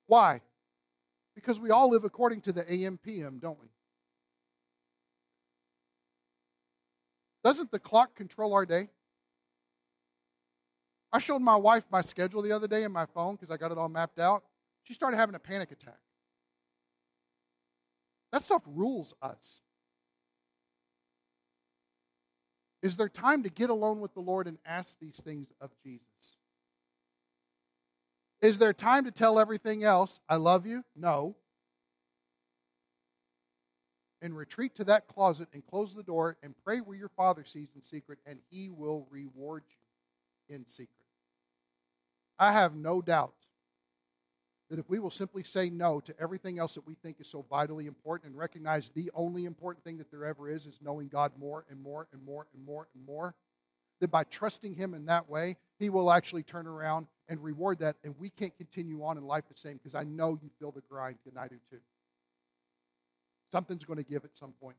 Why? 0.07 0.41
Because 1.39 1.61
we 1.61 1.71
all 1.71 1.89
live 1.89 2.03
according 2.03 2.41
to 2.41 2.53
the 2.53 2.69
AM/PM, 2.69 3.39
don't 3.39 3.61
we? 3.61 3.69
Doesn't 7.45 7.71
the 7.71 7.79
clock 7.79 8.17
control 8.17 8.55
our 8.55 8.67
day? 8.67 8.89
I 11.13 11.21
showed 11.21 11.39
my 11.39 11.55
wife 11.55 11.85
my 11.93 12.03
schedule 12.03 12.43
the 12.43 12.51
other 12.51 12.67
day 12.67 12.83
in 12.83 12.91
my 12.91 13.07
phone 13.07 13.37
because 13.37 13.53
I 13.53 13.57
got 13.57 13.71
it 13.71 13.79
all 13.79 13.89
mapped 13.89 14.19
out. 14.19 14.43
She 14.83 14.95
started 14.95 15.17
having 15.17 15.37
a 15.37 15.39
panic 15.39 15.71
attack. 15.71 16.01
That 18.33 18.43
stuff 18.43 18.63
rules 18.67 19.15
us. 19.23 19.63
Is 22.83 22.97
there 22.97 23.09
time 23.09 23.45
to 23.45 23.49
get 23.49 23.71
alone 23.71 24.01
with 24.01 24.13
the 24.15 24.21
Lord 24.21 24.49
and 24.49 24.59
ask 24.67 24.99
these 24.99 25.21
things 25.25 25.53
of 25.61 25.71
Jesus? 25.85 26.38
Is 28.41 28.59
there 28.59 28.73
time 28.73 29.05
to 29.05 29.11
tell 29.11 29.39
everything 29.39 29.83
else, 29.83 30.21
I 30.29 30.37
love 30.37 30.65
you? 30.65 30.85
No. 30.95 31.37
And 34.23 34.37
retreat 34.37 34.77
to 34.77 34.85
that 34.85 35.09
closet 35.09 35.49
and 35.53 35.67
close 35.67 35.95
the 35.95 36.03
door 36.03 36.37
and 36.43 36.55
pray 36.65 36.79
where 36.79 36.97
your 36.97 37.11
Father 37.11 37.45
sees 37.45 37.69
in 37.75 37.83
secret, 37.83 38.19
and 38.27 38.39
He 38.51 38.69
will 38.71 39.07
reward 39.11 39.65
you 39.69 40.57
in 40.57 40.67
secret. 40.67 40.91
I 42.39 42.53
have 42.53 42.75
no 42.75 43.03
doubt 43.03 43.35
that 44.71 44.79
if 44.79 44.89
we 44.89 44.99
will 44.99 45.11
simply 45.11 45.43
say 45.43 45.71
no 45.71 45.99
to 46.01 46.15
everything 46.21 46.59
else 46.59 46.75
that 46.75 46.87
we 46.87 46.95
think 46.95 47.21
is 47.21 47.29
so 47.29 47.45
vitally 47.49 47.87
important 47.87 48.31
and 48.31 48.39
recognize 48.39 48.91
the 48.91 49.11
only 49.15 49.47
important 49.47 49.83
thing 49.83 49.99
that 49.99 50.11
there 50.11 50.25
ever 50.25 50.51
is 50.51 50.67
is 50.67 50.79
knowing 50.83 51.09
God 51.09 51.33
more 51.39 51.65
and 51.71 51.81
more 51.81 52.07
and 52.13 52.23
more 52.25 52.47
and 52.55 52.65
more 52.65 52.89
and 52.95 53.05
more, 53.05 53.35
that 54.01 54.11
by 54.11 54.25
trusting 54.25 54.75
Him 54.75 54.95
in 54.95 55.07
that 55.07 55.29
way, 55.29 55.57
He 55.79 55.91
will 55.91 56.11
actually 56.11 56.43
turn 56.43 56.67
around 56.67 57.07
and 57.29 57.43
reward 57.43 57.79
that. 57.81 57.97
And 58.03 58.15
we 58.19 58.31
can't 58.31 58.57
continue 58.57 59.05
on 59.05 59.17
in 59.17 59.25
life 59.25 59.45
the 59.49 59.57
same 59.57 59.77
because 59.77 59.95
I 59.95 60.05
know 60.05 60.39
you 60.43 60.51
feel 60.59 60.73
the 60.73 60.83
grind, 60.91 61.19
and 61.27 61.39
I 61.39 61.49
do 61.49 61.57
too. 61.71 61.79
Something's 63.53 63.85
going 63.85 63.99
to 63.99 64.03
give 64.03 64.25
at 64.25 64.37
some 64.37 64.53
point. 64.61 64.77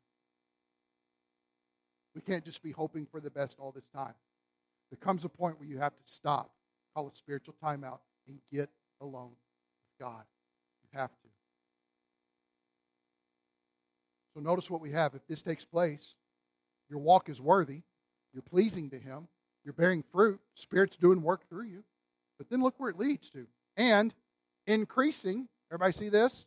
We 2.15 2.21
can't 2.21 2.43
just 2.43 2.61
be 2.61 2.71
hoping 2.71 3.05
for 3.05 3.19
the 3.19 3.29
best 3.29 3.57
all 3.59 3.71
this 3.71 3.87
time. 3.95 4.13
There 4.91 4.97
comes 4.99 5.23
a 5.23 5.29
point 5.29 5.59
where 5.59 5.67
you 5.67 5.77
have 5.77 5.95
to 5.95 6.03
stop, 6.03 6.51
call 6.93 7.07
it 7.07 7.15
spiritual 7.15 7.55
timeout, 7.63 7.99
and 8.27 8.37
get 8.51 8.69
alone 9.01 9.29
with 9.29 10.07
God. 10.07 10.23
You 10.83 10.99
have 10.99 11.11
to. 11.11 11.29
So 14.33 14.41
notice 14.41 14.69
what 14.69 14.81
we 14.81 14.91
have. 14.91 15.15
If 15.15 15.25
this 15.27 15.41
takes 15.41 15.65
place, 15.65 16.15
your 16.89 16.99
walk 16.99 17.29
is 17.29 17.39
worthy, 17.39 17.81
you're 18.33 18.41
pleasing 18.41 18.89
to 18.89 18.99
Him, 18.99 19.27
you're 19.63 19.73
bearing 19.73 20.03
fruit, 20.11 20.39
Spirit's 20.55 20.97
doing 20.97 21.21
work 21.21 21.47
through 21.49 21.65
you. 21.65 21.83
But 22.37 22.49
then 22.49 22.61
look 22.61 22.75
where 22.77 22.89
it 22.89 22.97
leads 22.97 23.29
to. 23.31 23.45
And 23.77 24.13
increasing, 24.65 25.47
everybody 25.71 25.93
see 25.93 26.09
this? 26.09 26.45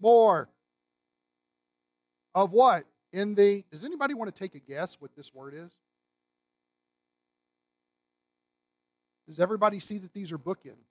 More. 0.00 0.48
Of 2.34 2.52
what? 2.52 2.84
In 3.12 3.34
the, 3.34 3.64
does 3.70 3.84
anybody 3.84 4.14
want 4.14 4.34
to 4.34 4.38
take 4.38 4.54
a 4.54 4.58
guess 4.58 4.96
what 4.98 5.14
this 5.16 5.32
word 5.32 5.54
is? 5.54 5.70
Does 9.28 9.40
everybody 9.40 9.80
see 9.80 9.98
that 9.98 10.12
these 10.12 10.32
are 10.32 10.38
bookends? 10.38 10.90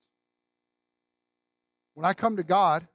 When 1.95 2.05
I 2.05 2.13
come 2.13 2.37
to 2.37 2.43
God 2.43 2.87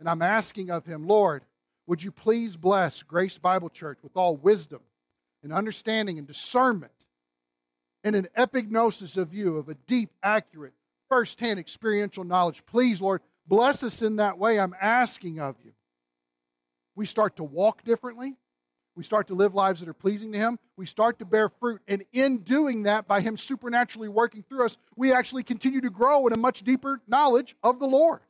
and 0.00 0.08
I'm 0.08 0.22
asking 0.22 0.70
of 0.70 0.86
Him, 0.86 1.06
Lord, 1.06 1.42
would 1.86 2.02
you 2.02 2.12
please 2.12 2.56
bless 2.56 3.02
Grace 3.02 3.36
Bible 3.36 3.68
Church 3.68 3.98
with 4.02 4.16
all 4.16 4.36
wisdom 4.36 4.80
and 5.42 5.52
understanding 5.52 6.18
and 6.18 6.26
discernment 6.26 6.92
and 8.04 8.16
an 8.16 8.28
epignosis 8.36 9.16
of 9.16 9.34
you, 9.34 9.56
of 9.56 9.68
a 9.68 9.74
deep, 9.86 10.10
accurate, 10.22 10.74
firsthand 11.08 11.58
experiential 11.58 12.24
knowledge? 12.24 12.62
Please, 12.66 13.00
Lord, 13.00 13.22
bless 13.46 13.82
us 13.82 14.02
in 14.02 14.16
that 14.16 14.38
way. 14.38 14.58
I'm 14.58 14.74
asking 14.80 15.40
of 15.40 15.56
you. 15.64 15.72
We 16.94 17.06
start 17.06 17.36
to 17.36 17.44
walk 17.44 17.84
differently. 17.84 18.34
We 18.96 19.04
start 19.04 19.28
to 19.28 19.34
live 19.34 19.54
lives 19.54 19.78
that 19.78 19.88
are 19.88 19.94
pleasing 19.94 20.32
to 20.32 20.38
Him. 20.38 20.58
We 20.76 20.84
start 20.84 21.20
to 21.20 21.24
bear 21.24 21.48
fruit. 21.48 21.80
And 21.86 22.04
in 22.12 22.38
doing 22.38 22.82
that, 22.82 23.06
by 23.06 23.20
Him 23.20 23.36
supernaturally 23.36 24.08
working 24.08 24.42
through 24.42 24.66
us, 24.66 24.76
we 24.96 25.12
actually 25.12 25.44
continue 25.44 25.80
to 25.82 25.90
grow 25.90 26.26
in 26.26 26.32
a 26.32 26.36
much 26.36 26.64
deeper 26.64 27.00
knowledge 27.06 27.54
of 27.62 27.78
the 27.78 27.86
Lord. 27.86 28.20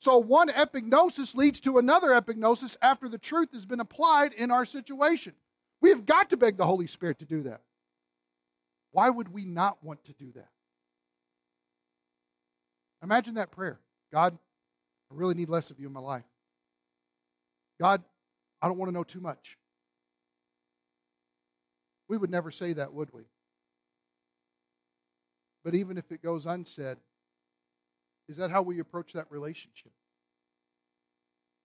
So 0.00 0.18
one 0.18 0.48
epignosis 0.48 1.36
leads 1.36 1.60
to 1.60 1.78
another 1.78 2.08
epignosis 2.08 2.76
after 2.80 3.08
the 3.08 3.18
truth 3.18 3.50
has 3.52 3.66
been 3.66 3.80
applied 3.80 4.32
in 4.32 4.50
our 4.50 4.64
situation. 4.64 5.34
We 5.82 5.90
have 5.90 6.06
got 6.06 6.30
to 6.30 6.38
beg 6.38 6.56
the 6.56 6.66
Holy 6.66 6.86
Spirit 6.86 7.18
to 7.18 7.26
do 7.26 7.42
that. 7.42 7.60
Why 8.92 9.10
would 9.10 9.32
we 9.32 9.44
not 9.44 9.82
want 9.82 10.04
to 10.04 10.12
do 10.12 10.32
that? 10.34 10.48
Imagine 13.02 13.34
that 13.34 13.50
prayer 13.50 13.78
God, 14.12 14.36
I 15.10 15.14
really 15.14 15.34
need 15.34 15.48
less 15.48 15.70
of 15.70 15.80
you 15.80 15.86
in 15.86 15.92
my 15.92 16.00
life. 16.00 16.24
God, 17.80 18.02
I 18.60 18.68
don't 18.68 18.78
want 18.78 18.90
to 18.90 18.94
know 18.94 19.04
too 19.04 19.20
much. 19.20 19.56
We 22.08 22.18
would 22.18 22.30
never 22.30 22.50
say 22.50 22.74
that, 22.74 22.92
would 22.92 23.12
we? 23.12 23.22
But 25.64 25.74
even 25.74 25.96
if 25.96 26.12
it 26.12 26.22
goes 26.22 26.44
unsaid, 26.44 26.98
is 28.28 28.36
that 28.36 28.50
how 28.50 28.62
we 28.62 28.80
approach 28.80 29.14
that 29.14 29.30
relationship? 29.30 29.92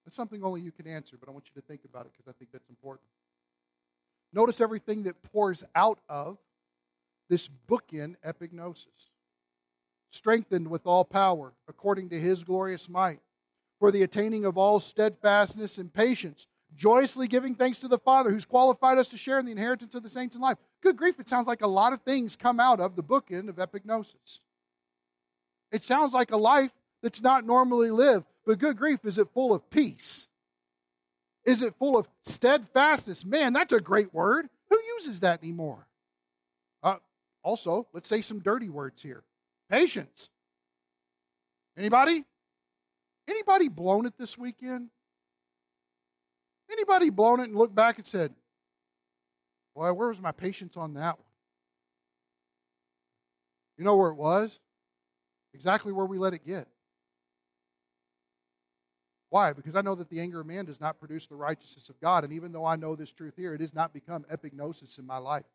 That's 0.05 0.15
something 0.15 0.43
only 0.43 0.61
you 0.61 0.71
can 0.71 0.87
answer, 0.87 1.17
but 1.19 1.27
I 1.27 1.33
want 1.33 1.45
you 1.53 1.61
to 1.61 1.67
think 1.67 1.81
about 1.83 2.05
it 2.05 2.13
because 2.13 2.29
I 2.29 2.33
think 2.39 2.51
that's 2.53 2.69
important. 2.69 3.09
Notice 4.31 4.61
everything 4.61 5.03
that 5.03 5.21
pours 5.33 5.63
out 5.75 5.99
of 6.07 6.37
this 7.29 7.49
bookend 7.67 8.15
epignosis. 8.25 9.11
Strengthened 10.11 10.69
with 10.69 10.87
all 10.87 11.03
power, 11.03 11.53
according 11.67 12.09
to 12.09 12.19
his 12.19 12.43
glorious 12.43 12.87
might, 12.89 13.19
for 13.79 13.91
the 13.91 14.03
attaining 14.03 14.45
of 14.45 14.57
all 14.57 14.79
steadfastness 14.79 15.77
and 15.77 15.93
patience, 15.93 16.47
joyously 16.75 17.27
giving 17.27 17.55
thanks 17.55 17.79
to 17.79 17.87
the 17.87 17.99
Father 17.99 18.31
who's 18.31 18.45
qualified 18.45 18.97
us 18.97 19.09
to 19.09 19.17
share 19.17 19.39
in 19.39 19.45
the 19.45 19.51
inheritance 19.51 19.95
of 19.95 20.03
the 20.03 20.09
saints 20.09 20.35
in 20.35 20.41
life. 20.41 20.57
Good 20.81 20.97
grief, 20.97 21.19
it 21.19 21.27
sounds 21.27 21.47
like 21.47 21.61
a 21.61 21.67
lot 21.67 21.93
of 21.93 22.01
things 22.01 22.35
come 22.35 22.59
out 22.59 22.79
of 22.79 22.95
the 22.95 23.03
bookend 23.03 23.49
of 23.49 23.55
epignosis. 23.57 24.39
It 25.71 25.83
sounds 25.83 26.13
like 26.13 26.31
a 26.31 26.37
life 26.37 26.71
that's 27.01 27.21
not 27.21 27.45
normally 27.45 27.91
lived. 27.91 28.25
But 28.45 28.59
good 28.59 28.77
grief, 28.77 28.99
is 29.03 29.17
it 29.17 29.27
full 29.33 29.53
of 29.53 29.69
peace? 29.69 30.27
Is 31.45 31.61
it 31.61 31.75
full 31.77 31.97
of 31.97 32.07
steadfastness? 32.23 33.25
Man, 33.25 33.53
that's 33.53 33.73
a 33.73 33.81
great 33.81 34.13
word. 34.13 34.49
Who 34.69 34.79
uses 34.95 35.21
that 35.21 35.43
anymore? 35.43 35.87
Also, 37.47 37.87
let's 37.93 38.09
say 38.09 38.21
some 38.21 38.39
dirty 38.39 38.67
words 38.67 39.01
here. 39.01 39.23
Patience. 39.69 40.27
Anybody? 41.77 42.25
Anybody 43.25 43.69
blown 43.69 44.05
it 44.05 44.15
this 44.19 44.37
weekend? 44.37 44.89
Anybody 46.69 47.09
blown 47.09 47.39
it 47.39 47.43
and 47.43 47.55
looked 47.55 47.73
back 47.73 47.99
and 47.99 48.05
said, 48.05 48.33
Boy, 49.73 49.93
where 49.93 50.09
was 50.09 50.19
my 50.19 50.33
patience 50.33 50.75
on 50.75 50.95
that 50.95 51.17
one? 51.17 51.27
You 53.77 53.85
know 53.85 53.95
where 53.95 54.09
it 54.09 54.17
was? 54.17 54.59
Exactly 55.53 55.93
where 55.93 56.05
we 56.05 56.17
let 56.17 56.33
it 56.33 56.45
get. 56.45 56.67
Why? 59.29 59.53
Because 59.53 59.77
I 59.77 59.81
know 59.81 59.95
that 59.95 60.09
the 60.09 60.19
anger 60.19 60.41
of 60.41 60.47
man 60.47 60.65
does 60.65 60.81
not 60.81 60.99
produce 60.99 61.27
the 61.27 61.35
righteousness 61.35 61.87
of 61.87 61.97
God. 62.01 62.25
And 62.25 62.33
even 62.33 62.51
though 62.51 62.65
I 62.65 62.75
know 62.75 62.97
this 62.97 63.13
truth 63.13 63.35
here, 63.37 63.53
it 63.53 63.61
has 63.61 63.73
not 63.73 63.93
become 63.93 64.25
epignosis 64.29 64.99
in 64.99 65.07
my 65.07 65.17
life. 65.17 65.45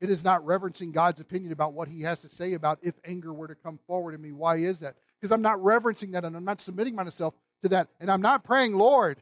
It 0.00 0.10
is 0.10 0.24
not 0.24 0.44
reverencing 0.44 0.92
God's 0.92 1.20
opinion 1.20 1.52
about 1.52 1.74
what 1.74 1.88
he 1.88 2.02
has 2.02 2.22
to 2.22 2.28
say 2.28 2.54
about 2.54 2.78
if 2.82 2.94
anger 3.04 3.32
were 3.32 3.48
to 3.48 3.54
come 3.54 3.78
forward 3.86 4.14
in 4.14 4.22
me. 4.22 4.32
Why 4.32 4.56
is 4.56 4.80
that? 4.80 4.94
Because 5.20 5.32
I'm 5.32 5.42
not 5.42 5.62
reverencing 5.62 6.12
that 6.12 6.24
and 6.24 6.34
I'm 6.34 6.44
not 6.44 6.60
submitting 6.60 6.94
myself 6.94 7.34
to 7.62 7.68
that. 7.70 7.88
And 8.00 8.10
I'm 8.10 8.22
not 8.22 8.44
praying, 8.44 8.74
Lord, 8.74 9.20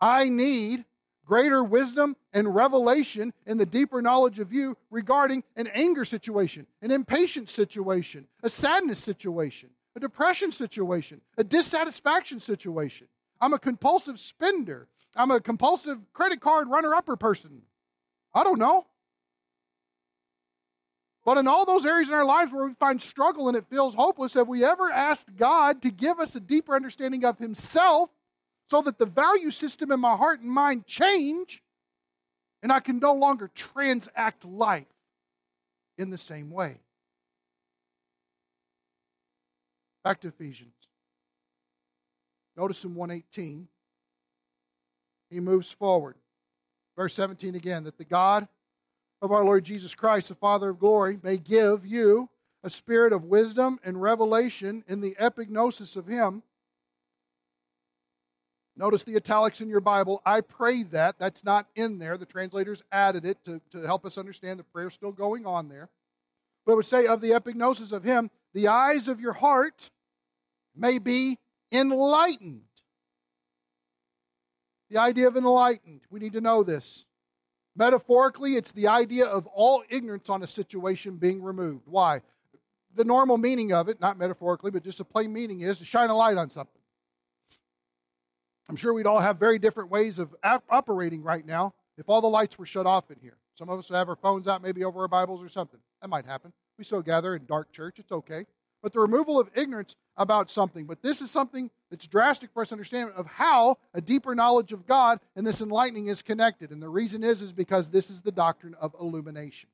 I 0.00 0.30
need 0.30 0.84
greater 1.26 1.62
wisdom 1.62 2.16
and 2.32 2.52
revelation 2.54 3.32
in 3.46 3.58
the 3.58 3.66
deeper 3.66 4.00
knowledge 4.00 4.38
of 4.38 4.52
you 4.52 4.76
regarding 4.90 5.44
an 5.56 5.68
anger 5.68 6.04
situation, 6.04 6.66
an 6.80 6.90
impatient 6.90 7.50
situation, 7.50 8.26
a 8.42 8.50
sadness 8.50 9.00
situation, 9.00 9.68
a 9.94 10.00
depression 10.00 10.50
situation, 10.50 11.20
a 11.36 11.44
dissatisfaction 11.44 12.40
situation. 12.40 13.06
I'm 13.40 13.52
a 13.52 13.58
compulsive 13.58 14.18
spender. 14.18 14.88
I'm 15.14 15.30
a 15.30 15.40
compulsive 15.40 15.98
credit 16.12 16.40
card 16.40 16.68
runner 16.68 16.94
upper 16.94 17.16
person. 17.16 17.62
I 18.34 18.42
don't 18.42 18.58
know. 18.58 18.86
But 21.30 21.38
in 21.38 21.46
all 21.46 21.64
those 21.64 21.86
areas 21.86 22.08
in 22.08 22.14
our 22.16 22.24
lives 22.24 22.52
where 22.52 22.66
we 22.66 22.74
find 22.74 23.00
struggle 23.00 23.46
and 23.46 23.56
it 23.56 23.64
feels 23.70 23.94
hopeless, 23.94 24.34
have 24.34 24.48
we 24.48 24.64
ever 24.64 24.90
asked 24.90 25.36
God 25.36 25.80
to 25.82 25.90
give 25.92 26.18
us 26.18 26.34
a 26.34 26.40
deeper 26.40 26.74
understanding 26.74 27.24
of 27.24 27.38
Himself 27.38 28.10
so 28.68 28.82
that 28.82 28.98
the 28.98 29.06
value 29.06 29.52
system 29.52 29.92
in 29.92 30.00
my 30.00 30.16
heart 30.16 30.40
and 30.40 30.50
mind 30.50 30.88
change 30.88 31.62
and 32.64 32.72
I 32.72 32.80
can 32.80 32.98
no 32.98 33.12
longer 33.14 33.48
transact 33.54 34.44
life 34.44 34.88
in 35.98 36.10
the 36.10 36.18
same 36.18 36.50
way? 36.50 36.78
Back 40.02 40.22
to 40.22 40.28
Ephesians. 40.30 40.74
Notice 42.56 42.82
in 42.82 42.96
118, 42.96 43.68
he 45.30 45.38
moves 45.38 45.70
forward. 45.70 46.16
Verse 46.96 47.14
17 47.14 47.54
again, 47.54 47.84
that 47.84 47.98
the 47.98 48.04
God 48.04 48.48
of 49.22 49.32
our 49.32 49.44
Lord 49.44 49.64
Jesus 49.64 49.94
Christ, 49.94 50.28
the 50.28 50.34
Father 50.34 50.70
of 50.70 50.78
glory, 50.78 51.18
may 51.22 51.36
give 51.36 51.84
you 51.84 52.28
a 52.62 52.70
spirit 52.70 53.12
of 53.12 53.24
wisdom 53.24 53.78
and 53.84 54.00
revelation 54.00 54.84
in 54.88 55.00
the 55.00 55.14
epignosis 55.20 55.96
of 55.96 56.06
Him. 56.06 56.42
Notice 58.76 59.04
the 59.04 59.16
italics 59.16 59.60
in 59.60 59.68
your 59.68 59.80
Bible. 59.80 60.22
I 60.24 60.40
pray 60.40 60.84
that. 60.84 61.18
That's 61.18 61.44
not 61.44 61.66
in 61.74 61.98
there. 61.98 62.16
The 62.16 62.24
translators 62.24 62.82
added 62.92 63.26
it 63.26 63.38
to, 63.44 63.60
to 63.72 63.82
help 63.82 64.06
us 64.06 64.16
understand 64.16 64.58
the 64.58 64.64
prayer 64.64 64.90
still 64.90 65.12
going 65.12 65.44
on 65.44 65.68
there. 65.68 65.88
But 66.64 66.72
it 66.72 66.76
would 66.76 66.86
say, 66.86 67.06
of 67.06 67.20
the 67.20 67.30
epignosis 67.30 67.92
of 67.92 68.04
Him, 68.04 68.30
the 68.54 68.68
eyes 68.68 69.08
of 69.08 69.20
your 69.20 69.32
heart 69.32 69.90
may 70.74 70.98
be 70.98 71.38
enlightened. 71.72 72.62
The 74.90 74.98
idea 74.98 75.28
of 75.28 75.36
enlightened, 75.36 76.00
we 76.10 76.20
need 76.20 76.32
to 76.32 76.40
know 76.40 76.62
this. 76.62 77.04
Metaphorically, 77.80 78.56
it's 78.56 78.72
the 78.72 78.88
idea 78.88 79.24
of 79.24 79.46
all 79.46 79.82
ignorance 79.88 80.28
on 80.28 80.42
a 80.42 80.46
situation 80.46 81.16
being 81.16 81.42
removed. 81.42 81.86
Why? 81.86 82.20
The 82.94 83.04
normal 83.04 83.38
meaning 83.38 83.72
of 83.72 83.88
it, 83.88 84.02
not 84.02 84.18
metaphorically, 84.18 84.70
but 84.70 84.84
just 84.84 85.00
a 85.00 85.04
plain 85.04 85.32
meaning, 85.32 85.62
is 85.62 85.78
to 85.78 85.86
shine 85.86 86.10
a 86.10 86.14
light 86.14 86.36
on 86.36 86.50
something. 86.50 86.82
I'm 88.68 88.76
sure 88.76 88.92
we'd 88.92 89.06
all 89.06 89.18
have 89.18 89.38
very 89.38 89.58
different 89.58 89.90
ways 89.90 90.18
of 90.18 90.36
operating 90.44 91.22
right 91.22 91.46
now 91.46 91.72
if 91.96 92.06
all 92.10 92.20
the 92.20 92.28
lights 92.28 92.58
were 92.58 92.66
shut 92.66 92.84
off 92.84 93.10
in 93.10 93.16
here. 93.22 93.38
Some 93.54 93.70
of 93.70 93.78
us 93.78 93.88
have 93.88 94.10
our 94.10 94.16
phones 94.16 94.46
out, 94.46 94.60
maybe 94.60 94.84
over 94.84 95.00
our 95.00 95.08
Bibles 95.08 95.42
or 95.42 95.48
something. 95.48 95.80
That 96.02 96.08
might 96.08 96.26
happen. 96.26 96.52
We 96.76 96.84
still 96.84 97.00
gather 97.00 97.34
in 97.34 97.46
dark 97.46 97.72
church. 97.72 97.98
It's 97.98 98.12
okay 98.12 98.44
but 98.82 98.92
the 98.92 99.00
removal 99.00 99.38
of 99.38 99.50
ignorance 99.54 99.96
about 100.16 100.50
something. 100.50 100.86
But 100.86 101.02
this 101.02 101.20
is 101.20 101.30
something 101.30 101.70
that's 101.90 102.06
drastic 102.06 102.50
for 102.52 102.62
us 102.62 102.68
to 102.68 102.74
understand 102.74 103.10
of 103.16 103.26
how 103.26 103.78
a 103.94 104.00
deeper 104.00 104.34
knowledge 104.34 104.72
of 104.72 104.86
God 104.86 105.20
and 105.36 105.46
this 105.46 105.60
enlightening 105.60 106.06
is 106.06 106.22
connected. 106.22 106.70
And 106.70 106.82
the 106.82 106.88
reason 106.88 107.24
is 107.24 107.42
is 107.42 107.52
because 107.52 107.90
this 107.90 108.10
is 108.10 108.20
the 108.20 108.32
doctrine 108.32 108.74
of 108.80 108.94
illumination, 109.00 109.68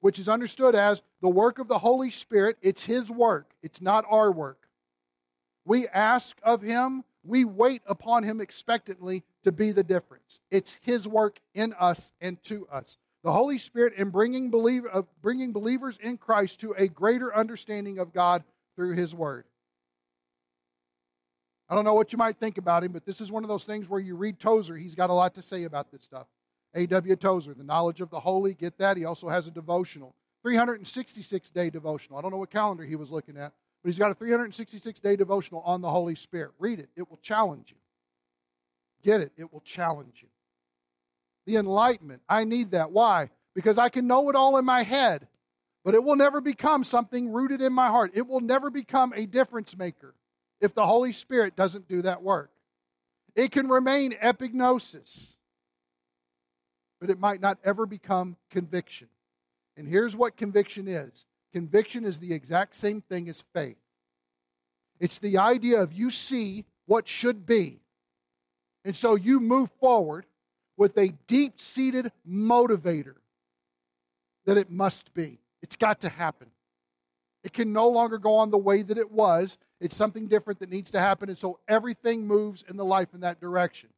which 0.00 0.18
is 0.18 0.28
understood 0.28 0.74
as 0.74 1.02
the 1.20 1.28
work 1.28 1.58
of 1.58 1.68
the 1.68 1.78
Holy 1.78 2.10
Spirit. 2.10 2.56
It's 2.62 2.84
his 2.84 3.10
work. 3.10 3.50
It's 3.62 3.80
not 3.80 4.04
our 4.08 4.30
work. 4.32 4.68
We 5.64 5.86
ask 5.88 6.38
of 6.42 6.62
him, 6.62 7.04
we 7.24 7.44
wait 7.44 7.82
upon 7.86 8.24
him 8.24 8.40
expectantly 8.40 9.22
to 9.44 9.52
be 9.52 9.70
the 9.70 9.82
difference. 9.82 10.40
It's 10.50 10.78
his 10.80 11.06
work 11.06 11.40
in 11.54 11.74
us 11.74 12.10
and 12.20 12.42
to 12.44 12.66
us 12.68 12.96
the 13.24 13.32
Holy 13.32 13.58
Spirit 13.58 13.94
in 13.94 14.10
bringing, 14.10 14.50
believe, 14.50 14.84
uh, 14.92 15.02
bringing 15.22 15.52
believers 15.52 15.98
in 16.00 16.16
Christ 16.16 16.60
to 16.60 16.72
a 16.72 16.86
greater 16.88 17.34
understanding 17.34 17.98
of 17.98 18.12
God 18.12 18.44
through 18.76 18.94
His 18.94 19.14
Word. 19.14 19.44
I 21.68 21.74
don't 21.74 21.84
know 21.84 21.94
what 21.94 22.12
you 22.12 22.18
might 22.18 22.38
think 22.38 22.56
about 22.56 22.82
him, 22.82 22.92
but 22.92 23.04
this 23.04 23.20
is 23.20 23.30
one 23.30 23.44
of 23.44 23.48
those 23.48 23.64
things 23.64 23.90
where 23.90 24.00
you 24.00 24.16
read 24.16 24.38
Tozer. 24.38 24.76
He's 24.76 24.94
got 24.94 25.10
a 25.10 25.14
lot 25.14 25.34
to 25.34 25.42
say 25.42 25.64
about 25.64 25.90
this 25.90 26.02
stuff. 26.02 26.26
A.W. 26.74 27.16
Tozer, 27.16 27.52
The 27.52 27.64
Knowledge 27.64 28.00
of 28.00 28.08
the 28.08 28.20
Holy, 28.20 28.54
get 28.54 28.78
that? 28.78 28.96
He 28.96 29.04
also 29.04 29.28
has 29.28 29.46
a 29.46 29.50
devotional, 29.50 30.14
366 30.42 31.50
day 31.50 31.68
devotional. 31.68 32.18
I 32.18 32.22
don't 32.22 32.30
know 32.30 32.38
what 32.38 32.50
calendar 32.50 32.84
he 32.84 32.96
was 32.96 33.12
looking 33.12 33.36
at, 33.36 33.52
but 33.82 33.88
he's 33.88 33.98
got 33.98 34.10
a 34.10 34.14
366 34.14 35.00
day 35.00 35.16
devotional 35.16 35.60
on 35.62 35.82
the 35.82 35.90
Holy 35.90 36.14
Spirit. 36.14 36.52
Read 36.58 36.78
it, 36.78 36.88
it 36.96 37.10
will 37.10 37.18
challenge 37.18 37.70
you. 37.70 37.76
Get 39.02 39.20
it, 39.20 39.32
it 39.36 39.52
will 39.52 39.60
challenge 39.60 40.20
you 40.22 40.28
the 41.48 41.56
enlightenment. 41.56 42.20
I 42.28 42.44
need 42.44 42.72
that. 42.72 42.92
Why? 42.92 43.30
Because 43.54 43.78
I 43.78 43.88
can 43.88 44.06
know 44.06 44.28
it 44.28 44.36
all 44.36 44.58
in 44.58 44.66
my 44.66 44.82
head, 44.82 45.26
but 45.82 45.94
it 45.94 46.04
will 46.04 46.14
never 46.14 46.42
become 46.42 46.84
something 46.84 47.32
rooted 47.32 47.62
in 47.62 47.72
my 47.72 47.88
heart. 47.88 48.10
It 48.12 48.26
will 48.26 48.40
never 48.40 48.68
become 48.68 49.14
a 49.16 49.24
difference 49.24 49.74
maker 49.74 50.14
if 50.60 50.74
the 50.74 50.84
Holy 50.84 51.10
Spirit 51.10 51.56
doesn't 51.56 51.88
do 51.88 52.02
that 52.02 52.22
work. 52.22 52.50
It 53.34 53.50
can 53.50 53.66
remain 53.66 54.12
epignosis, 54.12 55.36
but 57.00 57.08
it 57.08 57.18
might 57.18 57.40
not 57.40 57.56
ever 57.64 57.86
become 57.86 58.36
conviction. 58.50 59.08
And 59.78 59.88
here's 59.88 60.14
what 60.14 60.36
conviction 60.36 60.86
is 60.86 61.24
conviction 61.54 62.04
is 62.04 62.18
the 62.18 62.34
exact 62.34 62.76
same 62.76 63.00
thing 63.00 63.30
as 63.30 63.42
faith. 63.54 63.78
It's 65.00 65.16
the 65.16 65.38
idea 65.38 65.80
of 65.80 65.94
you 65.94 66.10
see 66.10 66.66
what 66.84 67.08
should 67.08 67.46
be. 67.46 67.80
And 68.84 68.94
so 68.94 69.14
you 69.14 69.40
move 69.40 69.70
forward 69.80 70.26
with 70.78 70.96
a 70.96 71.12
deep 71.26 71.60
seated 71.60 72.10
motivator 72.26 73.16
that 74.46 74.56
it 74.56 74.70
must 74.70 75.12
be. 75.12 75.38
It's 75.60 75.76
got 75.76 76.00
to 76.00 76.08
happen. 76.08 76.48
It 77.44 77.52
can 77.52 77.72
no 77.72 77.88
longer 77.88 78.16
go 78.16 78.36
on 78.36 78.50
the 78.50 78.58
way 78.58 78.82
that 78.82 78.96
it 78.96 79.10
was. 79.10 79.58
It's 79.80 79.96
something 79.96 80.28
different 80.28 80.60
that 80.60 80.70
needs 80.70 80.90
to 80.92 81.00
happen. 81.00 81.28
And 81.28 81.38
so 81.38 81.58
everything 81.68 82.26
moves 82.26 82.64
in 82.68 82.76
the 82.76 82.84
life 82.84 83.08
in 83.12 83.20
that 83.20 83.40
direction. 83.40 83.90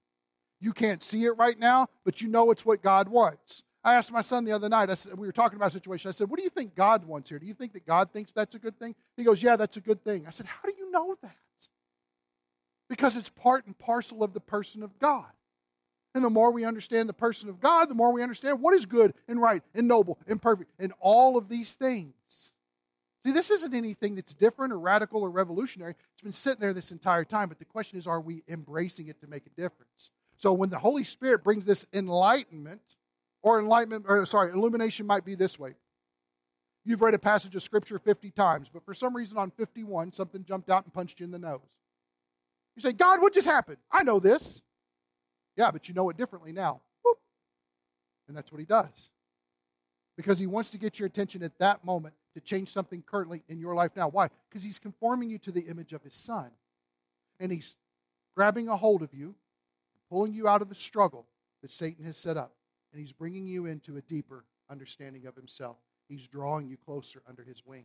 You 0.61 0.73
can't 0.73 1.03
see 1.03 1.25
it 1.25 1.33
right 1.33 1.59
now, 1.59 1.87
but 2.05 2.21
you 2.21 2.29
know 2.29 2.51
it's 2.51 2.67
what 2.67 2.83
God 2.83 3.09
wants. 3.09 3.63
I 3.83 3.95
asked 3.95 4.13
my 4.13 4.21
son 4.21 4.45
the 4.45 4.53
other 4.53 4.69
night, 4.69 4.91
I 4.91 4.95
said, 4.95 5.17
we 5.17 5.27
were 5.27 5.33
talking 5.33 5.57
about 5.57 5.69
a 5.69 5.73
situation. 5.73 6.11
I 6.11 6.13
said, 6.13 6.29
What 6.29 6.37
do 6.37 6.43
you 6.43 6.51
think 6.51 6.75
God 6.75 7.05
wants 7.07 7.31
here? 7.31 7.39
Do 7.39 7.47
you 7.47 7.55
think 7.55 7.73
that 7.73 7.87
God 7.87 8.13
thinks 8.13 8.31
that's 8.31 8.55
a 8.55 8.59
good 8.59 8.79
thing? 8.79 8.95
He 9.17 9.25
goes, 9.25 9.43
Yeah, 9.43 9.57
that's 9.57 9.79
a 9.79 9.81
good 9.81 10.05
thing. 10.05 10.27
I 10.27 10.31
said, 10.31 10.47
How 10.47 10.69
do 10.69 10.75
you 10.77 10.91
know 10.91 11.17
that? 11.23 11.37
Because 12.91 13.17
it's 13.17 13.31
part 13.31 13.65
and 13.67 13.79
parcel 13.79 14.23
of 14.23 14.35
the 14.35 14.41
person 14.41 14.83
of 14.83 14.99
God. 14.99 15.31
And 16.15 16.25
the 16.25 16.31
more 16.31 16.51
we 16.51 16.65
understand 16.65 17.09
the 17.09 17.15
person 17.15 17.49
of 17.49 17.61
God, 17.61 17.89
the 17.89 17.95
more 17.95 18.13
we 18.13 18.23
understand 18.23 18.61
what 18.61 18.75
is 18.75 18.85
good 18.85 19.15
and 19.29 19.41
right 19.41 19.63
and 19.75 19.87
noble 19.87 20.19
and 20.27 20.43
perfect 20.43 20.73
and 20.79 20.93
all 21.01 21.37
of 21.37 21.49
these 21.49 21.75
things. 21.75 22.15
See, 23.25 23.33
this 23.33 23.51
isn't 23.51 23.75
anything 23.75 24.15
that's 24.15 24.35
different 24.35 24.73
or 24.73 24.79
radical 24.79 25.23
or 25.23 25.31
revolutionary. 25.31 25.95
It's 26.15 26.23
been 26.23 26.33
sitting 26.33 26.61
there 26.61 26.73
this 26.73 26.91
entire 26.91 27.25
time, 27.25 27.49
but 27.49 27.59
the 27.59 27.65
question 27.65 27.99
is 27.99 28.07
are 28.07 28.21
we 28.21 28.43
embracing 28.49 29.09
it 29.09 29.21
to 29.21 29.27
make 29.27 29.47
a 29.47 29.61
difference? 29.61 30.11
So 30.37 30.53
when 30.53 30.71
the 30.71 30.79
Holy 30.79 31.05
Spirit 31.05 31.45
brings 31.45 31.65
this 31.65 31.85
enlightenment, 31.93 32.81
or 33.43 33.59
enlightenment, 33.59 34.05
or 34.09 34.27
sorry, 34.27 34.53
illumination 34.53 35.07
might 35.07 35.25
be 35.25 35.35
this 35.35 35.59
way. 35.59 35.75
You've 36.85 37.03
read 37.03 37.15
a 37.15 37.19
passage 37.19 37.55
of 37.55 37.63
Scripture 37.63 37.99
50 37.99 38.31
times, 38.31 38.69
but 38.73 38.85
for 38.85 38.95
some 38.95 39.15
reason 39.15 39.37
on 39.39 39.51
51, 39.51 40.13
something 40.13 40.45
jumped 40.45 40.71
out 40.71 40.85
and 40.85 40.93
punched 40.93 41.21
you 41.21 41.25
in 41.25 41.31
the 41.31 41.39
nose. 41.39 41.61
You 42.77 42.83
say, 42.83 42.93
God, 42.93 43.21
what 43.21 43.35
just 43.35 43.47
happened? 43.47 43.79
I 43.91 44.03
know 44.03 44.19
this. 44.19 44.63
Yeah, 45.61 45.71
but 45.71 45.89
you 45.89 45.95
know 45.95 46.09
it 46.09 46.17
differently 46.17 46.53
now. 46.53 46.81
And 48.27 48.35
that's 48.35 48.51
what 48.51 48.61
he 48.61 48.65
does. 48.65 49.11
Because 50.17 50.39
he 50.39 50.47
wants 50.47 50.71
to 50.71 50.79
get 50.79 50.99
your 50.99 51.05
attention 51.05 51.43
at 51.43 51.59
that 51.59 51.85
moment 51.85 52.15
to 52.33 52.41
change 52.41 52.71
something 52.71 53.03
currently 53.07 53.43
in 53.47 53.59
your 53.59 53.75
life 53.75 53.91
now. 53.95 54.09
Why? 54.09 54.31
Because 54.49 54.63
he's 54.63 54.79
conforming 54.79 55.29
you 55.29 55.37
to 55.41 55.53
the 55.53 55.61
image 55.61 55.93
of 55.93 56.03
his 56.03 56.15
son. 56.15 56.49
And 57.41 57.53
he's 57.53 57.77
grabbing 58.35 58.69
a 58.69 58.77
hold 58.79 59.03
of 59.03 59.13
you, 59.13 59.35
pulling 60.09 60.33
you 60.33 60.49
out 60.49 60.63
of 60.63 60.71
the 60.71 60.75
struggle 60.75 61.27
that 61.61 61.71
Satan 61.71 62.07
has 62.07 62.17
set 62.17 62.39
up. 62.39 62.55
And 62.95 63.01
he's 63.03 63.13
bringing 63.13 63.47
you 63.47 63.67
into 63.67 63.99
a 63.99 64.03
deeper 64.03 64.47
understanding 64.71 65.27
of 65.27 65.37
himself. 65.37 65.77
He's 66.09 66.27
drawing 66.27 66.69
you 66.69 66.79
closer 66.87 67.21
under 67.29 67.43
his 67.43 67.67
wing. 67.67 67.85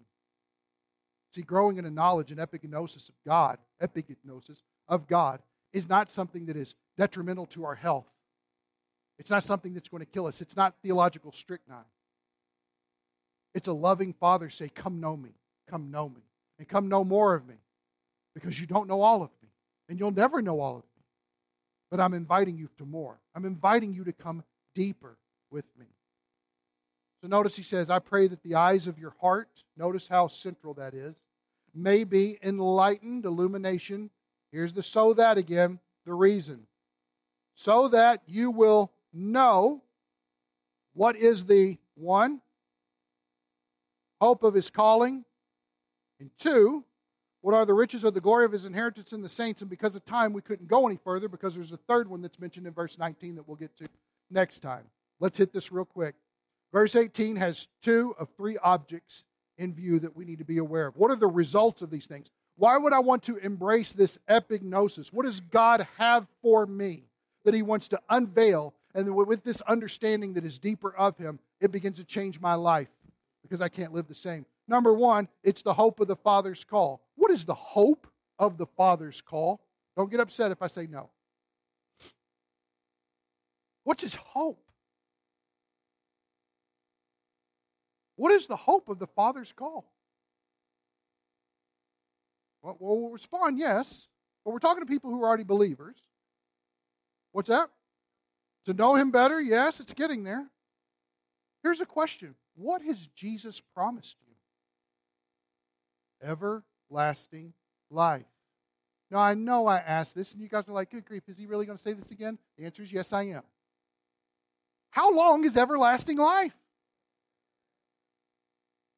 See, 1.31 1.41
growing 1.41 1.75
in 1.75 1.83
a 1.83 1.91
knowledge 1.91 2.31
and 2.31 2.39
epignosis 2.39 3.09
of 3.09 3.15
God, 3.27 3.57
epignosis 3.83 4.61
of 4.87 5.07
God, 5.07 5.41
is 5.73 5.89
not 5.89 6.09
something 6.09 6.45
that 6.45 6.55
is 6.55 6.73
detrimental 6.97 7.45
to 7.47 7.65
our 7.65 7.75
health. 7.75 8.07
It's 9.17 9.29
not 9.29 9.43
something 9.43 9.73
that's 9.73 9.89
going 9.89 10.01
to 10.01 10.11
kill 10.11 10.27
us. 10.27 10.41
It's 10.41 10.55
not 10.55 10.75
theological 10.83 11.31
strychnine. 11.31 11.85
It's 13.53 13.67
a 13.69 13.73
loving 13.73 14.13
father 14.13 14.49
say, 14.49 14.69
Come 14.69 14.99
know 14.99 15.15
me, 15.15 15.31
come 15.69 15.89
know 15.89 16.09
me, 16.09 16.21
and 16.59 16.67
come 16.67 16.89
know 16.89 17.03
more 17.03 17.33
of 17.33 17.47
me, 17.47 17.55
because 18.33 18.59
you 18.59 18.67
don't 18.67 18.87
know 18.87 19.01
all 19.01 19.21
of 19.21 19.29
me, 19.41 19.49
and 19.87 19.99
you'll 19.99 20.11
never 20.11 20.41
know 20.41 20.59
all 20.59 20.77
of 20.77 20.83
me. 20.83 21.03
But 21.89 22.01
I'm 22.01 22.13
inviting 22.13 22.57
you 22.57 22.69
to 22.77 22.85
more. 22.85 23.17
I'm 23.33 23.45
inviting 23.45 23.93
you 23.93 24.03
to 24.03 24.11
come 24.11 24.43
deeper 24.73 25.17
with 25.51 25.65
me. 25.79 25.85
So 27.21 27.29
notice 27.29 27.55
he 27.55 27.63
says, 27.63 27.89
I 27.89 27.99
pray 27.99 28.27
that 28.27 28.43
the 28.43 28.55
eyes 28.55 28.87
of 28.87 28.99
your 28.99 29.15
heart, 29.21 29.49
notice 29.77 30.07
how 30.07 30.27
central 30.27 30.73
that 30.73 30.93
is, 30.93 31.15
may 31.73 32.03
be 32.03 32.37
enlightened, 32.43 33.25
illumination. 33.25 34.09
Here's 34.51 34.73
the 34.73 34.83
so 34.83 35.13
that 35.13 35.37
again, 35.37 35.79
the 36.05 36.13
reason. 36.13 36.67
So 37.55 37.87
that 37.87 38.21
you 38.27 38.51
will 38.51 38.91
know 39.13 39.81
what 40.93 41.15
is 41.15 41.45
the 41.45 41.77
one, 41.95 42.41
hope 44.21 44.43
of 44.43 44.53
his 44.53 44.69
calling, 44.69 45.23
and 46.19 46.29
two, 46.37 46.83
what 47.41 47.53
are 47.53 47.65
the 47.65 47.73
riches 47.73 48.03
of 48.03 48.13
the 48.13 48.21
glory 48.21 48.45
of 48.45 48.51
his 48.51 48.65
inheritance 48.65 49.13
in 49.13 49.21
the 49.21 49.29
saints? 49.29 49.61
And 49.61 49.69
because 49.69 49.95
of 49.95 50.03
time, 50.03 50.33
we 50.33 50.41
couldn't 50.41 50.67
go 50.67 50.85
any 50.87 50.97
further 50.97 51.27
because 51.27 51.55
there's 51.55 51.71
a 51.71 51.77
third 51.77 52.09
one 52.09 52.21
that's 52.21 52.39
mentioned 52.39 52.65
in 52.67 52.73
verse 52.73 52.97
19 52.97 53.35
that 53.35 53.47
we'll 53.47 53.57
get 53.57 53.77
to 53.77 53.87
next 54.31 54.59
time. 54.59 54.83
Let's 55.19 55.37
hit 55.37 55.53
this 55.53 55.71
real 55.71 55.85
quick. 55.85 56.15
Verse 56.73 56.95
18 56.95 57.35
has 57.35 57.67
two 57.81 58.15
of 58.19 58.29
three 58.35 58.57
objects 58.57 59.23
in 59.57 59.73
view 59.73 59.99
that 59.99 60.15
we 60.15 60.25
need 60.25 60.39
to 60.39 60.45
be 60.45 60.57
aware 60.57 60.87
of. 60.87 60.97
What 60.97 61.11
are 61.11 61.15
the 61.15 61.27
results 61.27 61.81
of 61.81 61.89
these 61.89 62.07
things? 62.07 62.29
Why 62.57 62.77
would 62.77 62.93
I 62.93 62.99
want 62.99 63.23
to 63.23 63.37
embrace 63.37 63.93
this 63.93 64.17
epignosis? 64.29 65.13
What 65.13 65.25
does 65.25 65.39
God 65.39 65.87
have 65.97 66.27
for 66.41 66.65
me 66.65 67.03
that 67.45 67.53
He 67.53 67.61
wants 67.61 67.87
to 67.89 67.99
unveil? 68.09 68.73
And 68.93 69.15
with 69.15 69.43
this 69.43 69.61
understanding 69.61 70.33
that 70.33 70.45
is 70.45 70.57
deeper 70.57 70.95
of 70.95 71.17
Him, 71.17 71.39
it 71.61 71.71
begins 71.71 71.97
to 71.97 72.03
change 72.03 72.39
my 72.39 72.55
life 72.55 72.89
because 73.41 73.61
I 73.61 73.69
can't 73.69 73.93
live 73.93 74.07
the 74.07 74.15
same. 74.15 74.45
Number 74.67 74.93
one, 74.93 75.27
it's 75.43 75.61
the 75.61 75.73
hope 75.73 75.99
of 75.99 76.07
the 76.07 76.15
Father's 76.15 76.63
call. 76.63 77.01
What 77.15 77.31
is 77.31 77.45
the 77.45 77.53
hope 77.53 78.07
of 78.39 78.57
the 78.57 78.65
Father's 78.65 79.21
call? 79.21 79.61
Don't 79.95 80.11
get 80.11 80.19
upset 80.19 80.51
if 80.51 80.61
I 80.61 80.67
say 80.67 80.87
no. 80.87 81.09
What's 83.83 84.01
his 84.01 84.15
hope? 84.15 84.59
What 88.15 88.31
is 88.31 88.47
the 88.47 88.55
hope 88.55 88.89
of 88.89 88.97
the 88.97 89.07
Father's 89.07 89.51
call? 89.51 89.85
Well, 92.63 92.77
we'll 92.79 93.11
respond 93.11 93.59
yes, 93.59 94.07
but 94.43 94.51
we're 94.51 94.59
talking 94.59 94.81
to 94.81 94.87
people 94.87 95.11
who 95.11 95.21
are 95.21 95.27
already 95.27 95.43
believers. 95.43 95.97
What's 97.35 97.49
that? 97.49 97.69
To 98.63 98.73
know 98.73 98.95
Him 98.95 99.11
better? 99.11 99.41
Yes, 99.41 99.81
it's 99.81 99.91
getting 99.91 100.23
there. 100.23 100.47
Here's 101.63 101.81
a 101.81 101.85
question 101.85 102.33
What 102.55 102.81
has 102.83 103.09
Jesus 103.13 103.59
promised 103.59 104.15
you? 106.21 106.29
Everlasting 106.29 107.51
life. 107.91 108.23
Now, 109.11 109.17
I 109.17 109.33
know 109.33 109.67
I 109.67 109.79
asked 109.79 110.15
this, 110.15 110.31
and 110.31 110.41
you 110.41 110.47
guys 110.47 110.69
are 110.69 110.71
like, 110.71 110.91
good 110.91 111.03
grief, 111.03 111.23
is 111.27 111.37
he 111.37 111.45
really 111.45 111.65
going 111.65 111.77
to 111.77 111.83
say 111.83 111.91
this 111.91 112.09
again? 112.09 112.37
The 112.57 112.63
answer 112.63 112.83
is 112.83 112.93
yes, 112.93 113.11
I 113.11 113.23
am. 113.23 113.43
How 114.91 115.13
long 115.13 115.43
is 115.43 115.57
everlasting 115.57 116.17
life? 116.17 116.55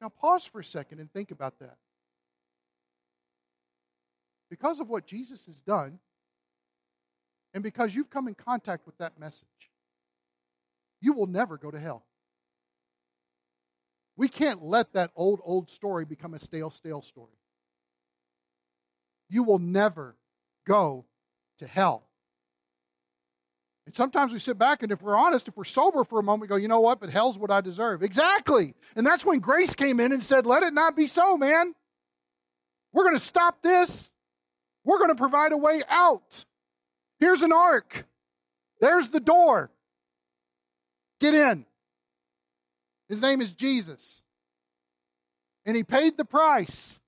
Now, 0.00 0.10
pause 0.10 0.46
for 0.46 0.60
a 0.60 0.64
second 0.64 1.00
and 1.00 1.12
think 1.12 1.32
about 1.32 1.58
that. 1.58 1.76
Because 4.48 4.78
of 4.78 4.88
what 4.88 5.08
Jesus 5.08 5.46
has 5.46 5.60
done, 5.60 5.98
and 7.54 7.62
because 7.62 7.94
you've 7.94 8.10
come 8.10 8.28
in 8.28 8.34
contact 8.34 8.86
with 8.86 8.98
that 8.98 9.18
message, 9.18 9.46
you 11.00 11.12
will 11.12 11.26
never 11.26 11.56
go 11.56 11.70
to 11.70 11.78
hell. 11.78 12.04
We 14.16 14.28
can't 14.28 14.64
let 14.64 14.92
that 14.94 15.10
old, 15.14 15.40
old 15.44 15.70
story 15.70 16.04
become 16.04 16.34
a 16.34 16.40
stale, 16.40 16.70
stale 16.70 17.02
story. 17.02 17.38
You 19.30 19.44
will 19.44 19.60
never 19.60 20.16
go 20.66 21.04
to 21.58 21.66
hell. 21.66 22.04
And 23.86 23.94
sometimes 23.94 24.32
we 24.32 24.38
sit 24.38 24.58
back 24.58 24.82
and 24.82 24.92
if 24.92 25.00
we're 25.00 25.16
honest, 25.16 25.48
if 25.48 25.56
we're 25.56 25.64
sober 25.64 26.04
for 26.04 26.18
a 26.18 26.22
moment, 26.22 26.42
we 26.42 26.48
go, 26.48 26.56
you 26.56 26.68
know 26.68 26.80
what, 26.80 27.00
but 27.00 27.08
hell's 27.10 27.38
what 27.38 27.50
I 27.50 27.60
deserve. 27.60 28.02
Exactly. 28.02 28.74
And 28.96 29.06
that's 29.06 29.24
when 29.24 29.38
grace 29.38 29.74
came 29.74 29.98
in 30.00 30.12
and 30.12 30.22
said, 30.22 30.44
let 30.44 30.62
it 30.62 30.74
not 30.74 30.96
be 30.96 31.06
so, 31.06 31.38
man. 31.38 31.74
We're 32.92 33.04
going 33.04 33.16
to 33.16 33.24
stop 33.24 33.62
this. 33.62 34.10
We're 34.84 34.98
going 34.98 35.10
to 35.10 35.14
provide 35.14 35.52
a 35.52 35.56
way 35.56 35.82
out. 35.88 36.44
Here's 37.20 37.42
an 37.42 37.52
ark. 37.52 38.06
There's 38.80 39.08
the 39.08 39.20
door. 39.20 39.70
Get 41.20 41.34
in. 41.34 41.66
His 43.08 43.20
name 43.20 43.40
is 43.40 43.52
Jesus. 43.52 44.22
And 45.64 45.76
he 45.76 45.82
paid 45.82 46.16
the 46.16 46.24
price. 46.24 47.00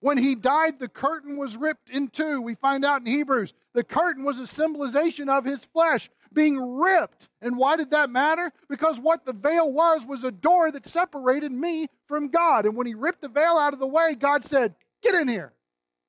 When 0.00 0.16
he 0.16 0.34
died, 0.34 0.78
the 0.78 0.88
curtain 0.88 1.36
was 1.36 1.56
ripped 1.56 1.90
in 1.90 2.08
two. 2.08 2.40
We 2.40 2.54
find 2.54 2.84
out 2.84 3.00
in 3.00 3.06
Hebrews 3.06 3.52
the 3.74 3.84
curtain 3.84 4.24
was 4.24 4.38
a 4.38 4.46
symbolization 4.46 5.28
of 5.28 5.44
his 5.44 5.64
flesh 5.66 6.10
being 6.32 6.78
ripped. 6.78 7.28
And 7.42 7.56
why 7.56 7.76
did 7.76 7.90
that 7.90 8.08
matter? 8.08 8.52
Because 8.68 8.98
what 8.98 9.24
the 9.24 9.32
veil 9.32 9.70
was 9.70 10.06
was 10.06 10.24
a 10.24 10.30
door 10.30 10.70
that 10.70 10.86
separated 10.86 11.52
me 11.52 11.88
from 12.06 12.28
God. 12.28 12.64
And 12.64 12.76
when 12.76 12.86
he 12.86 12.94
ripped 12.94 13.20
the 13.20 13.28
veil 13.28 13.56
out 13.58 13.72
of 13.72 13.78
the 13.78 13.86
way, 13.86 14.14
God 14.14 14.44
said, 14.44 14.74
Get 15.02 15.14
in 15.14 15.28
here 15.28 15.52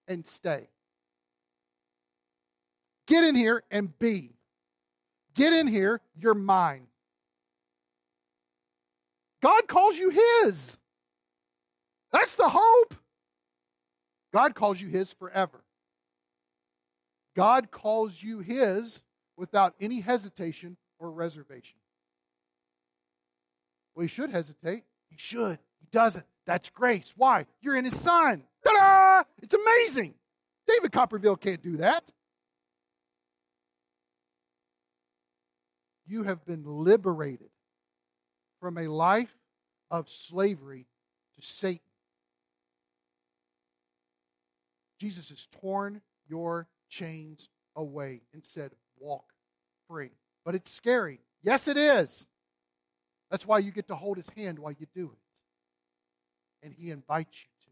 and 0.08 0.26
stay. 0.26 0.68
Get 3.08 3.24
in 3.24 3.36
here 3.36 3.64
and 3.72 3.98
be. 4.00 4.32
Get 5.36 5.54
in 5.54 5.68
here, 5.68 6.02
you're 6.20 6.34
mine. 6.34 6.88
God 9.42 9.68
calls 9.68 9.98
you 9.98 10.10
His. 10.10 10.78
That's 12.12 12.36
the 12.36 12.50
hope. 12.50 12.96
God 14.34 14.56
calls 14.56 14.80
you 14.80 14.88
His 14.88 15.12
forever. 15.14 15.64
God 17.36 17.72
calls 17.72 18.22
you 18.22 18.40
His 18.40 19.02
without 19.38 19.74
any 19.80 20.00
hesitation 20.00 20.78
or 21.00 21.12
reservation. 21.12 21.80
Well, 23.96 24.04
He 24.04 24.10
should 24.10 24.30
hesitate. 24.30 24.84
He 25.10 25.18
should. 25.18 25.58
He 25.80 25.88
doesn't. 25.92 26.26
That's 26.46 26.70
grace. 26.70 27.14
Why? 27.16 27.46
You're 27.62 27.76
in 27.76 27.86
His 27.86 28.00
Son. 28.00 28.44
Ta 28.64 28.72
da! 28.74 29.24
It's 29.42 29.56
amazing. 29.56 30.14
David 30.68 30.92
Copperfield 30.92 31.42
can't 31.42 31.64
do 31.64 31.78
that. 31.78 32.04
You 36.12 36.24
have 36.24 36.46
been 36.46 36.66
liberated 36.66 37.52
from 38.60 38.78
a 38.78 38.90
life 38.90 39.34
of 39.90 40.10
slavery 40.10 40.86
to 41.40 41.48
Satan. 41.48 41.80
Jesus 45.00 45.30
has 45.30 45.48
torn 45.62 46.02
your 46.28 46.68
chains 46.90 47.48
away 47.78 48.24
and 48.34 48.44
said, 48.46 48.72
Walk 49.00 49.24
free. 49.88 50.10
But 50.44 50.54
it's 50.54 50.70
scary. 50.70 51.22
Yes, 51.44 51.70
it 51.70 51.78
is. 51.78 52.28
That's 53.30 53.48
why 53.48 53.60
you 53.60 53.72
get 53.72 53.88
to 53.88 53.96
hold 53.96 54.18
his 54.18 54.28
hand 54.36 54.60
while 54.60 54.74
you 54.78 54.88
do 54.94 55.14
it. 55.14 56.66
And 56.66 56.74
he 56.78 56.92
invites 56.92 57.38
you 57.38 57.48
to. 57.64 57.72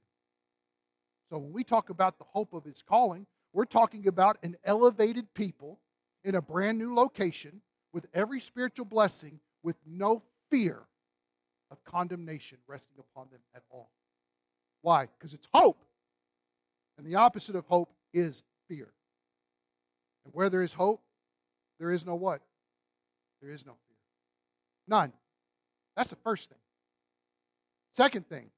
So 1.30 1.40
when 1.40 1.52
we 1.52 1.66
talk 1.66 1.90
about 1.90 2.18
the 2.18 2.24
hope 2.24 2.54
of 2.54 2.64
his 2.64 2.82
calling, 2.82 3.26
we're 3.52 3.66
talking 3.66 4.08
about 4.08 4.38
an 4.44 4.56
elevated 4.64 5.34
people 5.34 5.82
in 6.24 6.36
a 6.36 6.42
brand 6.42 6.78
new 6.78 6.96
location 6.96 7.62
with 7.94 8.06
every 8.14 8.40
spiritual 8.40 8.86
blessing 8.86 9.40
with 9.64 9.76
no 9.86 10.22
fear 10.50 10.80
of 11.72 11.84
condemnation 11.84 12.58
resting 12.68 12.98
upon 13.00 13.28
them 13.32 13.42
at 13.56 13.64
all. 13.70 13.90
Why? 14.82 15.08
Because 15.18 15.34
it's 15.34 15.48
hope. 15.54 15.84
And 16.98 17.06
the 17.06 17.16
opposite 17.16 17.56
of 17.56 17.66
hope 17.66 17.92
is 18.14 18.44
fear. 18.68 18.90
And 20.26 20.34
where 20.34 20.50
there 20.50 20.64
is 20.64 20.74
hope, 20.74 21.02
there 21.80 21.92
is 21.92 22.06
no 22.06 22.16
what? 22.16 22.42
There 23.42 23.52
is 23.52 23.66
no 23.66 23.74
fear. 23.74 23.98
None. 24.88 25.14
That's 25.96 26.10
the 26.10 26.18
first 26.18 26.50
thing. 26.50 26.58
Second 27.94 28.28
thing, 28.28 28.50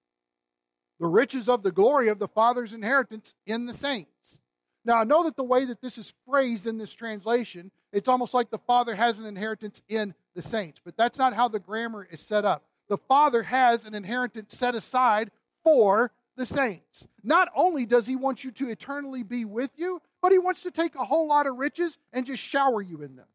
the 1.00 1.08
riches 1.08 1.50
of 1.50 1.64
the 1.64 1.72
glory 1.72 2.10
of 2.10 2.20
the 2.20 2.28
Father's 2.28 2.74
inheritance 2.74 3.34
in 3.48 3.66
the 3.66 3.74
saints. 3.74 4.40
Now, 4.86 4.96
I 4.96 5.04
know 5.04 5.24
that 5.24 5.36
the 5.36 5.44
way 5.44 5.66
that 5.66 5.82
this 5.82 5.98
is 5.98 6.14
phrased 6.28 6.68
in 6.68 6.78
this 6.78 6.94
translation, 6.94 7.72
it's 7.92 8.08
almost 8.08 8.34
like 8.34 8.50
the 8.50 8.58
Father 8.58 8.96
has 8.96 9.20
an 9.20 9.26
inheritance 9.26 9.82
in 9.90 10.14
the 10.36 10.42
saints, 10.42 10.80
but 10.84 10.96
that's 10.98 11.18
not 11.18 11.34
how 11.34 11.48
the 11.48 11.60
grammar 11.60 12.08
is 12.12 12.22
set 12.22 12.46
up 12.46 12.64
the 12.92 12.98
Father 12.98 13.42
has 13.42 13.86
an 13.86 13.96
inheritance 13.96 14.58
set 14.58 14.76
aside 14.76 15.32
for 15.64 16.12
the 16.36 16.46
saints. 16.46 17.08
Not 17.24 17.48
only 17.56 17.86
does 17.86 18.06
He 18.06 18.18
want 18.18 18.44
you 18.44 18.52
to 18.52 18.68
eternally 18.68 19.24
be 19.24 19.46
with 19.46 19.72
you, 19.78 20.02
but 20.22 20.34
He 20.34 20.38
wants 20.38 20.64
to 20.64 20.72
take 20.72 20.96
a 20.96 21.06
whole 21.06 21.26
lot 21.26 21.48
of 21.48 21.56
riches 21.56 21.98
and 22.12 22.26
just 22.26 22.44
shower 22.44 22.82
you 22.82 23.02
in 23.02 23.16
them, 23.16 23.28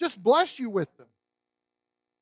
just 0.00 0.20
bless 0.20 0.58
you 0.58 0.68
with 0.68 0.88
them. 0.96 1.06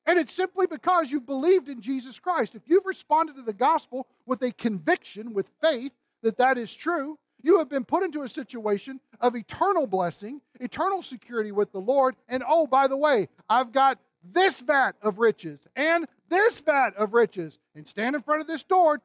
And 0.05 0.19
it's 0.19 0.35
simply 0.35 0.67
because 0.67 1.09
you've 1.09 1.25
believed 1.25 1.67
in 1.67 1.81
Jesus 1.81 2.19
Christ. 2.19 2.53
If 2.53 2.61
you've 2.67 2.85
responded 2.85 3.37
to 3.37 3.41
the 3.41 3.51
gospel 3.51 4.05
with 4.27 4.43
a 4.43 4.51
conviction, 4.51 5.33
with 5.33 5.47
faith 5.61 5.93
that 6.21 6.37
that 6.37 6.59
is 6.59 6.71
true, 6.71 7.17
you 7.43 7.59
have 7.59 7.69
been 7.69 7.83
put 7.83 8.03
into 8.03 8.23
a 8.23 8.29
situation 8.29 9.01
of 9.19 9.35
eternal 9.35 9.85
blessing, 9.85 10.41
eternal 10.61 11.03
security 11.03 11.51
with 11.51 11.73
the 11.73 11.79
Lord. 11.79 12.15
And 12.29 12.41
oh, 12.47 12.65
by 12.65 12.87
the 12.87 12.97
way, 12.97 13.27
I've 13.49 13.73
got 13.73 13.99
this 14.23 14.61
vat 14.61 14.93
of 15.01 15.19
riches 15.19 15.59
and 15.75 16.07
this 16.29 16.61
vat 16.61 16.91
of 16.97 17.13
riches. 17.13 17.59
And 17.75 17.85
stand 17.85 18.15
in 18.15 18.21
front 18.21 18.41
of 18.41 18.47
this 18.47 18.63
door. 18.63 19.01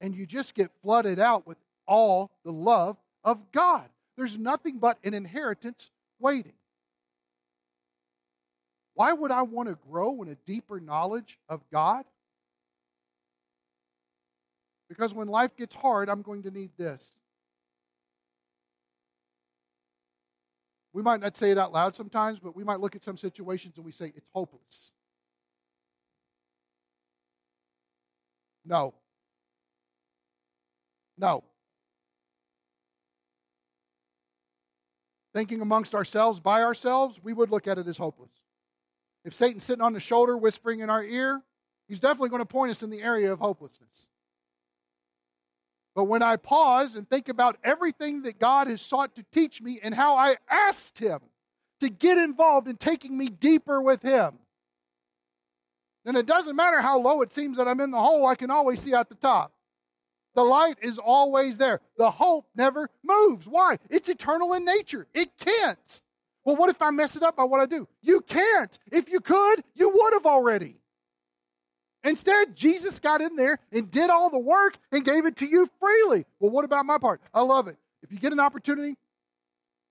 And 0.00 0.14
you 0.14 0.26
just 0.26 0.54
get 0.54 0.70
flooded 0.82 1.20
out 1.20 1.46
with 1.46 1.58
all 1.86 2.32
the 2.44 2.52
love 2.52 2.96
of 3.24 3.52
God. 3.52 3.88
There's 4.16 4.36
nothing 4.36 4.78
but 4.78 4.98
an 5.04 5.14
inheritance 5.14 5.90
waiting. 6.18 6.52
Why 8.94 9.12
would 9.12 9.30
I 9.30 9.42
want 9.42 9.68
to 9.68 9.78
grow 9.88 10.22
in 10.22 10.28
a 10.28 10.36
deeper 10.46 10.80
knowledge 10.80 11.38
of 11.48 11.60
God? 11.70 12.04
Because 14.88 15.14
when 15.14 15.28
life 15.28 15.56
gets 15.56 15.74
hard, 15.74 16.08
I'm 16.08 16.22
going 16.22 16.42
to 16.44 16.50
need 16.50 16.70
this. 16.76 17.14
We 20.92 21.02
might 21.02 21.20
not 21.20 21.36
say 21.36 21.50
it 21.50 21.58
out 21.58 21.72
loud 21.72 21.94
sometimes, 21.94 22.38
but 22.38 22.56
we 22.56 22.64
might 22.64 22.80
look 22.80 22.96
at 22.96 23.04
some 23.04 23.18
situations 23.18 23.76
and 23.76 23.84
we 23.84 23.92
say, 23.92 24.12
it's 24.16 24.28
hopeless. 24.32 24.92
No. 28.64 28.94
No. 31.18 31.44
Thinking 35.34 35.60
amongst 35.60 35.94
ourselves, 35.94 36.40
by 36.40 36.62
ourselves, 36.62 37.20
we 37.22 37.34
would 37.34 37.50
look 37.50 37.66
at 37.66 37.76
it 37.76 37.86
as 37.86 37.98
hopeless. 37.98 38.32
If 39.24 39.34
Satan's 39.34 39.64
sitting 39.64 39.82
on 39.82 39.92
the 39.92 40.00
shoulder 40.00 40.36
whispering 40.36 40.80
in 40.80 40.88
our 40.88 41.04
ear, 41.04 41.42
he's 41.88 42.00
definitely 42.00 42.30
going 42.30 42.40
to 42.40 42.46
point 42.46 42.70
us 42.70 42.82
in 42.82 42.88
the 42.88 43.02
area 43.02 43.32
of 43.32 43.38
hopelessness. 43.38 44.08
But 45.96 46.04
when 46.04 46.22
I 46.22 46.36
pause 46.36 46.94
and 46.94 47.08
think 47.08 47.30
about 47.30 47.56
everything 47.64 48.20
that 48.22 48.38
God 48.38 48.66
has 48.66 48.82
sought 48.82 49.16
to 49.16 49.24
teach 49.32 49.62
me 49.62 49.80
and 49.82 49.94
how 49.94 50.14
I 50.14 50.36
asked 50.48 50.98
Him 50.98 51.20
to 51.80 51.88
get 51.88 52.18
involved 52.18 52.68
in 52.68 52.76
taking 52.76 53.16
me 53.16 53.30
deeper 53.30 53.80
with 53.80 54.02
Him, 54.02 54.34
then 56.04 56.14
it 56.14 56.26
doesn't 56.26 56.54
matter 56.54 56.82
how 56.82 57.00
low 57.00 57.22
it 57.22 57.32
seems 57.32 57.56
that 57.56 57.66
I'm 57.66 57.80
in 57.80 57.90
the 57.90 57.98
hole, 57.98 58.26
I 58.26 58.34
can 58.34 58.50
always 58.50 58.82
see 58.82 58.94
out 58.94 59.08
the 59.08 59.14
top. 59.14 59.52
The 60.34 60.44
light 60.44 60.76
is 60.82 60.98
always 60.98 61.56
there. 61.56 61.80
The 61.96 62.10
hope 62.10 62.46
never 62.54 62.90
moves. 63.02 63.46
Why? 63.46 63.78
It's 63.88 64.10
eternal 64.10 64.52
in 64.52 64.66
nature. 64.66 65.06
It 65.14 65.30
can't. 65.38 66.02
Well, 66.44 66.56
what 66.56 66.68
if 66.68 66.82
I 66.82 66.90
mess 66.90 67.16
it 67.16 67.22
up 67.22 67.36
by 67.36 67.44
what 67.44 67.60
I 67.60 67.66
do? 67.66 67.88
You 68.02 68.20
can't. 68.20 68.78
If 68.92 69.08
you 69.08 69.20
could, 69.20 69.64
you 69.74 69.88
would 69.88 70.12
have 70.12 70.26
already. 70.26 70.76
Instead, 72.06 72.54
Jesus 72.54 73.00
got 73.00 73.20
in 73.20 73.34
there 73.34 73.58
and 73.72 73.90
did 73.90 74.10
all 74.10 74.30
the 74.30 74.38
work 74.38 74.78
and 74.92 75.04
gave 75.04 75.26
it 75.26 75.36
to 75.38 75.46
you 75.46 75.68
freely. 75.80 76.24
Well, 76.38 76.50
what 76.50 76.64
about 76.64 76.86
my 76.86 76.98
part? 76.98 77.20
I 77.34 77.42
love 77.42 77.66
it. 77.66 77.76
If 78.02 78.12
you 78.12 78.18
get 78.18 78.32
an 78.32 78.38
opportunity, 78.38 78.96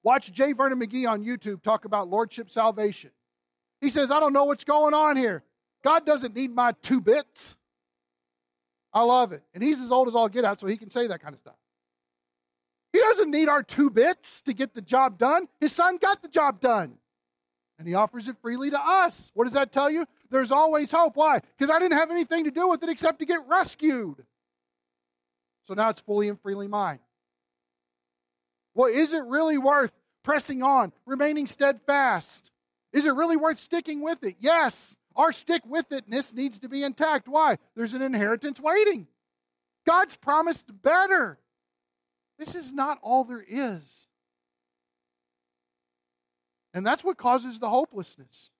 watch 0.01 0.31
J. 0.31 0.53
Vernon 0.53 0.79
McGee 0.79 1.09
on 1.09 1.25
YouTube 1.25 1.61
talk 1.61 1.83
about 1.83 2.09
Lordship 2.09 2.49
salvation. 2.49 3.11
He 3.81 3.89
says, 3.89 4.11
I 4.11 4.21
don't 4.21 4.31
know 4.31 4.45
what's 4.45 4.63
going 4.63 4.93
on 4.93 5.17
here. 5.17 5.43
God 5.83 6.05
doesn't 6.05 6.33
need 6.33 6.55
my 6.55 6.71
two 6.81 7.01
bits. 7.01 7.57
I 8.93 9.01
love 9.01 9.33
it. 9.33 9.43
And 9.53 9.61
he's 9.61 9.81
as 9.81 9.91
old 9.91 10.07
as 10.07 10.15
all 10.15 10.29
get 10.29 10.45
out, 10.45 10.61
so 10.61 10.67
he 10.67 10.77
can 10.77 10.89
say 10.89 11.07
that 11.07 11.21
kind 11.21 11.35
of 11.35 11.41
stuff. 11.41 11.57
He 12.93 12.99
doesn't 12.99 13.29
need 13.29 13.49
our 13.49 13.61
two 13.61 13.89
bits 13.89 14.41
to 14.43 14.53
get 14.53 14.73
the 14.73 14.81
job 14.81 15.17
done. 15.17 15.49
His 15.59 15.73
son 15.73 15.97
got 15.97 16.21
the 16.21 16.29
job 16.29 16.61
done. 16.61 16.93
And 17.77 17.85
he 17.85 17.93
offers 17.93 18.29
it 18.29 18.37
freely 18.41 18.69
to 18.69 18.79
us. 18.79 19.31
What 19.33 19.43
does 19.43 19.53
that 19.53 19.73
tell 19.73 19.89
you? 19.89 20.07
There's 20.29 20.51
always 20.51 20.91
hope. 20.91 21.15
Why? 21.15 21.39
Because 21.57 21.73
I 21.73 21.79
didn't 21.79 21.97
have 21.97 22.11
anything 22.11 22.45
to 22.45 22.51
do 22.51 22.69
with 22.69 22.83
it 22.83 22.89
except 22.89 23.19
to 23.19 23.25
get 23.25 23.47
rescued. 23.47 24.25
So 25.67 25.73
now 25.73 25.89
it's 25.89 26.01
fully 26.01 26.29
and 26.29 26.39
freely 26.41 26.67
mine. 26.67 26.99
Well, 28.73 28.91
is 28.91 29.13
it 29.13 29.23
really 29.23 29.57
worth 29.57 29.91
pressing 30.23 30.61
on, 30.63 30.91
remaining 31.05 31.47
steadfast? 31.47 32.51
Is 32.91 33.05
it 33.05 33.13
really 33.13 33.37
worth 33.37 33.59
sticking 33.59 34.01
with 34.01 34.23
it? 34.23 34.35
Yes. 34.39 34.97
Our 35.15 35.31
stick 35.31 35.61
with 35.65 35.89
itness 35.89 36.33
needs 36.33 36.59
to 36.59 36.69
be 36.69 36.83
intact. 36.83 37.27
Why? 37.27 37.57
There's 37.75 37.93
an 37.93 38.01
inheritance 38.01 38.59
waiting. 38.59 39.07
God's 39.87 40.15
promised 40.15 40.65
better. 40.81 41.39
This 42.37 42.55
is 42.55 42.73
not 42.73 42.97
all 43.01 43.23
there 43.23 43.45
is. 43.47 44.07
And 46.73 46.85
that's 46.85 47.03
what 47.03 47.17
causes 47.17 47.59
the 47.59 47.69
hopelessness. 47.69 48.51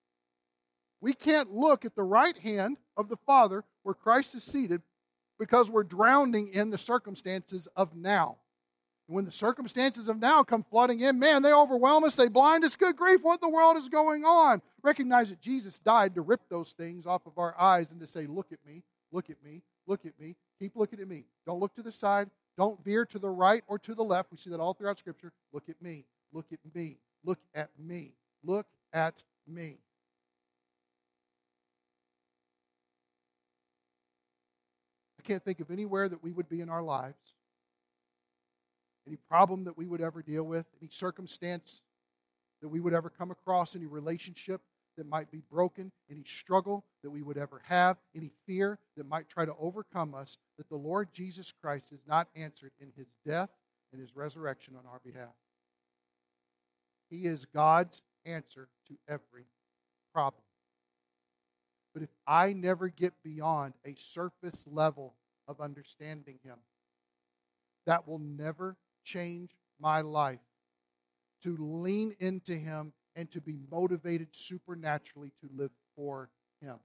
We 1.06 1.14
can't 1.14 1.54
look 1.54 1.86
at 1.86 1.94
the 1.94 2.02
right 2.02 2.36
hand 2.36 2.78
of 2.98 3.10
the 3.10 3.18
Father 3.28 3.64
where 3.84 3.94
Christ 3.94 4.34
is 4.34 4.44
seated 4.44 4.82
because 5.38 5.70
we're 5.70 5.84
drowning 5.84 6.48
in 6.48 6.72
the 6.72 6.80
circumstances 6.80 7.68
of 7.76 7.96
now. 7.96 8.38
And 9.08 9.16
when 9.16 9.26
the 9.26 9.32
circumstances 9.32 10.08
of 10.08 10.18
now 10.18 10.44
come 10.44 10.66
flooding 10.68 11.02
in, 11.02 11.20
man, 11.20 11.44
they 11.44 11.54
overwhelm 11.54 12.06
us, 12.06 12.16
they 12.16 12.28
blind 12.28 12.66
us. 12.66 12.76
Good 12.76 12.96
grief, 12.96 13.20
what 13.22 13.40
the 13.40 13.48
world 13.48 13.78
is 13.78 13.88
going 13.88 14.26
on? 14.26 14.64
Recognize 14.82 15.30
that 15.30 15.42
Jesus 15.42 15.78
died 15.78 16.16
to 16.16 16.22
rip 16.22 16.42
those 16.50 16.72
things 16.72 17.06
off 17.06 17.28
of 17.28 17.38
our 17.38 17.54
eyes 17.60 17.92
and 17.92 18.00
to 18.00 18.08
say, 18.08 18.26
Look 18.26 18.52
at 18.52 18.66
me, 18.66 18.82
look 19.12 19.30
at 19.30 19.38
me, 19.44 19.62
look 19.86 20.08
at 20.08 20.20
me, 20.20 20.36
keep 20.58 20.76
looking 20.76 21.00
at 21.02 21.08
me. 21.08 21.26
Don't 21.46 21.60
look 21.60 21.76
to 21.76 21.84
the 21.84 21.92
side, 21.92 22.32
don't 22.58 22.84
veer 22.84 23.06
to 23.06 23.20
the 23.20 23.30
right 23.30 23.64
or 23.68 23.78
to 23.78 23.94
the 23.94 24.04
left. 24.04 24.32
We 24.32 24.40
see 24.40 24.50
that 24.50 24.60
all 24.60 24.74
throughout 24.74 24.98
Scripture. 24.98 25.34
Look 25.54 25.70
at 25.70 25.80
me. 25.84 26.06
Look 26.34 26.48
at 26.52 26.58
me. 26.74 26.98
Look 27.24 27.38
at 27.54 27.70
me. 27.78 28.14
Look 28.44 28.66
at 28.92 29.24
me. 29.48 29.78
Can't 35.26 35.44
think 35.44 35.60
of 35.60 35.72
anywhere 35.72 36.08
that 36.08 36.24
we 36.24 36.32
would 36.32 36.48
be 36.50 36.62
in 36.62 36.70
our 36.70 36.84
lives, 36.84 37.34
any 39.08 39.18
problem 39.28 39.64
that 39.64 39.78
we 39.78 39.88
would 39.88 40.02
ever 40.02 40.22
deal 40.22 40.44
with, 40.44 40.66
any 40.82 40.90
circumstance 40.92 41.82
that 42.62 42.70
we 42.70 42.80
would 42.80 42.94
ever 42.94 43.10
come 43.10 43.32
across, 43.32 43.76
any 43.76 43.88
relationship 43.88 44.62
that 44.98 45.08
might 45.10 45.30
be 45.32 45.42
broken, 45.52 45.92
any 46.10 46.24
struggle 46.24 46.86
that 47.04 47.10
we 47.10 47.22
would 47.22 47.38
ever 47.38 47.62
have, 47.66 47.98
any 48.16 48.32
fear 48.46 48.80
that 48.98 49.08
might 49.10 49.28
try 49.28 49.46
to 49.46 49.54
overcome 49.60 50.14
us, 50.14 50.38
that 50.58 50.70
the 50.70 50.76
Lord 50.76 51.10
Jesus 51.12 51.52
Christ 51.62 51.90
has 51.90 52.00
not 52.08 52.28
answered 52.36 52.72
in 52.80 52.92
his 52.96 53.08
death 53.26 53.50
and 53.92 54.00
his 54.00 54.16
resurrection 54.16 54.76
on 54.78 54.86
our 54.90 55.02
behalf. 55.04 55.34
He 57.10 57.26
is 57.26 57.46
God's 57.46 58.02
answer 58.26 58.70
to 58.88 58.96
every 59.08 59.46
problem. 60.14 60.45
But 61.96 62.04
if 62.04 62.10
I 62.28 62.52
never 62.52 62.90
get 62.90 63.14
beyond 63.24 63.74
a 63.86 63.96
surface 63.96 64.66
level 64.70 65.16
of 65.48 65.62
understanding 65.62 66.40
Him, 66.44 66.58
that 67.86 68.06
will 68.06 68.20
never 68.20 68.76
change 69.06 69.52
my 69.80 70.02
life. 70.02 70.42
To 71.44 71.56
lean 71.58 72.14
into 72.20 72.54
Him 72.54 72.92
and 73.16 73.32
to 73.32 73.40
be 73.40 73.60
motivated 73.72 74.28
supernaturally 74.34 75.32
to 75.40 75.50
live 75.56 75.72
for 75.96 76.30
Him. 76.62 76.76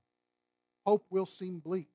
Hope 0.87 1.05
will 1.11 1.27
seem 1.27 1.59
bleak. 1.59 1.89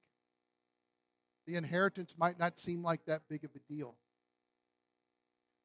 The 1.47 1.55
inheritance 1.55 2.15
might 2.17 2.37
not 2.37 2.59
seem 2.59 2.83
like 2.83 3.05
that 3.05 3.21
big 3.29 3.45
of 3.45 3.51
a 3.55 3.73
deal. 3.73 3.95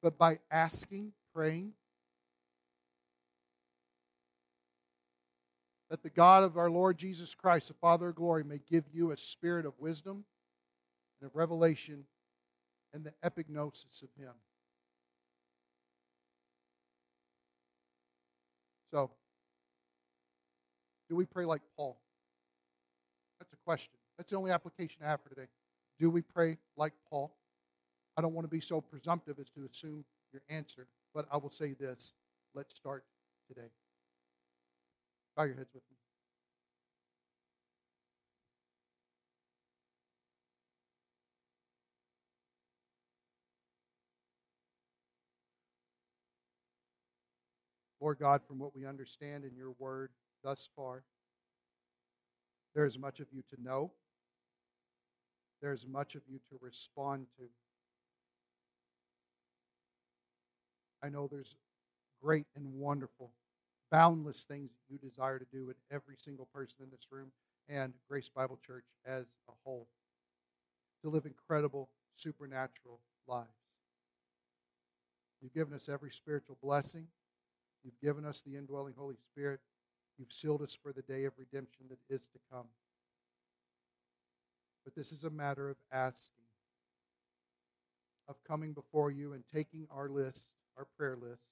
But 0.02 0.18
by 0.18 0.38
asking, 0.52 1.12
praying, 1.34 1.72
that 5.90 6.02
the 6.02 6.10
God 6.10 6.44
of 6.44 6.56
our 6.56 6.70
Lord 6.70 6.96
Jesus 6.96 7.34
Christ, 7.34 7.68
the 7.68 7.74
Father 7.74 8.08
of 8.08 8.14
glory, 8.14 8.44
may 8.44 8.60
give 8.70 8.84
you 8.92 9.10
a 9.10 9.16
spirit 9.16 9.66
of 9.66 9.74
wisdom 9.78 10.24
and 11.20 11.28
of 11.28 11.34
revelation 11.34 12.04
and 12.94 13.04
the 13.04 13.12
epignosis 13.24 14.02
of 14.02 14.08
Him. 14.16 14.32
So, 18.92 19.10
do 21.08 21.16
we 21.16 21.24
pray 21.24 21.44
like 21.44 21.62
Paul? 21.76 22.00
That's 23.40 23.52
a 23.52 23.56
question. 23.64 23.92
That's 24.16 24.30
the 24.30 24.36
only 24.36 24.52
application 24.52 25.02
I 25.04 25.08
have 25.08 25.20
for 25.22 25.28
today. 25.28 25.48
Do 25.98 26.08
we 26.10 26.22
pray 26.22 26.56
like 26.76 26.92
Paul? 27.08 27.34
I 28.16 28.22
don't 28.22 28.34
want 28.34 28.44
to 28.44 28.50
be 28.50 28.60
so 28.60 28.80
presumptive 28.80 29.38
as 29.40 29.50
to 29.50 29.68
assume 29.70 30.04
your 30.32 30.42
answer, 30.48 30.86
but 31.14 31.26
I 31.32 31.36
will 31.36 31.50
say 31.50 31.74
this. 31.74 32.14
Let's 32.54 32.74
start 32.74 33.04
today. 33.48 33.68
Bow 35.36 35.44
your 35.44 35.56
heads 35.56 35.70
with 35.72 35.82
me. 35.90 35.96
Lord 48.00 48.18
God, 48.18 48.40
from 48.46 48.58
what 48.58 48.74
we 48.74 48.86
understand 48.86 49.44
in 49.44 49.54
your 49.54 49.72
word 49.78 50.10
thus 50.42 50.68
far, 50.74 51.04
there 52.74 52.86
is 52.86 52.98
much 52.98 53.20
of 53.20 53.26
you 53.32 53.42
to 53.54 53.62
know. 53.62 53.92
There 55.60 55.72
is 55.72 55.86
much 55.86 56.14
of 56.14 56.22
you 56.26 56.38
to 56.50 56.56
respond 56.62 57.26
to. 57.38 57.44
I 61.02 61.10
know 61.10 61.28
there's 61.30 61.56
great 62.22 62.46
and 62.56 62.64
wonderful 62.74 63.30
boundless 63.90 64.44
things 64.44 64.70
you 64.88 64.98
desire 64.98 65.38
to 65.38 65.46
do 65.52 65.68
in 65.70 65.74
every 65.90 66.16
single 66.16 66.46
person 66.54 66.76
in 66.82 66.90
this 66.90 67.06
room 67.10 67.30
and 67.68 67.92
Grace 68.08 68.28
Bible 68.28 68.58
Church 68.66 68.84
as 69.06 69.26
a 69.48 69.52
whole. 69.64 69.88
To 71.02 71.10
live 71.10 71.26
incredible, 71.26 71.88
supernatural 72.14 73.00
lives. 73.26 73.48
You've 75.40 75.54
given 75.54 75.74
us 75.74 75.88
every 75.88 76.10
spiritual 76.10 76.58
blessing. 76.62 77.06
You've 77.84 78.00
given 78.02 78.24
us 78.24 78.42
the 78.42 78.56
indwelling 78.56 78.94
Holy 78.96 79.16
Spirit. 79.32 79.60
You've 80.18 80.32
sealed 80.32 80.62
us 80.62 80.76
for 80.80 80.92
the 80.92 81.02
day 81.02 81.24
of 81.24 81.32
redemption 81.38 81.86
that 81.88 81.98
is 82.14 82.26
to 82.26 82.38
come. 82.52 82.66
But 84.84 84.94
this 84.94 85.12
is 85.12 85.24
a 85.24 85.30
matter 85.30 85.70
of 85.70 85.76
asking, 85.92 86.44
of 88.28 88.36
coming 88.46 88.72
before 88.72 89.10
you 89.10 89.32
and 89.32 89.42
taking 89.54 89.86
our 89.90 90.08
list, 90.08 90.46
our 90.76 90.86
prayer 90.98 91.16
list, 91.16 91.42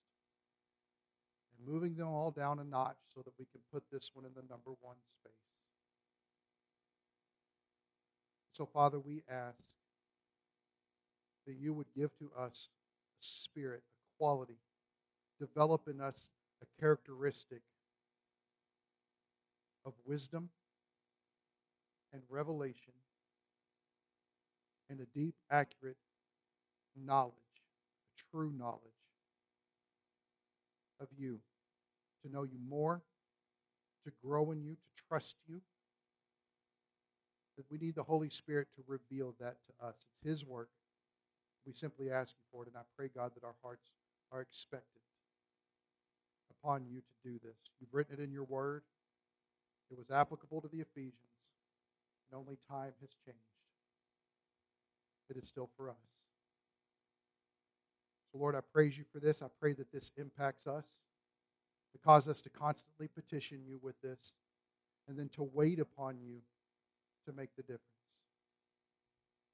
and 1.59 1.69
moving 1.69 1.95
them 1.95 2.09
all 2.09 2.31
down 2.31 2.59
a 2.59 2.65
notch 2.65 2.97
so 3.15 3.21
that 3.25 3.33
we 3.39 3.47
can 3.53 3.61
put 3.73 3.83
this 3.91 4.11
one 4.15 4.25
in 4.25 4.33
the 4.35 4.43
number 4.49 4.71
one 4.81 4.97
space. 5.21 5.33
So, 8.53 8.67
Father, 8.67 8.99
we 8.99 9.23
ask 9.31 9.57
that 11.47 11.57
you 11.57 11.73
would 11.75 11.87
give 11.97 12.11
to 12.19 12.31
us 12.39 12.69
a 13.21 13.25
spirit, 13.25 13.83
a 13.83 14.19
quality, 14.19 14.59
develop 15.41 15.89
in 15.89 16.01
us 16.01 16.31
a 16.63 16.81
characteristic 16.81 17.63
of 19.85 19.93
wisdom 20.05 20.51
and 22.13 22.23
revelation 22.29 22.93
and 24.91 25.01
a 25.01 25.07
deep, 25.15 25.35
accurate 25.51 25.97
knowledge, 26.97 27.35
a 27.35 28.37
true 28.37 28.53
knowledge 28.59 28.98
of 31.01 31.09
you, 31.17 31.39
to 32.25 32.33
know 32.33 32.43
you 32.43 32.59
more, 32.69 33.03
to 34.05 34.13
grow 34.25 34.51
in 34.53 34.63
you, 34.63 34.73
to 34.75 35.03
trust 35.09 35.37
you. 35.49 35.61
That 37.57 37.67
we 37.71 37.79
need 37.79 37.95
the 37.97 38.03
Holy 38.03 38.31
Spirit 38.31 38.69
to 38.77 38.83
reveal 38.87 39.35
that 39.41 39.57
to 39.67 39.87
us. 39.87 39.95
It's 39.97 40.29
His 40.29 40.45
work. 40.45 40.69
We 41.67 41.73
simply 41.73 42.11
ask 42.11 42.31
you 42.31 42.45
for 42.53 42.63
it, 42.63 42.69
and 42.69 42.77
I 42.77 42.83
pray, 42.97 43.11
God, 43.15 43.33
that 43.35 43.45
our 43.45 43.57
hearts 43.63 43.91
are 44.33 44.41
expectant 44.41 45.03
upon 46.63 46.85
you 46.87 47.01
to 47.01 47.31
do 47.31 47.39
this. 47.45 47.57
You've 47.81 47.93
written 47.93 48.15
it 48.19 48.23
in 48.23 48.33
your 48.33 48.45
word. 48.45 48.83
It 49.91 49.99
was 49.99 50.11
applicable 50.11 50.61
to 50.61 50.69
the 50.69 50.81
Ephesians, 50.81 51.15
and 52.31 52.39
only 52.39 52.59
time 52.71 52.93
has 53.01 53.11
changed. 53.25 53.39
It 55.31 55.37
is 55.37 55.49
still 55.49 55.69
for 55.77 55.91
us. 55.91 55.97
So, 58.33 58.39
Lord, 58.39 58.55
I 58.55 58.61
praise 58.73 58.99
you 58.99 59.05
for 59.13 59.21
this. 59.21 59.43
I 59.43 59.47
pray 59.61 59.73
that 59.75 59.91
this 59.93 60.11
impacts 60.17 60.67
us, 60.67 60.85
to 61.93 61.99
cause 61.99 62.29
us 62.29 62.41
to 62.43 62.51
constantly 62.51 63.09
petition 63.09 63.61
you 63.67 63.79
with 63.83 64.01
this, 64.03 64.35
and 65.09 65.19
then 65.19 65.29
to 65.31 65.43
wait 65.55 65.81
upon 65.81 66.19
you 66.21 66.41
to 67.27 67.33
make 67.33 67.55
the 67.57 67.63
difference. 67.63 67.81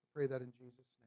I 0.03 0.19
pray 0.19 0.27
that 0.27 0.41
in 0.43 0.53
Jesus' 0.59 0.91
name. 1.03 1.04